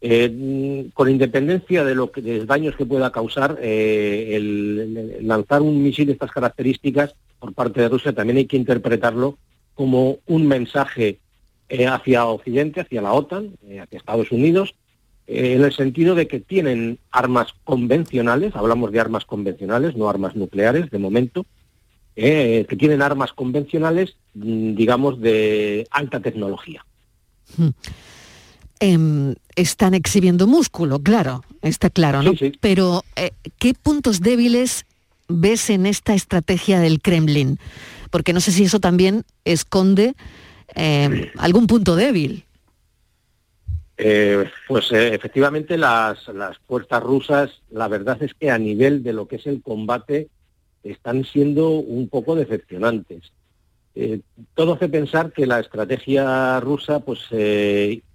Eh, 0.06 0.90
con 0.94 1.10
independencia 1.10 1.86
de, 1.86 1.96
lo 1.96 2.12
que, 2.12 2.22
de 2.22 2.40
los 2.40 2.48
daños 2.48 2.76
que 2.76 2.86
pueda 2.86 3.10
causar, 3.12 3.58
eh, 3.62 5.18
lanzar 5.22 5.62
un 5.62 5.82
misil 5.82 6.08
de 6.08 6.12
estas 6.12 6.30
características 6.30 7.16
por 7.40 7.54
parte 7.54 7.80
de 7.80 7.88
Rusia 7.88 8.12
también 8.12 8.38
hay 8.38 8.46
que 8.46 8.58
interpretarlo 8.58 9.38
como 9.76 10.18
un 10.28 10.46
mensaje 10.46 11.20
hacia 11.88 12.26
Occidente, 12.26 12.82
hacia 12.82 13.02
la 13.02 13.14
OTAN, 13.14 13.54
hacia 13.82 13.98
Estados 13.98 14.32
Unidos, 14.32 14.76
eh, 15.26 15.54
en 15.54 15.64
el 15.64 15.72
sentido 15.72 16.16
de 16.16 16.28
que 16.28 16.40
tienen 16.40 17.00
armas 17.12 17.54
convencionales, 17.64 18.56
hablamos 18.56 18.92
de 18.92 19.00
armas 19.00 19.26
convencionales, 19.26 19.96
no 19.96 20.10
armas 20.10 20.36
nucleares 20.36 20.90
de 20.90 21.00
momento, 21.00 21.46
eh, 22.16 22.66
que 22.68 22.76
tienen 22.76 23.02
armas 23.02 23.32
convencionales, 23.32 24.18
mm, 24.34 24.76
digamos, 24.76 25.22
de 25.22 25.88
alta 25.92 26.20
tecnología. 26.20 26.86
Hmm. 27.58 27.70
Em, 28.84 29.36
están 29.56 29.94
exhibiendo 29.94 30.46
músculo, 30.46 31.00
claro, 31.00 31.46
está 31.62 31.90
claro, 31.90 32.22
¿no? 32.22 32.34
Pero, 32.60 33.06
eh, 33.16 33.32
¿qué 33.58 33.74
puntos 33.74 34.20
débiles 34.20 34.86
ves 35.30 35.70
en 35.70 35.86
esta 35.86 36.14
estrategia 36.14 36.82
del 36.82 37.00
Kremlin? 37.00 37.60
Porque 38.12 38.34
no 38.34 38.42
sé 38.42 38.52
si 38.52 38.66
eso 38.66 38.82
también 38.82 39.24
esconde 39.46 40.16
em, 40.76 41.30
algún 41.38 41.66
punto 41.66 41.96
débil. 41.96 42.44
Eh, 43.96 44.50
pues 44.68 44.92
eh, 44.92 45.16
efectivamente 45.16 45.78
las, 45.78 46.28
las 46.28 46.58
fuerzas 46.68 47.02
rusas, 47.02 47.62
la 47.72 47.88
verdad 47.88 48.22
es 48.22 48.34
que 48.34 48.52
a 48.52 48.58
nivel 48.58 49.02
de 49.02 49.14
lo 49.14 49.30
que 49.30 49.38
es 49.38 49.48
el 49.48 49.62
combate, 49.62 50.28
están 50.84 51.24
siendo 51.24 51.70
un 51.70 52.10
poco 52.10 52.36
decepcionantes. 52.36 53.32
Eh, 53.96 54.22
todo 54.56 54.74
hace 54.74 54.90
pensar 54.90 55.32
que 55.32 55.46
la 55.46 55.60
estrategia 55.60 56.60
rusa 56.60 57.00
pues 57.00 57.20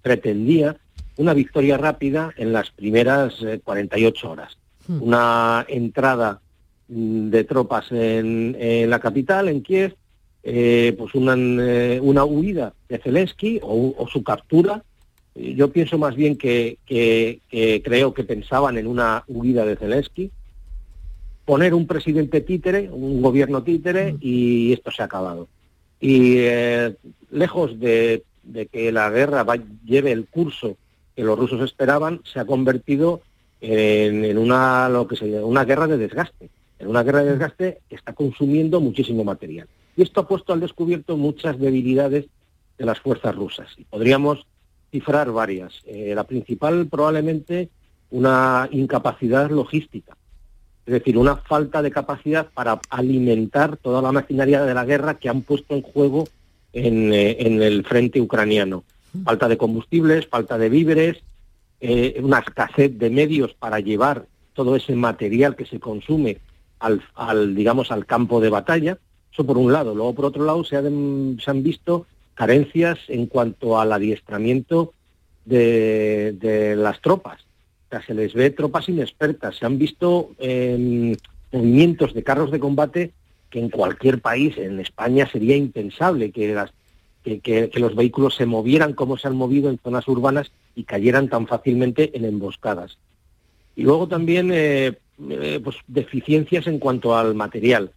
pretendía 0.01 0.75
una 1.17 1.33
victoria 1.33 1.77
rápida 1.77 2.33
en 2.37 2.53
las 2.53 2.69
primeras 2.71 3.35
48 3.63 4.31
horas. 4.31 4.57
Hmm. 4.87 5.01
Una 5.03 5.65
entrada 5.67 6.41
mm, 6.87 7.29
de 7.29 7.43
tropas 7.43 7.91
en, 7.91 8.55
en, 8.59 8.89
la 8.89 8.99
capital, 8.99 9.47
en 9.49 9.61
Kiev, 9.61 9.95
eh, 10.43 10.95
pues 10.97 11.13
una, 11.15 11.35
eh, 11.37 11.99
una 12.01 12.23
huida 12.23 12.73
de 12.87 12.97
Zelensky 12.97 13.59
o, 13.61 13.93
o 13.97 14.07
su 14.07 14.23
captura. 14.23 14.83
Eh, 15.35 15.53
Yo 15.55 15.71
pienso 15.71 15.97
más 15.97 16.15
bien 16.15 16.37
que, 16.37 16.77
que- 16.85 17.39
que 17.49 17.81
creo 17.83 18.13
que 18.13 18.23
pensaban 18.23 18.77
en 18.77 18.87
una 18.87 19.23
huida 19.27 19.65
de 19.65 19.75
Zelensky, 19.75 20.31
poner 21.45 21.73
un 21.73 21.87
presidente 21.87 22.41
títere, 22.41 22.89
un 22.91 23.21
gobierno 23.21 23.63
títere 23.63 24.15
y 24.21 24.71
esto 24.73 24.91
se 24.91 25.01
ha 25.01 25.05
acabado. 25.05 25.47
Y 25.99 26.37
eh, 26.39 26.95
lejos 27.31 27.79
de, 27.79 28.23
que 28.71 28.91
la 28.91 29.09
guerra 29.09 29.45
lleve 29.85 30.11
el 30.11 30.27
curso 30.27 30.77
que 31.15 31.23
los 31.23 31.37
rusos 31.37 31.61
esperaban, 31.61 32.21
se 32.23 32.39
ha 32.39 32.45
convertido 32.45 33.21
en, 33.59 34.37
una 34.37 34.87
lo 34.87 35.05
que 35.05 35.17
se 35.17 35.25
una 35.43 35.65
guerra 35.65 35.87
de 35.87 35.97
desgaste. 35.97 36.49
En 36.79 36.87
una 36.87 37.03
guerra 37.03 37.23
de 37.23 37.31
desgaste 37.31 37.81
que 37.89 37.95
está 37.95 38.13
consumiendo 38.13 38.79
muchísimo 38.79 39.25
material. 39.25 39.67
Y 39.97 40.01
esto 40.01 40.21
ha 40.21 40.27
puesto 40.27 40.53
al 40.53 40.61
descubierto 40.61 41.17
muchas 41.17 41.59
debilidades 41.59 42.27
de 42.77 42.85
las 42.85 43.01
fuerzas 43.01 43.35
rusas. 43.35 43.67
Y 43.77 43.83
podríamos 43.83 44.45
cifrar 44.91 45.31
varias. 45.31 45.81
Eh, 45.85 46.13
la 46.15 46.23
principal 46.23 46.87
probablemente 46.87 47.69
una 48.11 48.69
incapacidad 48.71 49.49
logística. 49.51 50.15
Es 50.89 50.93
decir, 50.93 51.19
una 51.19 51.35
falta 51.35 51.83
de 51.83 51.91
capacidad 51.91 52.47
para 52.51 52.79
alimentar 52.89 53.77
toda 53.77 54.01
la 54.01 54.11
maquinaria 54.11 54.63
de 54.63 54.73
la 54.73 54.85
guerra 54.85 55.19
que 55.19 55.29
han 55.29 55.43
puesto 55.43 55.75
en 55.75 55.83
juego 55.83 56.27
en, 56.73 57.13
eh, 57.13 57.37
en 57.41 57.61
el 57.61 57.85
frente 57.85 58.19
ucraniano. 58.19 58.83
Falta 59.23 59.47
de 59.47 59.55
combustibles, 59.55 60.25
falta 60.25 60.57
de 60.57 60.67
víveres, 60.67 61.17
eh, 61.79 62.19
una 62.23 62.39
escasez 62.39 62.97
de 62.97 63.11
medios 63.11 63.53
para 63.53 63.79
llevar 63.79 64.25
todo 64.53 64.75
ese 64.75 64.95
material 64.95 65.55
que 65.55 65.67
se 65.67 65.79
consume 65.79 66.39
al, 66.79 67.03
al, 67.13 67.53
digamos, 67.53 67.91
al 67.91 68.07
campo 68.07 68.41
de 68.41 68.49
batalla. 68.49 68.97
Eso 69.31 69.45
por 69.45 69.59
un 69.59 69.71
lado. 69.71 69.93
Luego, 69.93 70.15
por 70.15 70.25
otro 70.25 70.43
lado, 70.43 70.63
se 70.63 70.75
han, 70.75 71.37
se 71.39 71.51
han 71.51 71.61
visto 71.61 72.07
carencias 72.33 72.97
en 73.09 73.27
cuanto 73.27 73.79
al 73.79 73.93
adiestramiento 73.93 74.91
de, 75.45 76.35
de 76.39 76.75
las 76.75 76.99
tropas. 76.99 77.45
Se 78.05 78.13
les 78.13 78.33
ve 78.33 78.51
tropas 78.51 78.87
inexpertas. 78.87 79.57
Se 79.57 79.65
han 79.65 79.77
visto 79.77 80.31
eh, 80.37 81.15
movimientos 81.51 82.13
de 82.13 82.23
carros 82.23 82.51
de 82.51 82.59
combate 82.59 83.11
que 83.49 83.59
en 83.59 83.69
cualquier 83.69 84.21
país, 84.21 84.57
en 84.57 84.79
España, 84.79 85.27
sería 85.31 85.55
impensable 85.55 86.31
que, 86.31 87.69
los 87.73 87.95
vehículos 87.95 88.35
se 88.35 88.45
movieran 88.45 88.93
como 88.93 89.17
se 89.17 89.27
han 89.27 89.35
movido 89.35 89.69
en 89.69 89.79
zonas 89.79 90.07
urbanas 90.07 90.51
y 90.75 90.83
cayeran 90.83 91.29
tan 91.29 91.47
fácilmente 91.47 92.15
en 92.15 92.25
emboscadas. 92.25 92.97
Y 93.75 93.83
luego 93.83 94.07
también 94.07 94.51
eh, 94.53 94.97
eh, 95.29 95.59
pues, 95.63 95.77
deficiencias 95.87 96.67
en 96.67 96.79
cuanto 96.79 97.17
al 97.17 97.35
material. 97.35 97.91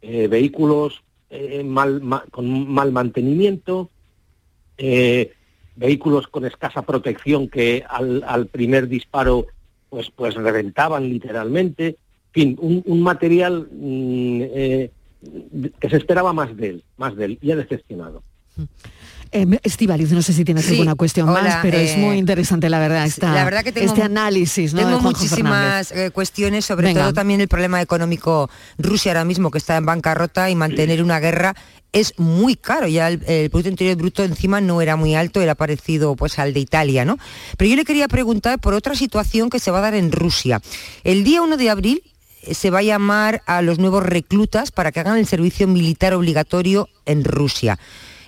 Eh, 0.00 0.28
vehículos 0.28 1.02
eh, 1.30 1.64
con 2.30 2.72
mal 2.72 2.92
mantenimiento, 2.92 3.90
vehículos 5.78 6.26
con 6.28 6.44
escasa 6.44 6.82
protección 6.82 7.48
que 7.48 7.84
al, 7.88 8.24
al 8.26 8.46
primer 8.46 8.88
disparo 8.88 9.46
pues, 9.88 10.10
pues 10.14 10.34
reventaban 10.34 11.08
literalmente. 11.08 11.86
En 11.88 12.32
fin, 12.32 12.58
un, 12.60 12.82
un 12.84 13.00
material 13.00 13.68
mm, 13.70 14.40
eh, 14.42 14.90
que 15.80 15.88
se 15.90 15.96
esperaba 15.96 16.32
más 16.32 16.56
de 16.56 16.68
él, 16.68 16.84
más 16.96 17.16
de 17.16 17.24
él, 17.24 17.38
y 17.40 17.50
ha 17.52 17.56
decepcionado. 17.56 18.22
Eh, 19.30 19.46
Estivaliz, 19.62 20.10
no 20.10 20.22
sé 20.22 20.32
si 20.32 20.44
tienes 20.44 20.64
Sí, 20.64 20.72
alguna 20.72 20.94
cuestión 20.94 21.28
hola, 21.28 21.42
más, 21.42 21.58
pero 21.62 21.76
es 21.76 21.92
eh, 21.94 21.98
muy 21.98 22.16
interesante, 22.16 22.68
la 22.70 22.78
verdad, 22.78 23.04
esta, 23.04 23.32
la 23.34 23.44
verdad 23.44 23.62
que 23.62 23.72
tengo, 23.72 23.86
este 23.86 24.02
análisis 24.02 24.72
¿no? 24.72 24.80
tengo 24.80 25.00
muchísimas 25.00 25.88
Fernández. 25.88 26.12
cuestiones, 26.12 26.64
sobre 26.64 26.88
Venga. 26.88 27.02
todo 27.02 27.12
también 27.12 27.40
el 27.40 27.48
problema 27.48 27.80
económico 27.82 28.48
Rusia 28.78 29.12
ahora 29.12 29.24
mismo 29.26 29.50
que 29.50 29.58
está 29.58 29.76
en 29.76 29.84
bancarrota 29.86 30.48
y 30.50 30.54
mantener 30.56 31.02
una 31.02 31.20
guerra 31.20 31.54
es 31.92 32.18
muy 32.18 32.56
caro. 32.56 32.86
Ya 32.86 33.08
el, 33.08 33.22
el 33.26 33.50
Producto 33.50 33.70
Interior 33.70 33.96
Bruto 33.96 34.24
encima 34.24 34.60
no 34.60 34.80
era 34.80 34.96
muy 34.96 35.14
alto, 35.14 35.40
era 35.40 35.54
parecido 35.54 36.16
pues 36.16 36.38
al 36.38 36.52
de 36.52 36.60
Italia, 36.60 37.04
¿no? 37.04 37.18
Pero 37.56 37.70
yo 37.70 37.76
le 37.76 37.84
quería 37.84 38.08
preguntar 38.08 38.58
por 38.58 38.74
otra 38.74 38.94
situación 38.94 39.50
que 39.50 39.58
se 39.58 39.70
va 39.70 39.78
a 39.78 39.82
dar 39.82 39.94
en 39.94 40.12
Rusia. 40.12 40.60
El 41.04 41.24
día 41.24 41.42
1 41.42 41.56
de 41.56 41.70
abril 41.70 42.02
eh, 42.42 42.54
se 42.54 42.70
va 42.70 42.80
a 42.80 42.82
llamar 42.82 43.42
a 43.46 43.62
los 43.62 43.78
nuevos 43.78 44.02
reclutas 44.02 44.70
para 44.70 44.92
que 44.92 45.00
hagan 45.00 45.18
el 45.18 45.26
servicio 45.26 45.66
militar 45.66 46.14
obligatorio 46.14 46.88
en 47.06 47.24
Rusia. 47.24 47.78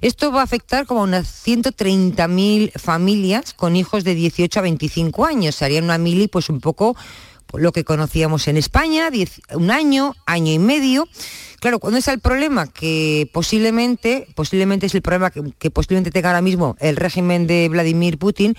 Esto 0.01 0.33
va 0.33 0.41
a 0.41 0.45
afectar 0.45 0.87
como 0.87 1.01
a 1.01 1.05
unas 1.05 1.47
130.000 1.47 2.73
familias 2.79 3.53
con 3.53 3.77
hijos 3.77 4.03
de 4.03 4.15
18 4.15 4.59
a 4.59 4.63
25 4.63 5.27
años. 5.27 5.57
Se 5.57 5.67
haría 5.67 5.83
una 5.83 5.99
mili 5.99 6.27
pues 6.27 6.49
un 6.49 6.61
poco 6.61 6.97
lo 7.55 7.73
que 7.73 7.85
conocíamos 7.85 8.49
en 8.49 8.57
España, 8.57 9.11
un 9.55 9.71
año, 9.71 10.15
año 10.27 10.53
y 10.53 10.59
medio. 10.59 11.09
Claro, 11.61 11.79
¿cuándo 11.79 11.99
está 11.99 12.13
el 12.13 12.21
problema? 12.21 12.67
Que 12.67 13.29
posiblemente, 13.33 14.27
posiblemente 14.35 14.87
es 14.87 14.95
el 14.95 15.03
problema 15.03 15.31
que, 15.31 15.71
posiblemente 15.71 16.11
tenga 16.11 16.31
ahora 16.31 16.43
mismo 16.43 16.77
el 16.81 16.97
régimen 16.97 17.47
de 17.47 17.69
Vladimir 17.69 18.19
Putin, 18.19 18.57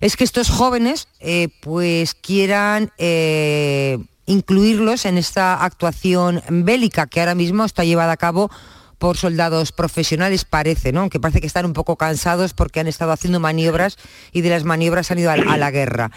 es 0.00 0.16
que 0.16 0.24
estos 0.24 0.48
jóvenes 0.50 1.08
eh, 1.20 1.48
pues 1.60 2.14
quieran 2.14 2.90
eh, 2.98 3.98
incluirlos 4.26 5.04
en 5.04 5.18
esta 5.18 5.62
actuación 5.62 6.42
bélica 6.48 7.06
que 7.06 7.20
ahora 7.20 7.34
mismo 7.34 7.64
está 7.64 7.84
llevada 7.84 8.12
a 8.12 8.16
cabo 8.16 8.50
por 8.98 9.16
soldados 9.16 9.72
profesionales, 9.72 10.44
parece, 10.44 10.92
¿no? 10.92 11.00
Aunque 11.00 11.20
parece 11.20 11.40
que 11.40 11.46
están 11.46 11.64
un 11.64 11.72
poco 11.72 11.96
cansados 11.96 12.52
porque 12.52 12.80
han 12.80 12.86
estado 12.86 13.12
haciendo 13.12 13.40
maniobras 13.40 13.96
y 14.30 14.42
de 14.42 14.50
las 14.50 14.64
maniobras 14.64 15.10
han 15.10 15.18
ido 15.18 15.30
a 15.30 15.56
la 15.56 15.70
guerra. 15.70 16.10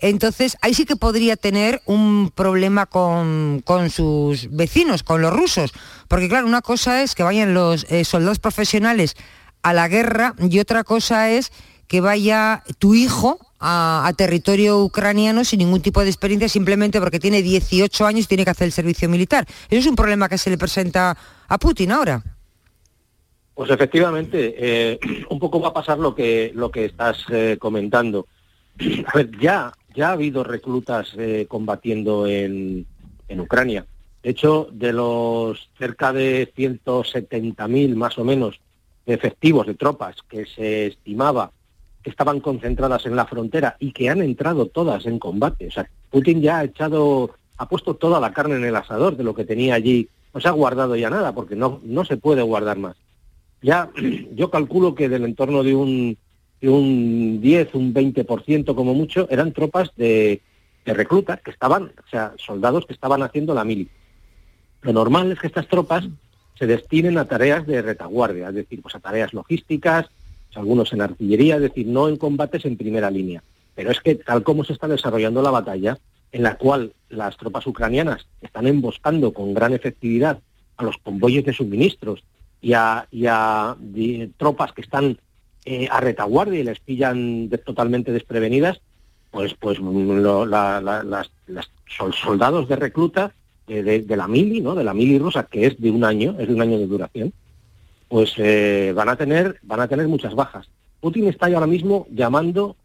Entonces, 0.00 0.56
ahí 0.62 0.74
sí 0.74 0.86
que 0.86 0.96
podría 0.96 1.36
tener 1.36 1.82
un 1.84 2.30
problema 2.34 2.86
con, 2.86 3.62
con 3.64 3.90
sus 3.90 4.50
vecinos, 4.50 5.02
con 5.02 5.20
los 5.20 5.32
rusos. 5.32 5.72
Porque 6.08 6.28
claro, 6.28 6.46
una 6.46 6.62
cosa 6.62 7.02
es 7.02 7.14
que 7.14 7.22
vayan 7.22 7.54
los 7.54 7.84
eh, 7.90 8.04
soldados 8.04 8.38
profesionales 8.38 9.14
a 9.62 9.72
la 9.72 9.88
guerra 9.88 10.34
y 10.38 10.58
otra 10.58 10.84
cosa 10.84 11.30
es 11.30 11.52
que 11.86 12.00
vaya 12.00 12.62
tu 12.78 12.94
hijo 12.94 13.38
a, 13.58 14.10
territorio 14.16 14.78
ucraniano 14.82 15.44
sin 15.44 15.58
ningún 15.58 15.82
tipo 15.82 16.00
de 16.02 16.08
experiencia, 16.08 16.48
simplemente 16.48 17.00
porque 17.00 17.18
tiene 17.18 17.42
18 17.42 18.06
años 18.06 18.24
y 18.24 18.28
tiene 18.28 18.44
que 18.44 18.50
hacer 18.50 18.66
el 18.66 18.72
servicio 18.72 19.08
militar. 19.08 19.44
Eso 19.68 19.80
es 19.80 19.86
un 19.86 19.96
problema 19.96 20.28
que 20.28 20.38
se 20.38 20.50
le 20.50 20.56
presenta 20.56 21.16
a 21.48 21.58
Putin 21.58 21.92
ahora. 21.92 22.22
Pues 23.54 23.70
efectivamente, 23.70 24.54
eh, 24.56 24.98
un 25.28 25.38
poco 25.38 25.60
va 25.60 25.68
a 25.68 25.74
pasar 25.74 25.98
lo 25.98 26.14
que 26.14 26.52
lo 26.54 26.70
que 26.70 26.86
estás 26.86 27.24
eh, 27.30 27.56
comentando. 27.60 28.26
A 29.06 29.18
ver, 29.18 29.30
ya 29.38 29.72
ya 29.94 30.08
ha 30.08 30.12
habido 30.12 30.44
reclutas 30.44 31.12
eh, 31.16 31.46
combatiendo 31.48 32.26
en, 32.26 32.86
en 33.28 33.40
Ucrania. 33.40 33.86
De 34.22 34.30
hecho, 34.30 34.68
de 34.70 34.92
los 34.92 35.70
cerca 35.78 36.12
de 36.12 36.52
170.000 36.54 37.94
más 37.94 38.18
o 38.18 38.24
menos 38.24 38.60
efectivos 39.06 39.66
de 39.66 39.74
tropas 39.74 40.16
que 40.28 40.46
se 40.46 40.88
estimaba 40.88 41.50
que 42.02 42.10
estaban 42.10 42.40
concentradas 42.40 43.04
en 43.06 43.16
la 43.16 43.26
frontera 43.26 43.76
y 43.78 43.92
que 43.92 44.08
han 44.08 44.22
entrado 44.22 44.66
todas 44.66 45.06
en 45.06 45.18
combate. 45.18 45.66
O 45.66 45.70
sea, 45.70 45.88
Putin 46.10 46.40
ya 46.40 46.58
ha 46.58 46.64
echado, 46.64 47.34
ha 47.58 47.68
puesto 47.68 47.94
toda 47.94 48.20
la 48.20 48.32
carne 48.32 48.56
en 48.56 48.64
el 48.64 48.76
asador 48.76 49.16
de 49.16 49.24
lo 49.24 49.34
que 49.34 49.44
tenía 49.44 49.74
allí. 49.74 50.08
No 50.32 50.40
se 50.40 50.48
ha 50.48 50.52
guardado 50.52 50.96
ya 50.96 51.10
nada 51.10 51.34
porque 51.34 51.56
no, 51.56 51.80
no 51.84 52.04
se 52.04 52.16
puede 52.16 52.42
guardar 52.42 52.78
más. 52.78 52.96
Ya 53.62 53.90
yo 54.34 54.50
calculo 54.50 54.94
que 54.94 55.08
del 55.08 55.24
entorno 55.24 55.62
de 55.62 55.74
un, 55.74 56.16
un 56.68 57.40
10, 57.40 57.74
un 57.74 57.94
20% 57.94 58.74
como 58.74 58.94
mucho, 58.94 59.26
eran 59.30 59.52
tropas 59.52 59.90
de, 59.96 60.42
de 60.84 60.94
reclutas 60.94 61.40
que 61.40 61.50
estaban, 61.50 61.84
o 61.84 62.08
sea, 62.10 62.34
soldados 62.36 62.86
que 62.86 62.92
estaban 62.92 63.22
haciendo 63.22 63.54
la 63.54 63.64
mili. 63.64 63.88
Lo 64.82 64.92
normal 64.92 65.32
es 65.32 65.38
que 65.38 65.46
estas 65.46 65.68
tropas 65.68 66.06
se 66.58 66.66
destinen 66.66 67.18
a 67.18 67.26
tareas 67.26 67.66
de 67.66 67.82
retaguardia, 67.82 68.48
es 68.48 68.54
decir, 68.54 68.82
pues 68.82 68.94
a 68.94 69.00
tareas 69.00 69.32
logísticas, 69.32 70.06
pues 70.46 70.56
algunos 70.56 70.92
en 70.92 71.00
artillería, 71.00 71.56
es 71.56 71.62
decir, 71.62 71.86
no 71.86 72.08
en 72.08 72.16
combates 72.16 72.64
en 72.64 72.76
primera 72.76 73.10
línea. 73.10 73.42
Pero 73.74 73.90
es 73.90 74.00
que 74.00 74.16
tal 74.16 74.42
como 74.42 74.64
se 74.64 74.74
está 74.74 74.88
desarrollando 74.88 75.42
la 75.42 75.50
batalla, 75.50 75.98
en 76.32 76.42
la 76.42 76.56
cual 76.56 76.92
las 77.08 77.36
tropas 77.36 77.66
ucranianas 77.66 78.26
están 78.40 78.66
emboscando 78.66 79.32
con 79.32 79.54
gran 79.54 79.72
efectividad 79.72 80.40
a 80.76 80.84
los 80.84 80.96
convoyes 80.98 81.44
de 81.44 81.52
suministros 81.52 82.22
y 82.60 82.72
a, 82.74 83.06
y 83.10 83.26
a 83.26 83.76
tropas 84.36 84.72
que 84.72 84.82
están 84.82 85.18
eh, 85.64 85.88
a 85.90 86.00
retaguardia 86.00 86.60
y 86.60 86.64
les 86.64 86.80
pillan 86.80 87.48
de- 87.48 87.58
totalmente 87.58 88.12
desprevenidas, 88.12 88.80
pues, 89.30 89.54
pues 89.54 89.78
lo- 89.78 90.46
la- 90.46 90.80
la- 90.80 91.02
las, 91.02 91.30
las 91.46 91.70
sol- 91.88 92.14
soldados 92.14 92.68
de 92.68 92.76
recluta 92.76 93.32
de, 93.66 93.82
de- 94.02 94.16
la 94.16 94.26
mili, 94.26 94.60
¿no? 94.60 94.74
De 94.74 94.82
la 94.84 94.94
mili 94.94 95.18
rusa, 95.18 95.44
que 95.44 95.66
es 95.66 95.80
de 95.80 95.90
un 95.90 96.02
año, 96.04 96.34
es 96.38 96.48
de 96.48 96.54
un 96.54 96.62
año 96.62 96.78
de 96.78 96.86
duración, 96.86 97.32
pues 98.08 98.34
eh, 98.38 98.92
van 98.96 99.08
a 99.08 99.16
tener, 99.16 99.58
van 99.62 99.80
a 99.80 99.86
tener 99.88 100.08
muchas 100.08 100.34
bajas. 100.34 100.68
Putin 101.00 101.28
está 101.28 101.46
ahora 101.46 101.66
mismo 101.66 102.06
llamando 102.10 102.76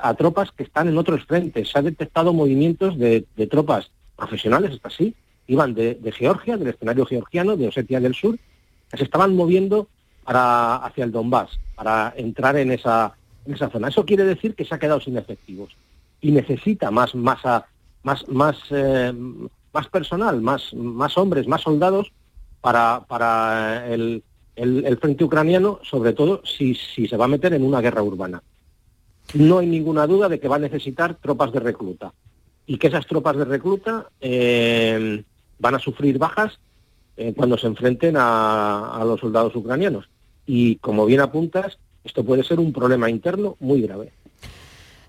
a 0.00 0.14
tropas 0.14 0.50
que 0.52 0.64
están 0.64 0.88
en 0.88 0.98
otros 0.98 1.24
frentes. 1.24 1.68
Se 1.70 1.78
ha 1.78 1.82
detectado 1.82 2.32
movimientos 2.32 2.98
de, 2.98 3.26
tropas 3.48 3.90
profesionales, 4.16 4.72
hasta 4.72 4.88
así, 4.88 5.14
iban 5.46 5.74
de, 5.74 5.94
de 5.94 6.10
Georgia, 6.12 6.56
del 6.56 6.68
escenario 6.68 7.04
georgiano, 7.06 7.56
de 7.56 7.68
Osetia 7.68 8.00
del 8.00 8.14
Sur, 8.14 8.38
se 8.92 9.04
estaban 9.04 9.36
moviendo 9.36 9.88
para, 10.24 10.76
hacia 10.76 11.04
el 11.04 11.12
Donbass, 11.12 11.58
para 11.74 12.12
entrar 12.16 12.56
en 12.56 12.72
esa, 12.72 13.14
en 13.46 13.54
esa 13.54 13.70
zona. 13.70 13.88
Eso 13.88 14.04
quiere 14.04 14.24
decir 14.24 14.54
que 14.54 14.64
se 14.64 14.74
ha 14.74 14.78
quedado 14.78 15.00
sin 15.00 15.16
efectivos 15.16 15.76
y 16.20 16.32
necesita 16.32 16.90
más 16.90 17.14
masa, 17.14 17.66
más, 18.02 18.26
más, 18.28 18.56
eh, 18.70 19.12
más 19.72 19.88
personal, 19.88 20.40
más, 20.40 20.72
más 20.74 21.18
hombres, 21.18 21.46
más 21.46 21.60
soldados 21.60 22.12
para, 22.60 23.04
para 23.06 23.86
el, 23.92 24.22
el, 24.56 24.96
frente 24.98 25.24
ucraniano, 25.24 25.80
sobre 25.82 26.12
todo 26.12 26.40
si, 26.44 26.74
si 26.74 27.06
se 27.06 27.16
va 27.16 27.26
a 27.26 27.28
meter 27.28 27.52
en 27.52 27.62
una 27.62 27.80
guerra 27.80 28.02
urbana. 28.02 28.42
No 29.34 29.58
hay 29.58 29.66
ninguna 29.66 30.06
duda 30.06 30.28
de 30.28 30.40
que 30.40 30.48
va 30.48 30.56
a 30.56 30.60
necesitar 30.60 31.16
tropas 31.16 31.52
de 31.52 31.60
recluta 31.60 32.12
y 32.66 32.78
que 32.78 32.86
esas 32.86 33.06
tropas 33.06 33.36
de 33.36 33.44
recluta 33.44 34.08
eh, 34.20 35.22
van 35.58 35.74
a 35.74 35.78
sufrir 35.78 36.18
bajas 36.18 36.58
eh, 37.16 37.34
cuando 37.36 37.58
se 37.58 37.66
enfrenten 37.66 38.16
a, 38.16 38.96
a 38.96 39.04
los 39.04 39.20
soldados 39.20 39.54
ucranianos. 39.54 40.08
Y 40.46 40.76
como 40.76 41.06
bien 41.06 41.20
apuntas, 41.20 41.78
esto 42.04 42.24
puede 42.24 42.44
ser 42.44 42.60
un 42.60 42.72
problema 42.72 43.08
interno 43.10 43.56
muy 43.60 43.80
grave. 43.82 44.12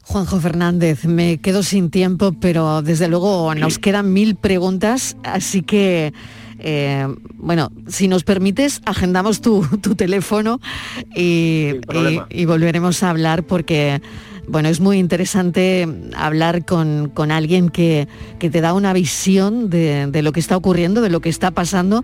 Juanjo 0.03 0.39
Fernández, 0.39 1.05
me 1.05 1.39
quedo 1.39 1.63
sin 1.63 1.89
tiempo, 1.89 2.31
pero 2.39 2.81
desde 2.83 3.07
luego 3.07 3.53
nos 3.55 3.79
quedan 3.79 4.13
mil 4.13 4.35
preguntas, 4.35 5.17
así 5.23 5.63
que, 5.63 6.13
eh, 6.59 7.07
bueno, 7.33 7.71
si 7.87 8.07
nos 8.07 8.23
permites, 8.23 8.81
agendamos 8.85 9.41
tu, 9.41 9.65
tu 9.81 9.95
teléfono 9.95 10.59
y, 11.15 11.71
y- 12.29 12.41
y 12.41 12.45
volveremos 12.45 13.01
a 13.01 13.09
hablar 13.09 13.43
porque, 13.47 13.99
bueno, 14.47 14.69
es 14.69 14.79
muy 14.79 14.99
interesante 14.99 15.87
hablar 16.15 16.65
con, 16.65 17.09
con 17.09 17.31
alguien 17.31 17.69
que, 17.69 18.07
que 18.37 18.51
te 18.51 18.61
da 18.61 18.73
una 18.73 18.93
visión 18.93 19.71
de, 19.71 20.05
de 20.05 20.21
lo 20.21 20.31
que 20.33 20.39
está 20.39 20.55
ocurriendo, 20.55 21.01
de 21.01 21.09
lo 21.09 21.19
que 21.19 21.29
está 21.29 21.49
pasando, 21.49 22.03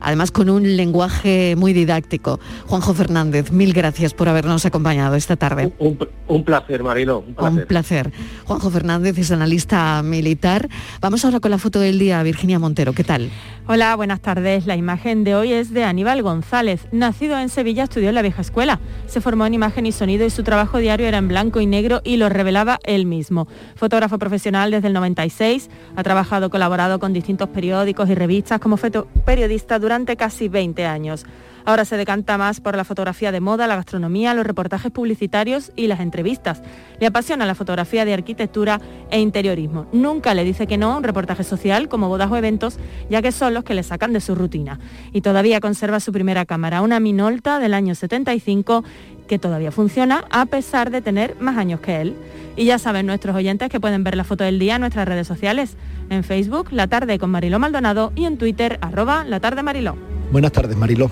además 0.00 0.30
con 0.30 0.50
un 0.50 0.76
lenguaje 0.76 1.54
muy 1.56 1.72
didáctico. 1.72 2.40
Juanjo 2.66 2.94
Fernández, 2.94 3.50
mil 3.52 3.72
gracias 3.72 4.14
por 4.14 4.28
habernos 4.28 4.64
acompañado 4.66 5.14
esta 5.16 5.36
tarde. 5.36 5.72
Un, 5.78 5.98
un 6.28 6.44
placer, 6.44 6.82
Marilo, 6.82 7.20
un 7.26 7.34
placer. 7.34 7.60
Un 7.62 7.66
placer. 7.66 8.12
Juanjo 8.44 8.70
Fernández 8.70 9.18
es 9.18 9.30
analista 9.30 10.02
militar. 10.02 10.68
Vamos 11.00 11.24
ahora 11.24 11.40
con 11.40 11.50
la 11.50 11.58
foto 11.58 11.80
del 11.80 11.98
día, 11.98 12.22
Virginia 12.22 12.58
Montero. 12.58 12.92
¿Qué 12.92 13.04
tal? 13.04 13.30
Hola, 13.66 13.94
buenas 13.96 14.20
tardes. 14.20 14.66
La 14.66 14.76
imagen 14.76 15.24
de 15.24 15.34
hoy 15.34 15.52
es 15.52 15.72
de 15.74 15.84
Aníbal 15.84 16.22
González. 16.22 16.86
Nacido 16.92 17.38
en 17.38 17.48
Sevilla, 17.50 17.84
estudió 17.84 18.08
en 18.08 18.14
la 18.14 18.22
vieja 18.22 18.40
escuela. 18.40 18.80
Se 19.06 19.20
formó 19.20 19.44
en 19.46 19.54
imagen 19.54 19.84
y 19.84 19.92
sonido 19.92 20.24
y 20.24 20.30
su 20.30 20.42
trabajo 20.42 20.78
diario 20.78 21.06
era 21.06 21.18
en 21.18 21.28
blanco 21.28 21.60
y 21.60 21.66
negro 21.66 22.00
y 22.04 22.16
lo 22.16 22.28
revelaba 22.28 22.78
él 22.84 23.04
mismo. 23.04 23.46
Fotógrafo 23.76 24.18
profesional 24.18 24.70
desde 24.70 24.86
el 24.88 24.94
96, 24.94 25.68
ha 25.96 26.02
trabajado 26.02 26.48
colaborado 26.50 26.98
con 26.98 27.12
distintos 27.12 27.48
periódicos 27.50 28.08
y 28.08 28.14
revistas 28.14 28.58
como 28.60 28.76
foto- 28.76 29.06
periodista 29.26 29.78
durante 29.78 29.87
casi 30.16 30.48
20 30.48 30.84
años. 30.86 31.24
Ahora 31.64 31.84
se 31.84 31.96
decanta 31.96 32.38
más 32.38 32.60
por 32.60 32.76
la 32.76 32.84
fotografía 32.84 33.32
de 33.32 33.40
moda, 33.40 33.66
la 33.66 33.76
gastronomía, 33.76 34.34
los 34.34 34.46
reportajes 34.46 34.90
publicitarios 34.90 35.72
y 35.76 35.86
las 35.86 36.00
entrevistas. 36.00 36.62
Le 37.00 37.06
apasiona 37.06 37.46
la 37.46 37.54
fotografía 37.54 38.04
de 38.04 38.14
arquitectura 38.14 38.80
e 39.10 39.20
interiorismo. 39.20 39.86
Nunca 39.92 40.34
le 40.34 40.44
dice 40.44 40.66
que 40.66 40.78
no 40.78 40.96
un 40.96 41.04
reportaje 41.04 41.44
social 41.44 41.88
como 41.88 42.08
bodas 42.08 42.30
o 42.30 42.36
eventos, 42.36 42.78
ya 43.10 43.22
que 43.22 43.32
son 43.32 43.54
los 43.54 43.64
que 43.64 43.74
le 43.74 43.82
sacan 43.82 44.12
de 44.12 44.20
su 44.20 44.34
rutina. 44.34 44.78
Y 45.12 45.20
todavía 45.20 45.60
conserva 45.60 46.00
su 46.00 46.12
primera 46.12 46.46
cámara, 46.46 46.82
una 46.82 47.00
Minolta 47.00 47.58
del 47.58 47.74
año 47.74 47.94
75 47.94 48.84
que 49.28 49.38
todavía 49.38 49.70
funciona 49.70 50.24
a 50.30 50.46
pesar 50.46 50.90
de 50.90 51.02
tener 51.02 51.36
más 51.38 51.56
años 51.56 51.80
que 51.80 52.00
él. 52.00 52.16
Y 52.56 52.64
ya 52.64 52.78
saben 52.78 53.06
nuestros 53.06 53.36
oyentes 53.36 53.68
que 53.68 53.78
pueden 53.78 54.02
ver 54.02 54.16
la 54.16 54.24
foto 54.24 54.42
del 54.42 54.58
día 54.58 54.76
en 54.76 54.80
nuestras 54.80 55.06
redes 55.06 55.28
sociales, 55.28 55.76
en 56.10 56.24
Facebook, 56.24 56.68
La 56.72 56.88
Tarde 56.88 57.18
con 57.18 57.30
Mariló 57.30 57.60
Maldonado 57.60 58.12
y 58.16 58.24
en 58.24 58.38
Twitter, 58.38 58.78
arroba 58.80 59.24
La 59.24 59.38
Tarde 59.38 59.62
Mariló. 59.62 59.96
Buenas 60.32 60.50
tardes, 60.50 60.76
Mariló. 60.76 61.08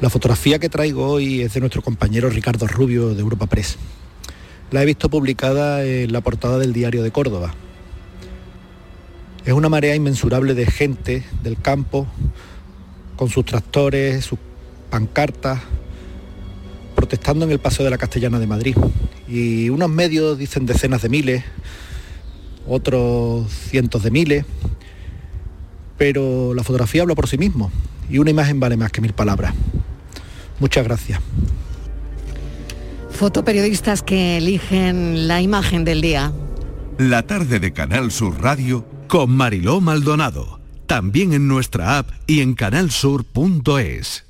La 0.00 0.08
fotografía 0.08 0.58
que 0.58 0.70
traigo 0.70 1.06
hoy 1.06 1.42
es 1.42 1.52
de 1.52 1.60
nuestro 1.60 1.82
compañero 1.82 2.30
Ricardo 2.30 2.66
Rubio 2.66 3.14
de 3.14 3.20
Europa 3.20 3.46
Press. 3.46 3.76
La 4.70 4.82
he 4.82 4.86
visto 4.86 5.10
publicada 5.10 5.84
en 5.84 6.10
la 6.10 6.22
portada 6.22 6.56
del 6.56 6.72
diario 6.72 7.02
de 7.02 7.10
Córdoba. 7.10 7.52
Es 9.44 9.52
una 9.52 9.68
marea 9.68 9.94
inmensurable 9.94 10.54
de 10.54 10.64
gente 10.64 11.22
del 11.42 11.60
campo, 11.60 12.06
con 13.16 13.28
sus 13.28 13.44
tractores, 13.44 14.24
sus 14.24 14.38
pancartas, 14.88 15.60
protestando 16.96 17.44
en 17.44 17.50
el 17.50 17.58
Paseo 17.58 17.84
de 17.84 17.90
la 17.90 17.98
Castellana 17.98 18.38
de 18.38 18.46
Madrid. 18.46 18.76
Y 19.28 19.68
unos 19.68 19.90
medios 19.90 20.38
dicen 20.38 20.64
decenas 20.64 21.02
de 21.02 21.10
miles, 21.10 21.44
otros 22.66 23.52
cientos 23.52 24.02
de 24.02 24.10
miles, 24.10 24.46
pero 25.98 26.54
la 26.54 26.64
fotografía 26.64 27.02
habla 27.02 27.14
por 27.14 27.28
sí 27.28 27.36
mismo 27.36 27.70
y 28.08 28.16
una 28.16 28.30
imagen 28.30 28.60
vale 28.60 28.78
más 28.78 28.90
que 28.90 29.02
mil 29.02 29.12
palabras. 29.12 29.52
Muchas 30.60 30.84
gracias. 30.84 31.20
Fotoperiodistas 33.10 34.02
que 34.02 34.38
eligen 34.38 35.26
la 35.26 35.40
imagen 35.40 35.84
del 35.84 36.00
día. 36.00 36.32
La 36.98 37.22
tarde 37.22 37.60
de 37.60 37.72
Canal 37.72 38.12
Sur 38.12 38.40
Radio 38.40 38.86
con 39.08 39.30
Mariló 39.30 39.80
Maldonado. 39.80 40.60
También 40.86 41.32
en 41.32 41.48
nuestra 41.48 41.98
app 41.98 42.10
y 42.26 42.40
en 42.40 42.54
canalsur.es. 42.54 44.29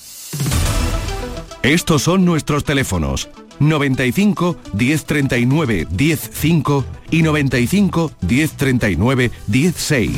Estos 1.63 2.01
son 2.01 2.25
nuestros 2.25 2.63
teléfonos 2.63 3.29
95 3.59 4.57
1039 4.73 5.87
105 5.95 6.85
y 7.11 7.21
95 7.21 8.11
1039 8.21 9.31
16. 9.45 10.11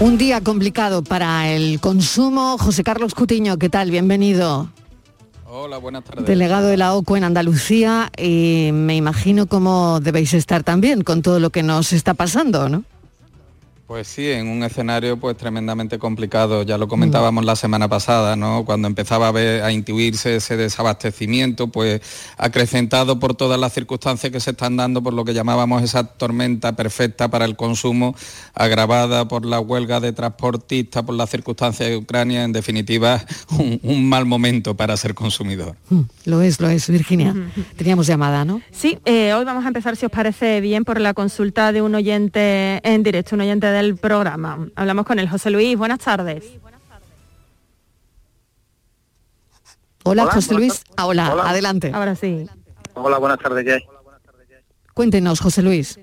Un 0.00 0.18
día 0.18 0.42
complicado 0.42 1.02
para 1.02 1.50
el 1.50 1.80
consumo. 1.80 2.58
José 2.58 2.84
Carlos 2.84 3.14
Cutiño, 3.14 3.56
¿qué 3.56 3.70
tal? 3.70 3.90
Bienvenido. 3.90 4.68
Hola, 5.46 5.78
buenas 5.78 6.04
tardes. 6.04 6.26
Delegado 6.26 6.66
de 6.66 6.76
la 6.76 6.94
OCU 6.94 7.16
en 7.16 7.24
Andalucía 7.24 8.10
y 8.18 8.68
me 8.74 8.94
imagino 8.94 9.46
cómo 9.46 10.00
debéis 10.00 10.34
estar 10.34 10.64
también 10.64 11.02
con 11.02 11.22
todo 11.22 11.40
lo 11.40 11.48
que 11.48 11.62
nos 11.62 11.94
está 11.94 12.12
pasando, 12.12 12.68
¿no? 12.68 12.84
Pues 13.86 14.08
sí, 14.08 14.30
en 14.30 14.48
un 14.48 14.62
escenario 14.62 15.18
pues 15.18 15.36
tremendamente 15.36 15.98
complicado, 15.98 16.62
ya 16.62 16.78
lo 16.78 16.88
comentábamos 16.88 17.44
la 17.44 17.54
semana 17.54 17.86
pasada, 17.86 18.34
¿no? 18.34 18.64
Cuando 18.64 18.88
empezaba 18.88 19.28
a, 19.28 19.30
ver, 19.30 19.62
a 19.62 19.72
intuirse 19.72 20.36
ese 20.36 20.56
desabastecimiento, 20.56 21.68
pues 21.68 22.00
acrecentado 22.38 23.20
por 23.20 23.34
todas 23.34 23.60
las 23.60 23.74
circunstancias 23.74 24.32
que 24.32 24.40
se 24.40 24.52
están 24.52 24.78
dando 24.78 25.02
por 25.02 25.12
lo 25.12 25.26
que 25.26 25.34
llamábamos 25.34 25.82
esa 25.82 26.04
tormenta 26.04 26.74
perfecta 26.76 27.28
para 27.28 27.44
el 27.44 27.56
consumo, 27.56 28.16
agravada 28.54 29.28
por 29.28 29.44
la 29.44 29.60
huelga 29.60 30.00
de 30.00 30.14
transportistas, 30.14 31.02
por 31.02 31.14
las 31.14 31.28
circunstancias 31.28 31.90
de 31.90 31.98
Ucrania, 31.98 32.44
en 32.44 32.52
definitiva, 32.52 33.22
un, 33.50 33.80
un 33.82 34.08
mal 34.08 34.24
momento 34.24 34.74
para 34.74 34.96
ser 34.96 35.12
consumidor. 35.12 35.76
Mm, 35.90 36.00
Lo 36.24 36.40
es, 36.40 36.58
lo 36.58 36.70
es, 36.70 36.88
Virginia. 36.88 37.34
Teníamos 37.76 38.06
llamada, 38.06 38.46
¿no? 38.46 38.62
Sí, 38.72 38.98
eh, 39.04 39.34
hoy 39.34 39.44
vamos 39.44 39.64
a 39.64 39.68
empezar, 39.68 39.94
si 39.96 40.06
os 40.06 40.12
parece 40.12 40.62
bien, 40.62 40.84
por 40.84 41.02
la 41.02 41.12
consulta 41.12 41.70
de 41.70 41.82
un 41.82 41.94
oyente 41.94 42.80
en 42.82 43.02
directo, 43.02 43.34
un 43.34 43.42
oyente 43.42 43.73
del 43.74 43.96
programa. 43.96 44.68
Hablamos 44.76 45.06
con 45.06 45.18
el 45.18 45.28
José 45.28 45.50
Luis. 45.50 45.76
Buenas 45.76 45.98
tardes. 45.98 46.44
Hola, 50.04 50.24
Hola, 50.24 50.32
José 50.32 50.54
Luis. 50.54 50.84
Ah, 50.96 51.06
hola, 51.06 51.32
Hola. 51.32 51.50
adelante. 51.50 51.90
Ahora 51.94 52.14
sí. 52.14 52.46
Hola, 52.94 53.18
buenas 53.18 53.38
tardes, 53.38 53.64
¿qué 53.64 53.72
hay? 53.74 53.84
Cuéntenos, 54.92 55.40
José 55.40 55.62
Luis. 55.62 55.98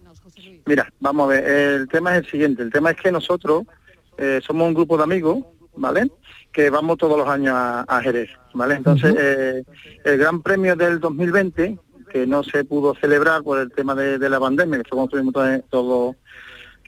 Mira, 0.65 0.91
vamos 0.99 1.25
a 1.25 1.27
ver, 1.33 1.45
el 1.81 1.87
tema 1.87 2.15
es 2.15 2.23
el 2.25 2.31
siguiente, 2.31 2.61
el 2.63 2.71
tema 2.71 2.91
es 2.91 2.97
que 2.97 3.11
nosotros 3.11 3.63
eh, 4.17 4.41
somos 4.45 4.67
un 4.67 4.73
grupo 4.73 4.97
de 4.97 5.03
amigos, 5.03 5.39
¿vale? 5.75 6.11
Que 6.51 6.69
vamos 6.69 6.97
todos 6.97 7.17
los 7.17 7.27
años 7.27 7.53
a, 7.55 7.81
a 7.87 8.01
Jerez, 8.01 8.29
¿vale? 8.53 8.75
Entonces, 8.75 9.15
eh, 9.17 9.63
el 10.03 10.17
Gran 10.17 10.41
Premio 10.41 10.75
del 10.75 10.99
2020, 10.99 11.79
que 12.11 12.27
no 12.27 12.43
se 12.43 12.63
pudo 12.65 12.93
celebrar 12.95 13.41
por 13.43 13.59
el 13.59 13.71
tema 13.71 13.95
de, 13.95 14.19
de 14.19 14.29
la 14.29 14.39
pandemia, 14.39 14.77
que 14.77 14.83
estuvimos 14.83 15.09
todos 15.33 15.61
todo, 15.69 16.15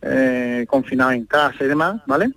eh, 0.04 0.66
confinados 0.68 1.14
en 1.16 1.26
casa 1.26 1.64
y 1.64 1.68
demás, 1.68 2.01
¿vale? 2.06 2.32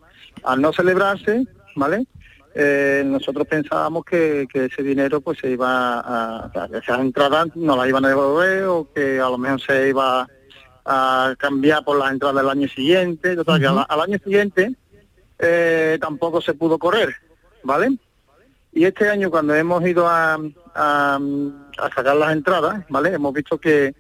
Al 0.44 0.60
no 0.60 0.72
celebrarse, 0.72 1.46
¿vale? 1.74 2.06
Eh, 2.54 3.02
nosotros 3.04 3.46
pensábamos 3.46 4.04
que, 4.04 4.46
que 4.50 4.66
ese 4.66 4.82
dinero 4.82 5.20
pues 5.20 5.38
se 5.38 5.50
iba 5.50 6.00
a, 6.00 6.68
que 6.70 6.78
esas 6.78 7.00
entradas 7.00 7.48
no 7.54 7.76
las 7.76 7.88
iban 7.88 8.04
a 8.04 8.08
devolver 8.08 8.64
o 8.64 8.88
que 8.94 9.20
a 9.20 9.28
lo 9.28 9.36
mejor 9.36 9.60
se 9.60 9.90
iba 9.90 10.26
a 10.86 11.34
cambiar 11.36 11.84
por 11.84 11.98
las 11.98 12.12
entradas 12.12 12.36
del 12.36 12.48
año 12.48 12.68
siguiente, 12.68 13.36
total, 13.36 13.60
que 13.60 13.66
al, 13.66 13.84
al 13.86 14.00
año 14.00 14.18
siguiente 14.22 14.74
eh, 15.38 15.98
tampoco 16.00 16.40
se 16.40 16.54
pudo 16.54 16.78
correr, 16.78 17.14
¿vale? 17.62 17.98
Y 18.72 18.84
este 18.84 19.08
año 19.08 19.30
cuando 19.30 19.54
hemos 19.54 19.86
ido 19.86 20.08
a, 20.08 20.38
a, 20.74 21.18
a 21.78 21.94
sacar 21.94 22.16
las 22.16 22.32
entradas, 22.32 22.84
¿vale? 22.88 23.10
Hemos 23.10 23.34
visto 23.34 23.58
que 23.58 23.94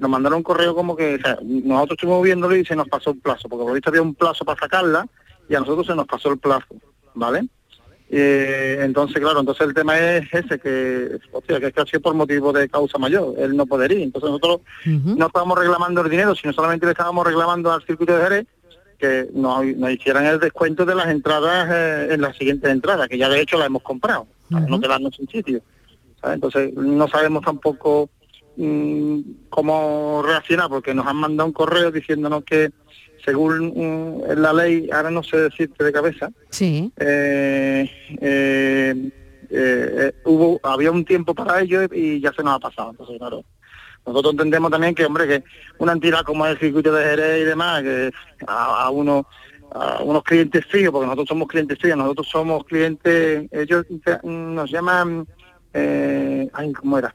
nos 0.00 0.10
mandaron 0.10 0.38
un 0.38 0.42
correo 0.42 0.74
como 0.74 0.96
que, 0.96 1.16
o 1.16 1.18
sea, 1.18 1.38
nosotros 1.42 1.96
estuvimos 1.98 2.22
viéndolo 2.22 2.56
y 2.56 2.64
se 2.64 2.74
nos 2.74 2.88
pasó 2.88 3.12
un 3.12 3.20
plazo, 3.20 3.48
porque 3.48 3.62
por 3.62 3.68
lo 3.68 3.74
visto 3.74 3.90
había 3.90 4.02
un 4.02 4.14
plazo 4.14 4.44
para 4.44 4.58
sacarla 4.58 5.06
y 5.48 5.54
a 5.54 5.60
nosotros 5.60 5.86
se 5.86 5.94
nos 5.94 6.06
pasó 6.06 6.30
el 6.30 6.38
plazo, 6.38 6.74
¿vale? 7.14 7.46
Eh, 8.12 8.78
entonces, 8.80 9.20
claro, 9.20 9.40
entonces 9.40 9.66
el 9.66 9.74
tema 9.74 9.96
es 9.98 10.26
ese, 10.32 10.58
que, 10.58 11.18
hostia, 11.30 11.60
que 11.60 11.66
es 11.66 11.72
casi 11.74 11.98
por 11.98 12.14
motivo 12.14 12.52
de 12.52 12.68
causa 12.68 12.98
mayor, 12.98 13.34
él 13.38 13.54
no 13.54 13.66
poder 13.66 13.92
ir. 13.92 14.00
Entonces 14.00 14.30
nosotros 14.30 14.62
no 14.84 15.26
estábamos 15.26 15.58
reclamando 15.58 16.00
el 16.00 16.10
dinero, 16.10 16.34
sino 16.34 16.52
solamente 16.52 16.86
le 16.86 16.92
estábamos 16.92 17.24
reclamando 17.24 17.70
al 17.70 17.84
circuito 17.84 18.16
de 18.16 18.22
Jerez 18.22 18.46
que 18.98 19.28
nos, 19.32 19.64
nos 19.64 19.90
hicieran 19.92 20.26
el 20.26 20.40
descuento 20.40 20.84
de 20.84 20.94
las 20.94 21.08
entradas 21.08 21.68
eh, 21.70 22.14
en 22.14 22.20
las 22.20 22.36
siguientes 22.36 22.70
entradas, 22.70 23.08
que 23.08 23.16
ya 23.16 23.28
de 23.28 23.40
hecho 23.40 23.58
la 23.58 23.66
hemos 23.66 23.82
comprado, 23.82 24.26
para 24.50 24.66
no 24.66 24.80
quedarnos 24.80 25.14
sin 25.14 25.28
sitio. 25.28 25.62
¿sabes? 26.20 26.34
Entonces 26.34 26.74
no 26.74 27.06
sabemos 27.08 27.42
tampoco 27.44 28.10
mm, 28.56 29.20
cómo 29.48 30.22
reaccionar, 30.24 30.68
porque 30.68 30.94
nos 30.94 31.06
han 31.06 31.16
mandado 31.16 31.46
un 31.46 31.52
correo 31.52 31.90
diciéndonos 31.90 32.44
que 32.44 32.70
según 33.24 33.72
mm, 33.76 34.22
la 34.40 34.52
ley, 34.52 34.88
ahora 34.92 35.10
no 35.10 35.22
sé 35.22 35.36
decirte 35.36 35.84
de 35.84 35.92
cabeza, 35.92 36.30
Sí. 36.50 36.90
eh, 36.98 37.90
eh, 38.20 39.10
eh, 39.50 40.12
hubo 40.24 40.60
había 40.62 40.90
un 40.90 41.04
tiempo 41.04 41.34
para 41.34 41.60
ello 41.60 41.82
y 41.92 42.20
ya 42.20 42.32
se 42.32 42.42
nos 42.42 42.54
ha 42.54 42.58
pasado. 42.60 42.90
Entonces, 42.92 43.18
claro, 43.18 43.44
nosotros 44.06 44.32
entendemos 44.32 44.70
también 44.70 44.94
que, 44.94 45.04
hombre, 45.04 45.26
que 45.28 45.44
una 45.78 45.92
entidad 45.92 46.22
como 46.22 46.46
el 46.46 46.58
circuito 46.58 46.92
de 46.92 47.04
Jerez 47.04 47.42
y 47.42 47.44
demás, 47.44 47.82
que 47.82 48.10
a, 48.46 48.84
a 48.84 48.90
uno 48.90 49.26
a 49.72 50.02
unos 50.02 50.24
clientes 50.24 50.66
fijos, 50.66 50.90
porque 50.90 51.06
nosotros 51.06 51.28
somos 51.28 51.46
clientes 51.46 51.78
fijos, 51.78 51.96
nosotros 51.96 52.26
somos 52.28 52.64
clientes, 52.64 53.46
ellos 53.52 53.86
te- 54.04 54.18
nos 54.24 54.68
llaman, 54.68 55.24
eh, 55.72 56.48
ay, 56.52 56.72
¿cómo 56.72 56.98
era? 56.98 57.14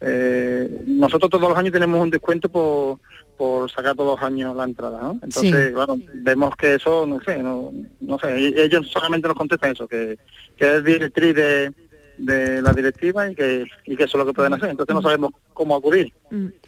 Eh, 0.00 0.82
nosotros 0.86 1.30
todos 1.30 1.48
los 1.48 1.58
años 1.58 1.72
tenemos 1.72 2.00
un 2.00 2.10
descuento 2.10 2.48
por, 2.48 2.98
por 3.36 3.70
sacar 3.70 3.94
todos 3.96 4.18
los 4.18 4.24
años 4.26 4.54
la 4.56 4.64
entrada, 4.64 5.00
¿no? 5.02 5.12
Entonces, 5.22 5.68
Sí. 5.68 5.72
claro, 5.74 5.96
vemos 6.14 6.54
que 6.56 6.74
eso, 6.74 7.06
no 7.06 7.20
sé, 7.22 7.38
no, 7.42 7.72
no 8.00 8.18
sé, 8.18 8.40
y- 8.40 8.60
ellos 8.60 8.88
solamente 8.92 9.26
nos 9.28 9.36
contestan 9.36 9.72
eso, 9.72 9.88
que, 9.88 10.18
que 10.56 10.76
es 10.76 10.84
directriz 10.84 11.34
de, 11.34 11.72
de 12.18 12.62
la 12.62 12.72
directiva 12.72 13.30
y 13.30 13.34
que, 13.34 13.64
y 13.86 13.96
que 13.96 14.04
eso 14.04 14.16
es 14.18 14.24
lo 14.24 14.26
que 14.26 14.34
pueden 14.34 14.54
hacer. 14.54 14.70
Entonces 14.70 14.94
no 14.94 15.02
sabemos 15.02 15.32
cómo 15.52 15.74
acudir. 15.76 16.12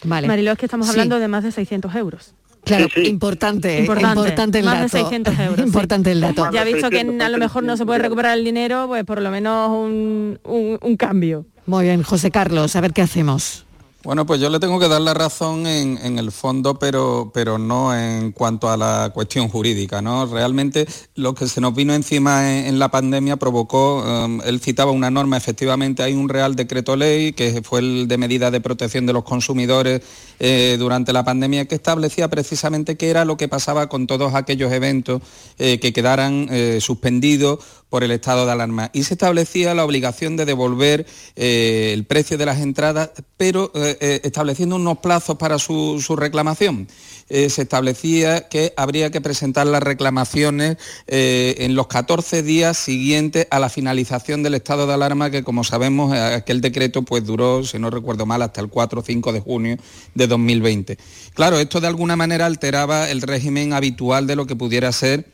Vale. 0.05 0.27
Mariló, 0.27 0.53
es 0.53 0.59
que 0.59 0.67
estamos 0.67 0.87
Sí. 0.87 0.93
hablando 0.93 1.19
de 1.19 1.29
más 1.29 1.45
de 1.45 1.53
600 1.53 1.95
euros. 1.95 2.35
Claro, 2.63 2.87
importante, 2.97 3.79
Importante, 3.81 4.19
importante, 4.21 4.59
el 4.59 4.65
más 4.67 4.75
de 4.93 4.99
dato. 4.99 5.09
600 5.09 5.35
euros, 5.39 5.57
sí. 5.57 5.63
importante 5.63 6.13
el 6.13 6.21
dato. 6.21 6.51
Ya 6.53 6.63
visto 6.63 6.91
que 6.91 7.01
a 7.01 7.29
lo 7.29 7.39
mejor 7.39 7.63
no 7.65 7.77
se 7.77 7.87
puede 7.87 8.01
recuperar 8.01 8.37
el 8.37 8.45
dinero, 8.45 8.85
pues 8.87 9.03
por 9.05 9.23
lo 9.23 9.31
menos 9.31 9.71
un, 9.71 10.39
un- 10.45 10.79
un 10.83 10.97
cambio. 10.97 11.47
Muy 11.71 11.85
bien, 11.85 12.03
José 12.03 12.33
Carlos, 12.33 12.75
a 12.75 12.81
ver 12.81 12.93
qué 12.93 13.01
hacemos. 13.01 13.65
Bueno, 14.03 14.27
pues 14.27 14.41
yo 14.41 14.51
le 14.51 14.59
tengo 14.59 14.81
que 14.81 14.89
dar 14.89 15.01
la 15.01 15.15
razón 15.15 15.69
en, 15.69 16.19
el 16.19 16.33
fondo, 16.33 16.81
pero, 16.81 17.31
pero 17.33 17.59
no 17.59 17.97
en 17.97 18.33
cuanto 18.33 18.69
a 18.69 18.77
la 18.77 19.13
cuestión 19.15 19.49
jurídica, 19.49 20.03
¿no? 20.03 20.27
Realmente 20.27 20.89
lo 21.15 21.33
que 21.33 21.47
se 21.47 21.61
nos 21.61 21.73
vino 21.73 21.95
encima 21.95 22.67
en, 22.67 22.81
la 22.81 22.91
pandemia 22.91 23.37
provocó, 23.37 24.03
um, 24.03 24.41
él 24.41 24.59
citaba 24.59 24.91
una 24.91 25.13
norma, 25.13 25.37
efectivamente 25.37 26.03
hay 26.03 26.15
un 26.15 26.29
real 26.29 26.57
decreto 26.57 26.97
ley, 26.97 27.35
que 27.35 27.63
fue 27.63 27.79
el 27.79 28.09
de 28.09 28.19
medida 28.19 28.51
de 28.51 28.61
protección 28.61 29.07
de 29.07 29.13
los 29.13 29.23
consumidores 29.23 30.03
eh, 30.43 30.77
durante 30.79 31.13
la 31.13 31.23
pandemia, 31.23 31.67
que 31.67 31.75
establecía 31.75 32.29
precisamente 32.29 32.97
qué 32.97 33.11
era 33.11 33.27
lo 33.27 33.37
que 33.37 33.47
pasaba 33.47 33.91
con 33.91 34.07
todos 34.07 34.35
aquellos 34.35 34.73
eventos 34.73 35.21
eh, 35.59 35.79
que 35.79 35.93
quedaran 35.93 36.49
eh, 36.51 36.79
suspendidos 36.81 37.59
por 37.91 38.05
el 38.05 38.11
estado 38.11 38.47
de 38.47 38.53
alarma. 38.53 38.91
Y 38.95 39.03
se 39.03 39.15
establecía 39.15 39.75
la 39.75 39.85
obligación 39.85 40.39
de 40.39 40.47
devolver 40.47 41.05
el 41.35 42.05
precio 42.05 42.39
de 42.39 42.47
las 42.47 42.61
entradas, 42.61 43.11
pero 43.37 43.73
estableciendo 43.75 44.77
unos 44.77 44.99
plazos 44.99 45.37
para 45.39 45.59
su, 45.59 46.01
su 46.01 46.15
reclamación. 46.15 46.87
Se 47.29 47.63
establecía 47.63 48.49
que 48.49 48.73
habría 48.77 49.11
que 49.11 49.21
presentar 49.21 49.67
las 49.67 49.83
reclamaciones 49.83 50.77
en 51.09 51.75
los 51.75 51.89
14 51.89 52.45
días 52.45 52.79
siguientes 52.79 53.49
a 53.51 53.59
la 53.59 53.69
finalización 53.69 54.45
del 54.45 54.55
estado 54.55 54.87
de 54.87 54.95
alarma, 54.95 55.31
que 55.31 55.43
como 55.43 55.65
sabemos, 55.65 56.13
aquel 56.13 56.61
decreto 56.61 57.03
pues 57.03 57.25
duró, 57.25 57.65
si 57.65 57.81
no 57.81 57.91
recuerdo 57.91 58.25
mal, 58.25 58.43
hasta 58.43 58.61
el 58.61 58.69
4 58.69 59.01
o 59.01 59.03
5 59.03 59.33
de 59.33 59.41
junio 59.41 59.77
de 60.15 60.29
2020. 60.31 60.97
Claro, 61.35 61.61
esto 61.61 61.83
de 61.83 61.89
alguna 61.89 62.17
manera 62.17 62.47
alteraba 62.47 63.11
el 63.11 63.21
régimen 63.21 63.75
habitual 63.75 64.27
de 64.27 64.37
lo 64.37 64.47
que 64.47 64.57
pudiera 64.57 64.91
ser 64.93 65.27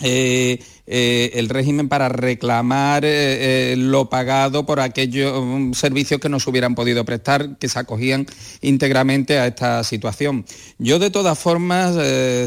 eh, 0.00 0.62
eh, 0.84 1.30
el 1.34 1.48
régimen 1.48 1.88
para 1.88 2.08
reclamar 2.08 3.04
eh, 3.04 3.72
eh, 3.72 3.76
lo 3.76 4.10
pagado 4.10 4.66
por 4.66 4.80
aquellos 4.80 5.40
mm, 5.44 5.74
servicios 5.74 6.20
que 6.20 6.28
nos 6.28 6.44
hubieran 6.48 6.74
podido 6.74 7.04
prestar, 7.04 7.56
que 7.58 7.68
se 7.68 7.78
acogían 7.78 8.26
íntegramente 8.62 9.38
a 9.38 9.46
esta 9.46 9.84
situación. 9.84 10.44
Yo 10.78 10.98
de 10.98 11.10
todas 11.10 11.38
formas, 11.38 11.96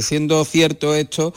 siendo 0.03 0.43
cierto 0.43 0.93
esto, 0.95 1.33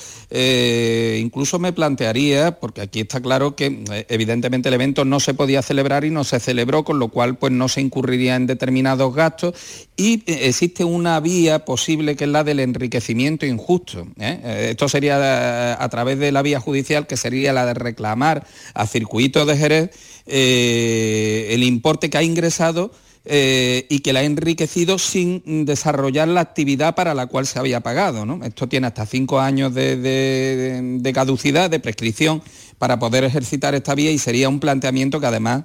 incluso 1.18 1.59
me 1.59 1.72
plantearía, 1.72 2.59
porque 2.59 2.80
aquí 2.80 3.01
está 3.01 3.20
claro 3.20 3.55
que 3.55 3.84
evidentemente 4.09 4.68
el 4.68 4.74
evento 4.74 5.05
no 5.05 5.20
se 5.20 5.34
podía 5.34 5.62
celebrar 5.62 6.05
y 6.05 6.11
no 6.11 6.24
se 6.24 6.40
celebró, 6.40 6.82
con 6.84 6.99
lo 6.99 7.09
cual 7.09 7.36
pues 7.36 7.53
no 7.53 7.68
se 7.68 7.80
incurriría 7.80 8.34
en 8.34 8.46
determinados 8.46 9.14
gastos 9.14 9.55
y 9.96 10.22
existe 10.26 10.84
una 10.84 11.20
vía 11.20 11.64
posible 11.64 12.16
que 12.16 12.24
es 12.24 12.30
la 12.30 12.44
del 12.44 12.61
enriquecimiento 12.61 13.46
injusto. 13.46 14.07
Esto 14.18 14.88
sería 14.88 15.82
a 15.82 15.88
través 15.88 16.18
de 16.18 16.32
la 16.32 16.42
vía 16.42 16.61
judicial, 16.61 16.88
que 17.07 17.16
sería 17.16 17.53
la 17.53 17.66
de 17.66 17.74
reclamar 17.74 18.47
a 18.74 18.86
Circuito 18.86 19.45
de 19.47 19.57
Jerez 19.57 19.91
eh, 20.26 21.49
el 21.51 21.62
importe 21.62 22.11
que 22.11 22.18
ha 22.18 22.22
ingresado 22.22 22.91
eh, 23.30 23.86
y 23.91 24.01
que 24.01 24.14
la 24.14 24.20
ha 24.20 24.24
enriquecido 24.24 24.99
sin 24.99 25.66
desarrollar 25.66 26.28
la 26.28 26.41
actividad 26.41 26.95
para 26.95 27.12
la 27.12 27.26
cual 27.26 27.47
se 27.47 27.59
había 27.59 27.80
pagado. 27.80 28.24
¿no? 28.24 28.43
Esto 28.43 28.68
tiene 28.68 28.86
hasta 28.86 29.05
cinco 29.05 29.39
años 29.39 29.74
de, 29.74 31.12
caducidad, 31.14 31.68
de 31.68 31.78
prescripción, 31.78 32.43
para 32.78 32.99
poder 32.99 33.24
ejercitar 33.24 33.74
esta 33.74 33.95
vía 33.95 34.11
y 34.11 34.18
sería 34.18 34.49
un 34.49 34.61
planteamiento 34.61 35.20
que 35.20 35.26
además 35.26 35.64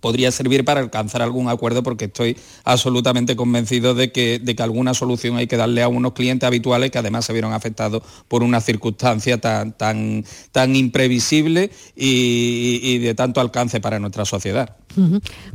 podría 0.00 0.30
servir 0.30 0.64
para 0.64 0.80
alcanzar 0.80 1.22
algún 1.22 1.48
acuerdo 1.48 1.82
porque 1.82 2.06
estoy 2.06 2.36
absolutamente 2.64 3.36
convencido 3.36 3.94
de 3.94 4.12
que, 4.12 4.38
de 4.38 4.54
que 4.54 4.62
alguna 4.62 4.94
solución 4.94 5.36
hay 5.36 5.46
que 5.46 5.56
darle 5.56 5.82
a 5.82 5.88
unos 5.88 6.12
clientes 6.12 6.46
habituales 6.46 6.90
que 6.90 6.98
además 6.98 7.24
se 7.24 7.32
vieron 7.32 7.52
afectados 7.52 8.02
por 8.28 8.42
una 8.42 8.60
circunstancia 8.60 9.38
tan, 9.40 9.72
tan, 9.72 10.24
tan 10.52 10.76
imprevisible 10.76 11.70
y, 11.96 12.80
y 12.82 12.98
de 12.98 13.14
tanto 13.14 13.40
alcance 13.40 13.80
para 13.80 13.98
nuestra 13.98 14.24
sociedad. 14.24 14.76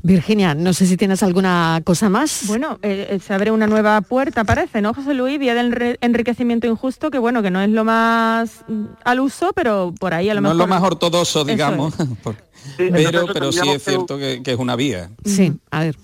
Virginia, 0.01 0.53
no 0.53 0.73
sé 0.73 0.85
si 0.85 0.97
tienes 0.97 1.23
alguna 1.23 1.81
cosa 1.83 2.09
más. 2.09 2.43
Bueno, 2.47 2.79
eh, 2.81 3.07
eh, 3.09 3.19
se 3.19 3.33
abre 3.33 3.51
una 3.51 3.67
nueva 3.67 4.01
puerta, 4.01 4.43
parece, 4.43 4.81
¿no, 4.81 4.93
José 4.93 5.13
Luis? 5.13 5.39
Vía 5.39 5.53
del 5.53 5.97
enriquecimiento 6.01 6.67
injusto, 6.67 7.11
que 7.11 7.19
bueno, 7.19 7.41
que 7.41 7.51
no 7.51 7.61
es 7.61 7.69
lo 7.69 7.83
más 7.83 8.63
mm, 8.67 8.85
al 9.03 9.19
uso, 9.19 9.51
pero 9.53 9.93
por 9.99 10.13
ahí 10.13 10.29
a 10.29 10.33
lo 10.33 10.41
No 10.41 10.49
es 10.49 10.55
mejor... 10.55 10.69
lo 10.69 10.75
más 10.75 10.83
ortodoxo, 10.83 11.43
digamos, 11.43 11.93
pero, 12.77 13.25
pero 13.33 13.51
sí 13.51 13.67
es 13.69 13.83
cierto 13.83 14.17
que, 14.17 14.32
que 14.41 14.51
es 14.51 14.59
una 14.59 14.75
vía. 14.75 15.11
Sí, 15.25 15.53
a 15.71 15.81
ver. 15.81 15.95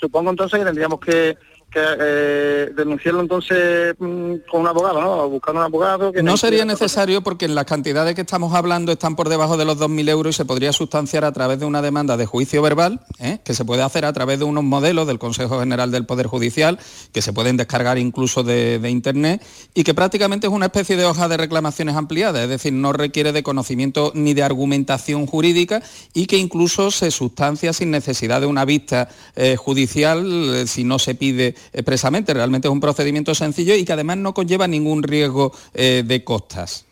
Supongo 0.00 0.30
entonces 0.30 0.58
que 0.58 0.64
tendríamos 0.64 1.00
que, 1.00 1.36
que, 1.70 1.80
eh, 1.80 2.70
denunciarlo 2.74 3.20
entonces 3.20 3.94
mm, 3.98 4.34
con 4.50 4.62
un 4.62 4.66
abogado, 4.66 5.00
¿no? 5.00 5.28
Buscar 5.28 5.54
un 5.54 5.62
abogado 5.62 6.12
que 6.12 6.22
No 6.22 6.36
sería 6.36 6.64
necesario 6.64 7.22
porque 7.22 7.44
en 7.44 7.54
las 7.54 7.64
cantidades 7.64 8.14
que 8.14 8.22
estamos 8.22 8.54
hablando 8.54 8.92
están 8.92 9.16
por 9.16 9.28
debajo 9.28 9.56
de 9.56 9.64
los 9.64 9.78
2.000 9.78 10.08
euros 10.08 10.34
y 10.34 10.36
se 10.36 10.44
podría 10.44 10.72
sustanciar 10.72 11.24
a 11.24 11.32
través 11.32 11.60
de 11.60 11.66
una 11.66 11.82
demanda 11.82 12.16
de 12.16 12.26
juicio 12.26 12.62
verbal, 12.62 13.00
¿eh? 13.18 13.38
que 13.44 13.54
se 13.54 13.64
puede 13.64 13.82
hacer 13.82 14.04
a 14.04 14.12
través 14.12 14.38
de 14.38 14.44
unos 14.44 14.64
modelos 14.64 15.06
del 15.06 15.18
Consejo 15.18 15.60
General 15.60 15.90
del 15.90 16.06
Poder 16.06 16.26
Judicial, 16.26 16.78
que 17.12 17.22
se 17.22 17.32
pueden 17.32 17.56
descargar 17.56 17.98
incluso 17.98 18.42
de, 18.42 18.78
de 18.78 18.90
Internet, 18.90 19.42
y 19.74 19.84
que 19.84 19.94
prácticamente 19.94 20.48
es 20.48 20.52
una 20.52 20.66
especie 20.66 20.96
de 20.96 21.04
hoja 21.04 21.28
de 21.28 21.36
reclamaciones 21.36 21.94
ampliada, 21.94 22.42
es 22.42 22.48
decir, 22.48 22.72
no 22.72 22.92
requiere 22.92 23.32
de 23.32 23.42
conocimiento 23.42 24.12
ni 24.14 24.34
de 24.34 24.42
argumentación 24.42 25.26
jurídica 25.26 25.82
y 26.14 26.26
que 26.26 26.36
incluso 26.36 26.90
se 26.90 27.10
sustancia 27.10 27.72
sin 27.72 27.90
necesidad 27.90 28.40
de 28.40 28.46
una 28.46 28.64
vista 28.64 29.08
eh, 29.36 29.56
judicial 29.56 30.66
si 30.66 30.84
no 30.84 30.98
se 30.98 31.14
pide 31.14 31.54
expresamente. 31.72 32.34
Realmente 32.34 32.68
es 32.68 32.72
un 32.72 32.80
procedimiento 32.80 33.34
sencillo 33.34 33.74
y 33.74 33.84
que 33.84 33.92
además 33.92 34.16
no 34.18 34.34
conlleva 34.34 34.66
ningún 34.68 35.02
riesgo 35.02 35.52
eh, 35.74 36.02
de 36.06 36.24
costas. 36.24 36.84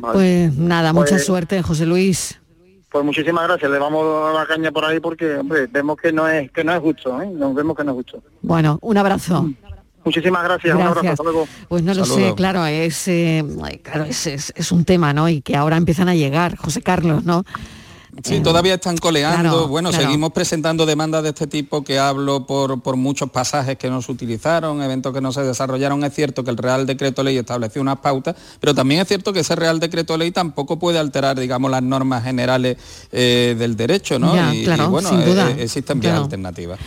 Pues 0.00 0.54
nada, 0.56 0.92
mucha 0.92 1.10
Pues- 1.16 1.24
suerte, 1.26 1.62
José 1.62 1.86
Luis. 1.86 2.38
Pues 2.90 3.04
muchísimas 3.06 3.44
gracias, 3.44 3.70
le 3.70 3.78
vamos 3.78 4.04
a 4.28 4.38
la 4.38 4.44
caña 4.46 4.70
por 4.70 4.84
ahí 4.84 5.00
porque, 5.00 5.36
hombre, 5.36 5.66
vemos 5.66 5.96
que 5.96 6.12
no 6.12 6.28
es 6.28 6.50
que 6.52 6.62
no 6.62 6.74
es 6.74 6.80
justo, 6.80 7.22
¿eh? 7.22 7.26
Nos 7.32 7.54
vemos 7.54 7.74
que 7.74 7.84
no 7.84 7.92
es 7.92 7.96
justo. 7.96 8.22
Bueno, 8.42 8.78
un 8.82 8.98
abrazo. 8.98 9.50
Muchísimas 10.04 10.44
gracias, 10.44 10.74
un 10.74 10.82
abrazo, 10.82 11.08
hasta 11.08 11.22
luego. 11.22 11.48
Pues 11.68 11.82
no 11.82 11.94
lo 11.94 12.04
sé, 12.04 12.34
claro, 12.36 12.66
es, 12.66 13.08
eh, 13.08 13.42
claro, 13.82 14.04
es, 14.04 14.26
es- 14.26 14.52
es 14.54 14.72
un 14.72 14.84
tema, 14.84 15.14
¿no? 15.14 15.26
Y 15.30 15.40
que 15.40 15.56
ahora 15.56 15.78
empiezan 15.78 16.10
a 16.10 16.14
llegar, 16.14 16.56
José 16.56 16.82
Carlos, 16.82 17.24
¿no? 17.24 17.44
Sí, 18.22 18.40
todavía 18.40 18.74
están 18.74 18.98
coleando. 18.98 19.50
claro, 19.50 19.68
bueno, 19.68 19.88
claro. 19.88 20.04
seguimos 20.04 20.32
presentando 20.32 20.84
demandas 20.84 21.22
de 21.22 21.30
este 21.30 21.46
tipo 21.46 21.82
que 21.82 21.98
hablo 21.98 22.46
por, 22.46 22.82
por 22.82 22.96
muchos 22.96 23.30
pasajes 23.30 23.78
que 23.78 23.88
no 23.88 24.02
se 24.02 24.12
utilizaron, 24.12 24.82
eventos 24.82 25.14
que 25.14 25.22
no 25.22 25.32
se 25.32 25.42
desarrollaron. 25.42 26.04
Es 26.04 26.14
cierto 26.14 26.44
que 26.44 26.50
el 26.50 26.58
Real 26.58 26.84
Decreto 26.84 27.22
Ley 27.22 27.38
estableció 27.38 27.80
unas 27.80 27.98
pautas, 28.00 28.36
pero 28.60 28.74
también 28.74 29.00
es 29.00 29.08
cierto 29.08 29.32
que 29.32 29.40
ese 29.40 29.56
Real 29.56 29.80
Decreto 29.80 30.18
Ley 30.18 30.30
tampoco 30.30 30.78
puede 30.78 30.98
alterar, 30.98 31.40
digamos, 31.40 31.70
las 31.70 31.82
normas 31.82 32.22
generales 32.22 32.76
eh, 33.12 33.56
del 33.58 33.76
derecho, 33.76 34.18
¿no? 34.18 34.34
Ya, 34.34 34.54
y, 34.54 34.60
y, 34.60 34.64
claro, 34.64 34.90
bueno, 34.90 35.08
sin 35.08 35.24
duda, 35.24 35.50
eh, 35.50 35.62
existen 35.62 35.98
vías 35.98 36.18
alternativas. 36.18 36.78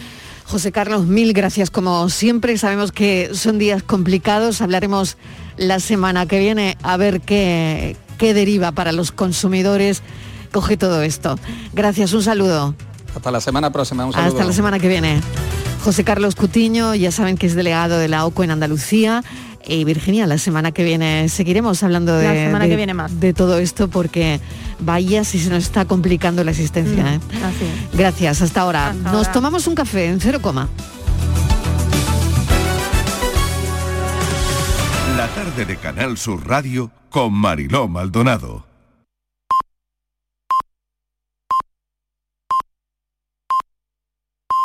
José 0.46 0.72
Carlos, 0.72 1.08
mil 1.08 1.34
gracias 1.34 1.72
como 1.72 2.08
siempre. 2.10 2.56
Sabemos 2.60 2.92
que 2.92 3.32
son 3.34 3.58
días 3.58 3.82
complicados. 3.82 4.62
Hablaremos 4.62 5.18
la 5.58 5.80
semana 5.80 6.28
que 6.28 6.38
viene 6.38 6.78
a 6.84 6.98
ver 6.98 7.22
qué, 7.22 7.98
qué 8.20 8.36
deriva 8.36 8.72
para 8.72 8.92
los 8.92 9.12
consumidores 9.12 10.04
coge 10.52 10.78
todo 10.78 11.02
esto. 11.02 11.38
Gracias, 11.74 12.14
un 12.14 12.24
saludo. 12.24 12.76
Hasta 13.16 13.32
la 13.32 13.42
semana 13.42 13.72
próxima. 13.72 14.06
Un 14.06 14.14
saludo. 14.14 14.30
Hasta 14.30 14.44
la 14.46 14.54
semana 14.54 14.80
que 14.80 14.88
viene. 14.88 15.22
José 15.84 16.04
Carlos 16.04 16.36
Cutiño, 16.36 16.96
ya 16.96 17.12
saben 17.12 17.38
que 17.38 17.46
es 17.48 17.56
delegado 17.56 17.98
de 17.98 18.08
la 18.08 18.26
OCO 18.26 18.44
en 18.44 18.52
Andalucía. 18.52 19.24
Y 19.68 19.84
Virginia, 19.84 20.28
la 20.28 20.38
semana 20.38 20.72
que 20.72 20.84
viene 20.84 21.28
seguiremos 21.28 21.82
hablando 21.82 22.16
de, 22.16 22.28
La 22.28 22.34
semana 22.34 22.66
de- 22.66 22.70
que 22.70 22.76
viene 22.76 22.94
más. 22.94 23.20
de 23.20 23.34
todo 23.34 23.58
esto 23.58 23.88
porque 23.88 24.40
vaya 24.80 25.24
si 25.24 25.40
se 25.40 25.50
nos 25.50 25.64
está 25.64 25.86
complicando 25.86 26.44
la 26.44 26.52
existencia. 26.52 27.04
Mm, 27.04 27.08
¿eh? 27.08 27.20
así 27.44 27.66
es. 27.92 27.98
Gracias, 27.98 28.42
hasta 28.44 28.62
ahora. 28.62 28.90
Hasta 28.92 29.04
Nos 29.12 29.16
ahora. 29.28 29.32
tomamos 29.32 29.66
un 29.66 29.74
café 29.76 30.06
en 30.08 30.20
cero 30.20 30.40
coma. 30.42 30.70
La 35.18 35.28
tarde 35.30 35.66
de 35.66 35.78
Canal 35.78 36.18
Sur 36.18 36.46
Radio 36.48 36.92
con 37.10 37.34
Mariló 37.34 37.88
Maldonado. 37.88 38.66